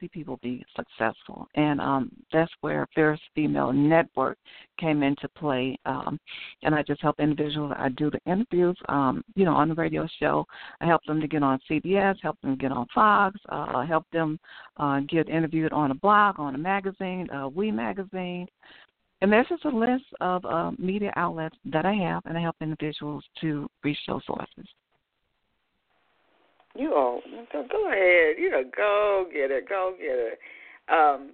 see 0.00 0.08
people 0.08 0.38
be 0.42 0.64
successful. 0.76 1.46
And 1.54 1.80
um, 1.80 2.10
that's 2.32 2.52
where 2.60 2.86
Fierce 2.94 3.20
Female 3.34 3.72
Network 3.72 4.38
came 4.78 5.02
into 5.02 5.28
play. 5.28 5.78
Um, 5.86 6.18
and 6.62 6.74
I 6.74 6.82
just 6.82 7.02
help 7.02 7.18
individuals. 7.18 7.72
I 7.76 7.88
do 7.90 8.10
the 8.10 8.20
interviews, 8.30 8.76
um, 8.88 9.22
you 9.34 9.44
know, 9.44 9.54
on 9.54 9.68
the 9.68 9.74
radio 9.74 10.06
show. 10.20 10.44
I 10.80 10.86
help 10.86 11.02
them 11.06 11.20
to 11.20 11.28
get 11.28 11.42
on 11.42 11.58
CBS, 11.70 12.16
help 12.22 12.40
them 12.42 12.56
get 12.56 12.72
on 12.72 12.86
Fox, 12.94 13.38
uh, 13.48 13.84
help 13.86 14.04
them 14.12 14.38
uh, 14.76 15.00
get 15.08 15.28
interviewed 15.28 15.72
on 15.72 15.90
a 15.90 15.94
blog, 15.94 16.38
on 16.38 16.54
a 16.54 16.58
magazine, 16.58 17.28
uh, 17.30 17.48
We 17.48 17.70
Magazine. 17.70 18.46
And 19.20 19.32
there's 19.32 19.48
just 19.48 19.64
a 19.64 19.68
list 19.68 20.04
of 20.20 20.44
uh, 20.44 20.70
media 20.78 21.12
outlets 21.16 21.56
that 21.66 21.84
I 21.84 21.92
have, 21.94 22.22
and 22.24 22.38
I 22.38 22.40
help 22.40 22.56
individuals 22.60 23.24
to 23.40 23.68
reach 23.82 23.98
those 24.06 24.24
sources. 24.26 24.66
You 26.78 26.94
all 26.94 27.20
go, 27.52 27.66
go 27.70 27.90
ahead. 27.90 28.36
You 28.38 28.50
know, 28.50 28.62
go 28.74 29.26
get 29.32 29.50
it. 29.50 29.68
Go 29.68 29.94
get 29.98 30.16
it. 30.16 30.38
Um, 30.88 31.32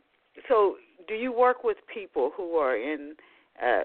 so, 0.49 0.77
do 1.07 1.15
you 1.15 1.33
work 1.33 1.65
with 1.65 1.77
people 1.93 2.33
who 2.35 2.55
are 2.55 2.75
in, 2.75 3.15
uh, 3.63 3.83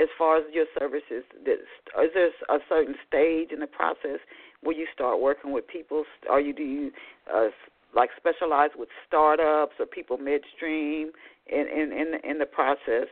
as 0.00 0.08
far 0.16 0.38
as 0.38 0.44
your 0.50 0.64
services? 0.78 1.24
Is 1.46 2.10
there 2.14 2.28
a 2.48 2.58
certain 2.70 2.94
stage 3.06 3.50
in 3.52 3.60
the 3.60 3.66
process 3.66 4.18
where 4.62 4.74
you 4.74 4.86
start 4.94 5.20
working 5.20 5.52
with 5.52 5.68
people? 5.68 6.04
Are 6.30 6.40
you 6.40 6.54
do 6.54 6.62
you 6.62 6.90
uh, 7.32 7.48
like 7.94 8.08
specialize 8.16 8.70
with 8.74 8.88
startups 9.06 9.74
or 9.78 9.84
people 9.84 10.16
midstream 10.16 11.10
in 11.48 11.66
in 11.68 11.92
in 11.92 12.12
the, 12.12 12.30
in 12.30 12.38
the 12.38 12.46
process? 12.46 13.08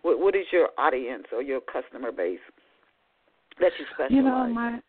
What 0.00 0.18
what 0.18 0.34
is 0.34 0.46
your 0.50 0.70
audience 0.78 1.26
or 1.30 1.42
your 1.42 1.60
customer 1.60 2.10
base 2.10 2.40
that 3.60 3.72
you 3.78 3.84
specialize? 3.92 4.12
You 4.12 4.22
know, 4.22 4.48
my 4.48 4.80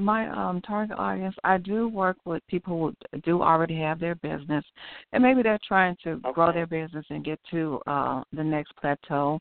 my 0.00 0.28
um 0.28 0.60
target 0.62 0.98
audience 0.98 1.34
i 1.44 1.56
do 1.56 1.88
work 1.88 2.16
with 2.24 2.42
people 2.48 2.92
who 3.12 3.20
do 3.20 3.42
already 3.42 3.78
have 3.78 4.00
their 4.00 4.16
business 4.16 4.64
and 5.12 5.22
maybe 5.22 5.42
they're 5.42 5.58
trying 5.66 5.96
to 6.02 6.12
okay. 6.12 6.32
grow 6.32 6.52
their 6.52 6.66
business 6.66 7.04
and 7.10 7.24
get 7.24 7.38
to 7.50 7.80
uh 7.86 8.22
the 8.32 8.42
next 8.42 8.74
plateau. 8.76 9.38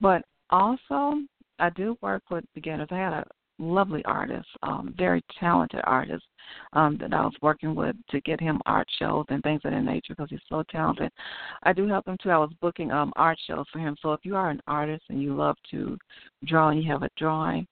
But 0.00 0.22
also 0.50 1.20
i 1.58 1.70
do 1.70 1.96
work 2.00 2.22
with 2.30 2.44
beginners. 2.54 2.88
I 2.90 2.96
had 2.96 3.12
a 3.12 3.24
lovely 3.58 4.02
artist 4.06 4.48
um 4.62 4.94
very 4.96 5.22
talented 5.38 5.80
artist 5.84 6.24
um 6.72 6.96
that 6.98 7.12
i 7.12 7.20
was 7.20 7.34
working 7.42 7.74
with 7.74 7.94
to 8.08 8.18
get 8.22 8.40
him 8.40 8.58
art 8.64 8.88
shows 8.98 9.26
and 9.28 9.42
things 9.42 9.60
of 9.64 9.72
that 9.72 9.82
nature 9.82 10.14
because 10.14 10.30
he's 10.30 10.40
so 10.48 10.62
talented. 10.70 11.12
I 11.62 11.74
do 11.74 11.86
help 11.86 12.08
him 12.08 12.16
too. 12.22 12.30
I 12.30 12.38
was 12.38 12.50
booking 12.62 12.90
um 12.90 13.12
art 13.16 13.38
shows 13.46 13.66
for 13.70 13.80
him. 13.80 13.96
So 14.00 14.14
if 14.14 14.20
you 14.22 14.34
are 14.34 14.48
an 14.48 14.62
artist 14.66 15.04
and 15.10 15.20
you 15.20 15.34
love 15.34 15.56
to 15.72 15.98
draw 16.46 16.70
and 16.70 16.82
you 16.82 16.90
have 16.90 17.02
a 17.02 17.10
drawing 17.18 17.66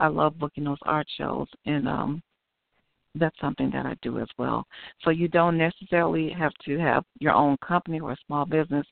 I 0.00 0.08
love 0.08 0.38
booking 0.38 0.64
those 0.64 0.78
art 0.82 1.06
shows, 1.16 1.48
and 1.64 1.88
um, 1.88 2.22
that's 3.14 3.38
something 3.40 3.70
that 3.70 3.86
I 3.86 3.96
do 4.02 4.18
as 4.18 4.28
well. 4.38 4.66
So 5.02 5.10
you 5.10 5.28
don't 5.28 5.56
necessarily 5.56 6.30
have 6.30 6.52
to 6.66 6.78
have 6.78 7.04
your 7.18 7.32
own 7.32 7.56
company 7.66 8.00
or 8.00 8.12
a 8.12 8.16
small 8.26 8.44
business. 8.44 8.86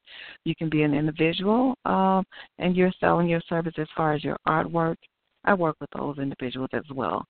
You 0.44 0.54
can 0.54 0.68
be 0.68 0.82
an 0.82 0.94
individual, 0.94 1.76
um, 1.84 2.24
and 2.58 2.76
you're 2.76 2.92
selling 3.00 3.28
your 3.28 3.42
service 3.48 3.74
as 3.78 3.88
far 3.96 4.14
as 4.14 4.24
your 4.24 4.38
artwork. 4.48 4.96
I 5.44 5.52
work 5.52 5.76
with 5.78 5.90
those 5.94 6.18
individuals 6.18 6.70
as 6.72 6.84
well, 6.94 7.26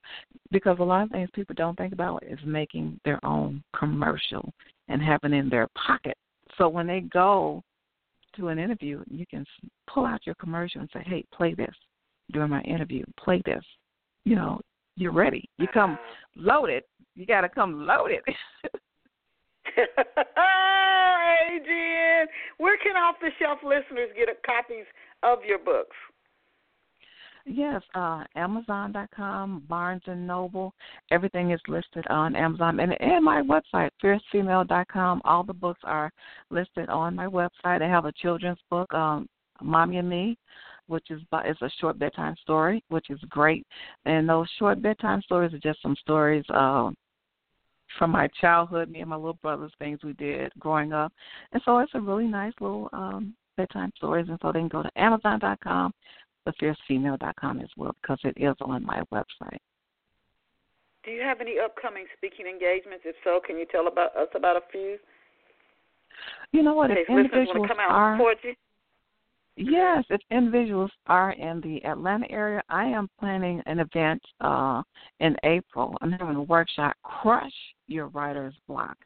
because 0.53 0.77
a 0.79 0.85
lot 0.85 1.03
of 1.03 1.11
things 1.11 1.29
people 1.35 1.57
don't 1.57 1.77
think 1.77 1.93
about 1.93 2.23
is 2.23 2.39
making 2.45 3.01
their 3.05 3.25
own 3.25 3.63
commercial 3.77 4.53
and 4.89 5.03
having 5.03 5.33
it 5.33 5.39
in 5.39 5.49
their 5.49 5.67
pocket. 5.75 6.17
So 6.57 6.69
when 6.69 6.87
they 6.87 7.01
go 7.01 7.63
to 8.37 8.49
an 8.49 8.59
interview, 8.59 9.03
you 9.11 9.27
can 9.27 9.45
pull 9.93 10.07
out 10.07 10.27
your 10.27 10.37
commercial 10.37 10.81
and 10.81 10.91
say, 10.93 11.03
"Hey, 11.05 11.25
play 11.33 11.55
this." 11.55 11.75
During 12.33 12.51
my 12.51 12.63
interview. 12.63 13.05
Play 13.19 13.43
this. 13.45 13.63
You 14.25 14.37
know, 14.37 14.61
you're 14.97 15.13
ready. 15.13 15.49
You 15.59 15.67
come 15.73 15.99
loaded. 16.37 16.85
You 17.15 17.27
got 17.27 17.43
to 17.43 17.49
come 17.49 17.87
loaded. 17.87 18.21
Adrienne, 21.47 22.29
where 22.59 22.79
can 22.79 22.97
off 22.97 23.17
the 23.21 23.31
shelf 23.39 23.59
listeners 23.63 24.11
get 24.17 24.29
copies 24.45 24.85
of 25.23 25.39
your 25.47 25.59
books? 25.59 25.97
Yes, 27.47 27.83
uh, 27.95 28.25
Amazon.com, 28.37 29.65
Barnes 29.69 30.03
and 30.07 30.27
Noble, 30.27 30.73
everything 31.11 31.51
is 31.51 31.61
listed 31.69 32.07
on 32.09 32.35
Amazon, 32.35 32.81
and 32.81 32.99
and 33.03 33.23
my 33.23 33.43
website, 33.43 33.91
FierceFemale.com. 34.03 35.21
All 35.25 35.43
the 35.43 35.53
books 35.53 35.81
are 35.85 36.11
listed 36.49 36.89
on 36.89 37.15
my 37.15 37.27
website. 37.27 37.83
I 37.83 37.89
have 37.89 38.07
a 38.07 38.13
children's 38.13 38.61
book, 38.71 38.93
um, 38.95 39.29
Mommy 39.61 39.99
and 39.99 40.09
Me, 40.09 40.39
which 40.87 41.11
is 41.11 41.21
is 41.47 41.57
a 41.63 41.71
short 41.81 41.99
bedtime 41.99 42.37
story, 42.43 42.83
which 42.89 43.11
is 43.11 43.19
great. 43.29 43.67
And 44.05 44.29
those 44.29 44.49
short 44.59 44.83
bedtime 44.83 45.23
stories 45.23 45.53
are 45.55 45.59
just 45.59 45.83
some 45.83 45.97
stories 46.01 46.45
uh, 46.53 46.91
from 47.99 48.11
my 48.11 48.29
childhood, 48.41 48.91
me 48.91 49.01
and 49.01 49.11
my 49.11 49.17
little 49.17 49.39
brothers, 49.43 49.73
things 49.79 50.01
we 50.03 50.13
did 50.15 50.53
growing 50.59 50.93
up. 50.93 51.13
And 51.53 51.63
so 51.65 51.79
it's 51.79 51.93
a 51.95 52.01
really 52.01 52.27
nice 52.27 52.53
little 52.61 52.89
um, 52.93 53.35
bedtime 53.57 53.93
stories. 53.97 54.27
And 54.29 54.39
so 54.43 54.53
they 54.53 54.61
can 54.61 54.69
go 54.69 54.83
to 54.83 54.91
Amazon.com, 54.97 55.93
thefiercefemale.com 56.47 57.61
as 57.61 57.69
well, 57.77 57.95
because 58.03 58.19
it 58.25 58.35
is 58.37 58.57
on 58.61 58.85
my 58.85 59.03
website. 59.13 59.59
Do 61.05 61.11
you 61.11 61.21
have 61.21 61.41
any 61.41 61.57
upcoming 61.63 62.07
speaking 62.17 62.47
engagements? 62.47 63.05
If 63.05 63.15
so, 63.25 63.41
can 63.47 63.59
you 63.59 63.67
tell 63.71 63.89
about 63.89 64.17
us 64.17 64.29
about 64.35 64.57
a 64.57 64.61
few? 64.73 64.97
You 66.53 66.63
know 66.63 66.75
what? 66.75 66.91
If 66.91 67.09
individuals 67.09 67.49
want 67.55 67.63
to 67.63 67.69
come 67.69 67.81
out 67.81 67.91
are, 67.91 68.19
you? 68.43 68.55
Yes, 69.57 70.05
if 70.11 70.21
individuals 70.33 70.91
are 71.07 71.33
in 71.33 71.61
the 71.61 71.85
Atlanta 71.85 72.29
area, 72.31 72.63
I 72.69 72.87
am 72.87 73.09
planning 73.21 73.63
an 73.67 73.79
event 73.79 74.21
uh, 74.41 74.83
in 75.21 75.37
April. 75.45 75.97
I'm 76.01 76.11
having 76.11 76.35
a 76.35 76.43
workshop, 76.43 76.97
Crush 77.05 77.53
Your 77.87 78.09
Writer's 78.09 78.55
Block. 78.67 78.97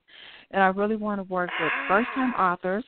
And 0.50 0.62
I 0.62 0.68
really 0.68 0.96
want 0.96 1.18
to 1.20 1.24
work 1.24 1.50
with 1.60 1.70
first 1.86 2.08
time 2.14 2.32
authors 2.32 2.84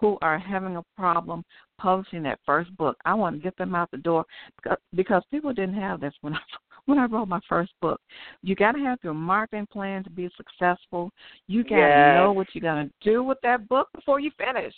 who 0.00 0.16
are 0.22 0.38
having 0.38 0.76
a 0.76 0.84
problem 0.96 1.44
publishing 1.78 2.22
that 2.22 2.40
first 2.46 2.74
book. 2.78 2.96
I 3.04 3.12
want 3.12 3.36
to 3.36 3.42
get 3.42 3.56
them 3.58 3.74
out 3.74 3.90
the 3.90 3.98
door 3.98 4.24
because, 4.56 4.78
because 4.94 5.22
people 5.30 5.52
didn't 5.52 5.74
have 5.74 6.00
this 6.00 6.14
when 6.22 6.34
I 6.34 6.38
when 6.90 6.98
I 6.98 7.06
wrote 7.06 7.28
my 7.28 7.40
first 7.48 7.72
book. 7.80 8.00
You 8.42 8.54
got 8.54 8.72
to 8.72 8.80
have 8.80 8.98
your 9.02 9.14
marketing 9.14 9.68
plan 9.72 10.04
to 10.04 10.10
be 10.10 10.28
successful. 10.36 11.10
You 11.46 11.62
got 11.62 11.76
to 11.76 11.80
yes. 11.80 12.16
know 12.16 12.32
what 12.32 12.48
you're 12.52 12.62
going 12.62 12.88
to 12.88 13.10
do 13.10 13.22
with 13.22 13.38
that 13.42 13.68
book 13.68 13.88
before 13.94 14.20
you 14.20 14.30
finish. 14.36 14.74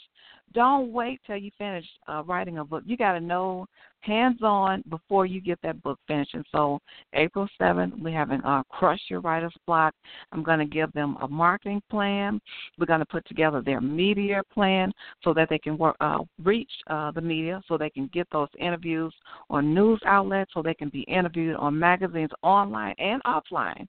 Don't 0.54 0.92
wait 0.92 1.20
till 1.26 1.38
you 1.38 1.50
finish 1.56 1.86
uh, 2.06 2.22
writing 2.26 2.58
a 2.58 2.64
book. 2.64 2.82
You 2.86 2.96
got 2.96 3.12
to 3.12 3.20
know 3.20 3.66
hands 4.03 4.38
on 4.42 4.82
before 4.88 5.26
you 5.26 5.40
get 5.40 5.59
that 5.62 5.82
book 5.82 5.98
finished. 6.07 6.34
And 6.34 6.44
so, 6.53 6.78
April 7.14 7.48
7th, 7.61 7.98
we're 8.00 8.16
having 8.16 8.40
uh, 8.42 8.62
Crush 8.68 9.00
Your 9.09 9.20
Writer's 9.20 9.55
Block. 9.66 9.94
I'm 10.32 10.42
going 10.42 10.59
to 10.59 10.64
give 10.64 10.92
them 10.92 11.16
a 11.20 11.28
marketing 11.28 11.82
plan. 11.90 12.40
We're 12.78 12.86
going 12.86 13.00
to 13.00 13.07
put 13.07 13.26
together 13.26 13.62
their 13.62 13.80
media 13.80 14.42
plan 14.53 14.92
so 15.22 15.32
that 15.34 15.48
they 15.48 15.59
can 15.59 15.78
work, 15.78 15.96
uh, 16.00 16.18
reach 16.42 16.70
uh, 16.88 17.11
the 17.12 17.20
media, 17.20 17.62
so 17.68 17.76
they 17.76 17.90
can 17.90 18.09
get 18.12 18.26
those 18.32 18.48
interviews 18.59 19.14
on 19.50 19.74
news 19.74 20.00
outlets, 20.07 20.53
so 20.55 20.62
they 20.62 20.74
can 20.74 20.88
be 20.88 21.03
interviewed 21.03 21.57
on 21.57 21.78
magazines 21.78 22.30
online 22.42 22.94
and 22.98 23.22
offline. 23.24 23.86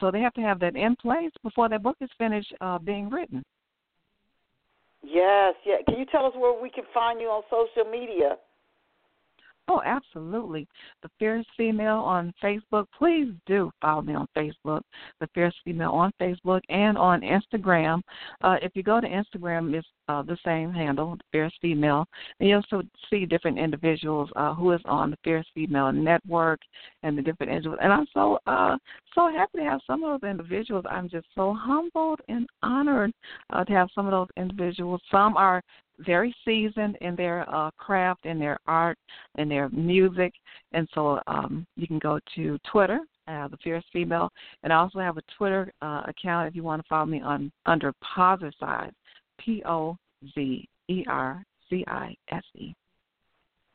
So 0.00 0.10
they 0.10 0.20
have 0.20 0.34
to 0.34 0.40
have 0.40 0.58
that 0.60 0.74
in 0.74 0.96
place 0.96 1.30
before 1.42 1.68
their 1.68 1.78
book 1.78 1.96
is 2.00 2.10
finished 2.18 2.52
uh, 2.60 2.78
being 2.78 3.08
written. 3.08 3.42
Yes, 5.04 5.54
yeah. 5.64 5.76
Can 5.86 5.98
you 5.98 6.06
tell 6.06 6.26
us 6.26 6.32
where 6.36 6.60
we 6.60 6.70
can 6.70 6.84
find 6.94 7.20
you 7.20 7.26
on 7.26 7.42
social 7.50 7.90
media? 7.90 8.36
Oh, 9.72 9.80
absolutely. 9.86 10.68
The 11.02 11.08
Fierce 11.18 11.46
Female 11.56 11.96
on 11.96 12.34
Facebook. 12.44 12.84
Please 12.98 13.32
do 13.46 13.70
follow 13.80 14.02
me 14.02 14.12
on 14.12 14.26
Facebook, 14.36 14.82
The 15.18 15.26
Fierce 15.34 15.54
Female 15.64 15.92
on 15.92 16.12
Facebook 16.20 16.60
and 16.68 16.98
on 16.98 17.22
Instagram. 17.22 18.02
Uh, 18.42 18.56
if 18.60 18.72
you 18.74 18.82
go 18.82 19.00
to 19.00 19.06
Instagram, 19.06 19.72
it's 19.72 19.88
uh, 20.10 20.20
the 20.20 20.36
same 20.44 20.74
handle, 20.74 21.16
The 21.16 21.24
Fierce 21.32 21.54
Female. 21.62 22.04
And 22.38 22.50
you'll 22.50 22.62
also 22.70 22.86
see 23.08 23.24
different 23.24 23.58
individuals 23.58 24.28
uh, 24.36 24.52
who 24.52 24.72
is 24.72 24.80
on 24.84 25.10
the 25.10 25.16
Fierce 25.24 25.46
Female 25.54 25.90
Network 25.90 26.60
and 27.02 27.16
the 27.16 27.22
different 27.22 27.50
individuals. 27.50 27.78
And 27.82 27.94
I'm 27.94 28.06
so 28.12 28.38
uh, 28.46 28.76
so 29.14 29.30
happy 29.30 29.56
to 29.56 29.64
have 29.64 29.80
some 29.86 30.04
of 30.04 30.20
those 30.20 30.30
individuals. 30.30 30.84
I'm 30.90 31.08
just 31.08 31.28
so 31.34 31.56
humbled 31.58 32.20
and 32.28 32.46
honored 32.62 33.12
uh, 33.48 33.64
to 33.64 33.72
have 33.72 33.88
some 33.94 34.04
of 34.04 34.12
those 34.12 34.28
individuals. 34.36 35.00
Some 35.10 35.34
are 35.38 35.62
very 36.04 36.34
seasoned 36.44 36.96
in 37.00 37.16
their 37.16 37.48
uh, 37.52 37.70
craft, 37.78 38.26
in 38.26 38.38
their 38.38 38.58
art, 38.66 38.98
in 39.38 39.48
their 39.48 39.68
music, 39.70 40.32
and 40.72 40.88
so 40.94 41.20
um, 41.26 41.66
you 41.76 41.86
can 41.86 41.98
go 41.98 42.18
to 42.34 42.58
Twitter, 42.70 43.00
uh, 43.28 43.48
the 43.48 43.56
Fierce 43.62 43.84
Female, 43.92 44.30
and 44.62 44.72
I 44.72 44.76
also 44.76 44.98
have 44.98 45.16
a 45.16 45.22
Twitter 45.36 45.72
uh, 45.82 46.02
account 46.06 46.48
if 46.48 46.56
you 46.56 46.62
want 46.62 46.82
to 46.82 46.88
follow 46.88 47.06
me 47.06 47.20
on 47.20 47.52
under 47.66 47.92
Pozercise, 48.16 48.92
P 49.38 49.62
O 49.66 49.96
Z 50.34 50.68
E 50.88 51.04
R 51.08 51.44
C 51.68 51.84
I 51.86 52.14
S 52.30 52.44
E. 52.56 52.74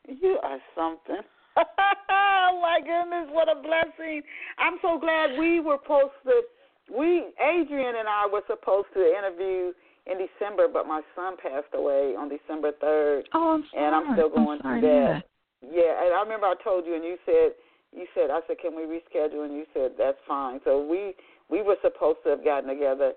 You 0.06 0.38
are 0.42 0.58
something. 0.74 1.22
oh 1.56 2.60
my 2.62 2.80
goodness, 2.80 3.28
what 3.30 3.48
a 3.48 3.60
blessing! 3.60 4.22
I'm 4.58 4.78
so 4.82 4.98
glad 4.98 5.38
we 5.38 5.60
were 5.60 5.78
posted. 5.78 6.44
We, 6.90 7.26
Adrienne 7.38 7.96
and 7.98 8.08
I, 8.08 8.26
were 8.32 8.42
supposed 8.46 8.88
to 8.94 9.00
interview 9.00 9.72
in 10.08 10.16
December, 10.18 10.66
but 10.72 10.86
my 10.86 11.02
son 11.14 11.36
passed 11.36 11.72
away 11.74 12.14
on 12.16 12.28
December 12.28 12.72
third. 12.80 13.28
Oh, 13.34 13.54
I'm 13.54 13.64
sorry. 13.70 13.84
And 13.84 13.94
I'm 13.94 14.14
still 14.16 14.30
going 14.30 14.60
I'm 14.64 14.80
through 14.80 14.88
that. 14.88 15.22
Yeah, 15.60 16.04
and 16.04 16.14
I 16.14 16.22
remember 16.22 16.46
I 16.46 16.54
told 16.62 16.86
you, 16.86 16.94
and 16.94 17.04
you 17.04 17.16
said, 17.26 17.52
you 17.92 18.06
said, 18.14 18.30
I 18.30 18.40
said, 18.46 18.58
can 18.58 18.76
we 18.76 18.82
reschedule? 18.82 19.44
And 19.44 19.54
you 19.54 19.64
said 19.74 19.92
that's 19.98 20.18
fine. 20.26 20.60
So 20.64 20.80
we 20.80 21.14
we 21.50 21.62
were 21.62 21.76
supposed 21.82 22.20
to 22.24 22.30
have 22.30 22.44
gotten 22.44 22.68
together. 22.68 23.12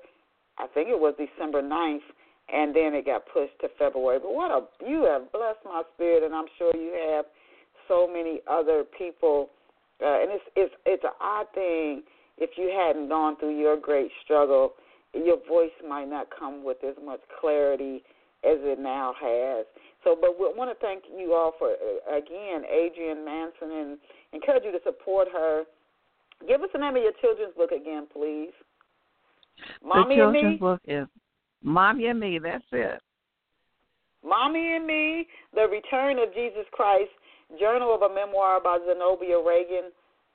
I 0.58 0.68
think 0.68 0.90
it 0.90 1.00
was 1.00 1.16
December 1.18 1.62
ninth, 1.62 2.04
and 2.52 2.76
then 2.76 2.94
it 2.94 3.06
got 3.06 3.24
pushed 3.32 3.58
to 3.62 3.70
February. 3.80 4.20
But 4.22 4.34
what 4.34 4.52
a 4.52 4.62
you 4.86 5.04
have 5.06 5.32
blessed 5.32 5.64
my 5.64 5.84
spirit, 5.96 6.24
and 6.24 6.36
I'm 6.36 6.50
sure 6.58 6.76
you 6.76 6.94
have 7.16 7.26
so 7.88 8.08
many 8.08 8.40
other 8.50 8.84
people. 8.98 9.50
Uh, 10.04 10.22
and 10.22 10.32
it's 10.32 10.44
it's 10.56 10.74
it's 10.86 11.04
an 11.04 11.16
odd 11.22 11.48
thing 11.54 12.04
if 12.38 12.52
you 12.58 12.74
hadn't 12.76 13.08
gone 13.08 13.38
through 13.38 13.58
your 13.58 13.80
great 13.80 14.10
struggle 14.24 14.74
your 15.14 15.38
voice 15.48 15.72
might 15.88 16.10
not 16.10 16.28
come 16.38 16.64
with 16.64 16.78
as 16.88 16.96
much 17.04 17.20
clarity 17.40 18.04
as 18.44 18.58
it 18.62 18.80
now 18.80 19.14
has. 19.22 19.66
So, 20.04 20.18
but 20.20 20.40
we 20.40 20.52
want 20.56 20.72
to 20.72 20.86
thank 20.86 21.04
you 21.16 21.34
all 21.34 21.54
for 21.60 21.70
uh, 21.70 22.18
again, 22.18 22.64
Adrienne 22.66 23.24
Manson, 23.24 23.72
and 23.72 23.98
encourage 24.34 24.64
you 24.66 24.72
to 24.72 24.80
support 24.84 25.28
her. 25.32 25.64
Give 26.48 26.62
us 26.62 26.70
the 26.74 26.80
name 26.80 26.96
of 26.96 27.04
your 27.04 27.12
children's 27.22 27.54
book 27.56 27.72
again, 27.72 28.08
please. 28.12 28.54
Mommy 29.86 30.16
the 30.16 30.22
children's 30.22 30.60
book 30.60 30.82
is 30.88 31.08
Mommy 31.62 32.08
and 32.08 32.20
Me. 32.20 32.40
That's 32.40 32.64
it. 32.72 33.00
Mommy 34.26 34.76
and 34.76 34.88
Me: 34.88 35.28
The 35.54 35.68
Return 35.68 36.18
of 36.20 36.34
Jesus 36.34 36.66
Christ. 36.72 37.12
Journal 37.60 37.94
of 37.94 38.02
a 38.02 38.14
Memoir 38.14 38.62
by 38.64 38.80
Zenobia 38.88 39.36
Ragin. 39.36 39.92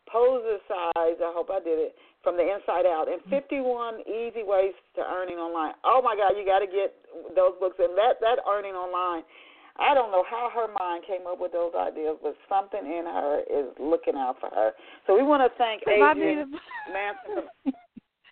Poser 0.07 0.59
size. 0.69 1.19
I 1.19 1.33
hope 1.35 1.51
I 1.51 1.59
did 1.59 1.79
it 1.79 1.97
from 2.27 2.35
the 2.35 2.43
inside 2.43 2.91
out 2.91 3.07
and 3.07 3.23
51 3.31 4.03
easy 4.03 4.43
ways 4.43 4.75
to 4.99 5.03
earning 5.07 5.39
online. 5.39 5.79
Oh 5.87 6.03
my 6.03 6.19
God, 6.19 6.35
you 6.35 6.43
got 6.43 6.59
to 6.59 6.67
get 6.67 6.91
those 7.39 7.55
books 7.63 7.79
and 7.79 7.95
that 7.95 8.19
that 8.19 8.43
earning 8.43 8.75
online. 8.75 9.23
I 9.79 9.95
don't 9.95 10.11
know 10.11 10.27
how 10.27 10.51
her 10.51 10.67
mind 10.67 11.07
came 11.07 11.23
up 11.31 11.39
with 11.39 11.53
those 11.53 11.71
ideas, 11.79 12.19
but 12.19 12.35
something 12.51 12.83
in 12.83 13.07
her 13.07 13.47
is 13.47 13.71
looking 13.79 14.19
out 14.19 14.43
for 14.43 14.51
her. 14.51 14.73
So 15.07 15.15
we 15.15 15.23
want 15.23 15.47
to 15.47 15.53
thank 15.55 15.87
Adrienne 15.87 16.51
Manson. 16.91 17.47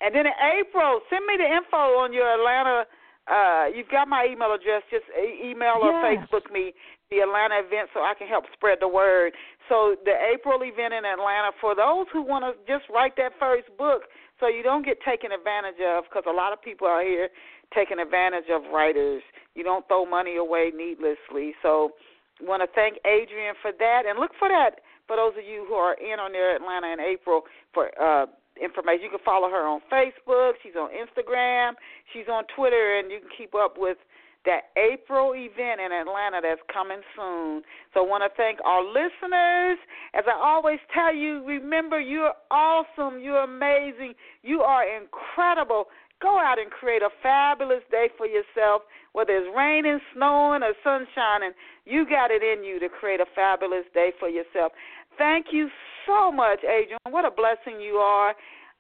and 0.03 0.11
then 0.11 0.27
in 0.27 0.35
April, 0.59 0.99
send 1.07 1.23
me 1.31 1.39
the 1.39 1.47
info 1.47 2.03
on 2.03 2.11
your 2.11 2.27
Atlanta. 2.27 2.83
Uh, 3.31 3.71
you've 3.71 3.93
got 3.95 4.09
my 4.09 4.27
email 4.27 4.51
address. 4.51 4.83
Just 4.91 5.07
email 5.15 5.79
or 5.87 5.95
yes. 5.95 6.27
Facebook 6.27 6.51
me 6.51 6.75
the 7.11 7.21
Atlanta 7.21 7.61
event 7.61 7.91
so 7.93 8.01
I 8.01 8.15
can 8.17 8.29
help 8.29 8.45
spread 8.53 8.79
the 8.81 8.89
word. 8.89 9.33
So 9.69 9.97
the 10.05 10.17
April 10.33 10.61
event 10.63 10.95
in 10.95 11.05
Atlanta 11.05 11.53
for 11.61 11.75
those 11.75 12.07
who 12.13 12.23
want 12.23 12.45
to 12.45 12.57
just 12.65 12.89
write 12.89 13.17
that 13.17 13.33
first 13.39 13.69
book 13.77 14.09
so 14.41 14.49
you 14.49 14.63
don't 14.63 14.85
get 14.85 14.99
taken 15.05 15.33
advantage 15.33 15.81
of 15.85 16.05
because 16.05 16.25
a 16.27 16.33
lot 16.33 16.53
of 16.53 16.61
people 16.63 16.87
out 16.87 17.05
here 17.05 17.29
taking 17.75 17.99
advantage 17.99 18.49
of 18.51 18.63
writers. 18.73 19.23
You 19.55 19.65
don't 19.65 19.87
throw 19.89 20.07
money 20.07 20.37
away 20.37 20.73
needlessly. 20.75 21.55
So 21.63 21.93
want 22.41 22.63
to 22.63 22.69
thank 22.75 22.99
Adrienne 23.07 23.55
for 23.63 23.71
that 23.79 24.03
and 24.09 24.19
look 24.19 24.33
for 24.39 24.49
that 24.49 24.83
for 25.07 25.17
those 25.17 25.39
of 25.39 25.45
you 25.45 25.65
who 25.69 25.75
are 25.75 25.95
in 25.95 26.19
on 26.19 26.33
their 26.33 26.57
Atlanta 26.57 26.89
in 26.93 27.01
April 27.01 27.43
for 27.73 27.91
uh 28.01 28.27
information. 28.61 29.03
You 29.03 29.11
can 29.11 29.25
follow 29.25 29.51
her 29.51 29.67
on 29.67 29.81
Facebook, 29.91 30.55
she's 30.63 30.79
on 30.79 30.91
Instagram, 30.91 31.75
she's 32.13 32.27
on 32.31 32.45
Twitter 32.55 32.99
and 32.99 33.11
you 33.11 33.19
can 33.19 33.31
keep 33.37 33.55
up 33.55 33.75
with 33.77 33.99
that 34.45 34.73
April 34.77 35.33
event 35.35 35.81
in 35.81 35.93
Atlanta 35.93 36.41
that's 36.43 36.61
coming 36.73 37.01
soon. 37.17 37.63
So 37.93 38.05
I 38.05 38.09
want 38.09 38.23
to 38.25 38.31
thank 38.37 38.59
our 38.65 38.85
listeners. 38.85 39.79
As 40.13 40.25
I 40.29 40.37
always 40.37 40.79
tell 40.93 41.15
you, 41.15 41.45
remember 41.45 42.01
you're 42.01 42.35
awesome, 42.51 43.21
you're 43.21 43.43
amazing, 43.43 44.15
you 44.43 44.61
are 44.61 44.85
incredible. 44.85 45.87
Go 46.21 46.39
out 46.39 46.59
and 46.59 46.71
create 46.71 47.03
a 47.03 47.11
fabulous 47.23 47.83
day 47.91 48.09
for 48.17 48.27
yourself, 48.27 48.83
whether 49.13 49.33
it's 49.33 49.49
raining, 49.57 49.99
snowing, 50.15 50.63
or 50.63 50.73
sunshining. 50.87 51.53
You 51.85 52.07
got 52.09 52.31
it 52.31 52.43
in 52.43 52.65
you 52.65 52.79
to 52.81 52.89
create 52.89 53.21
a 53.21 53.27
fabulous 53.35 53.85
day 53.93 54.13
for 54.19 54.29
yourself. 54.29 54.73
Thank 55.19 55.47
you 55.53 55.69
so 56.07 56.31
much, 56.31 56.61
Adrienne. 56.65 56.99
What 57.11 57.25
a 57.25 57.31
blessing 57.31 57.81
you 57.81 57.97
are. 57.97 58.35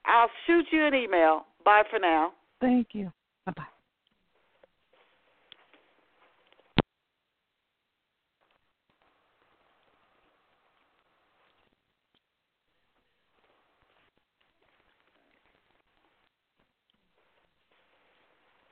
I'll 0.06 0.30
shoot 0.46 0.66
you 0.70 0.86
an 0.86 0.94
email. 0.94 1.46
Bye 1.64 1.82
for 1.90 1.98
now. 1.98 2.32
Thank 2.60 2.88
you. 2.92 3.10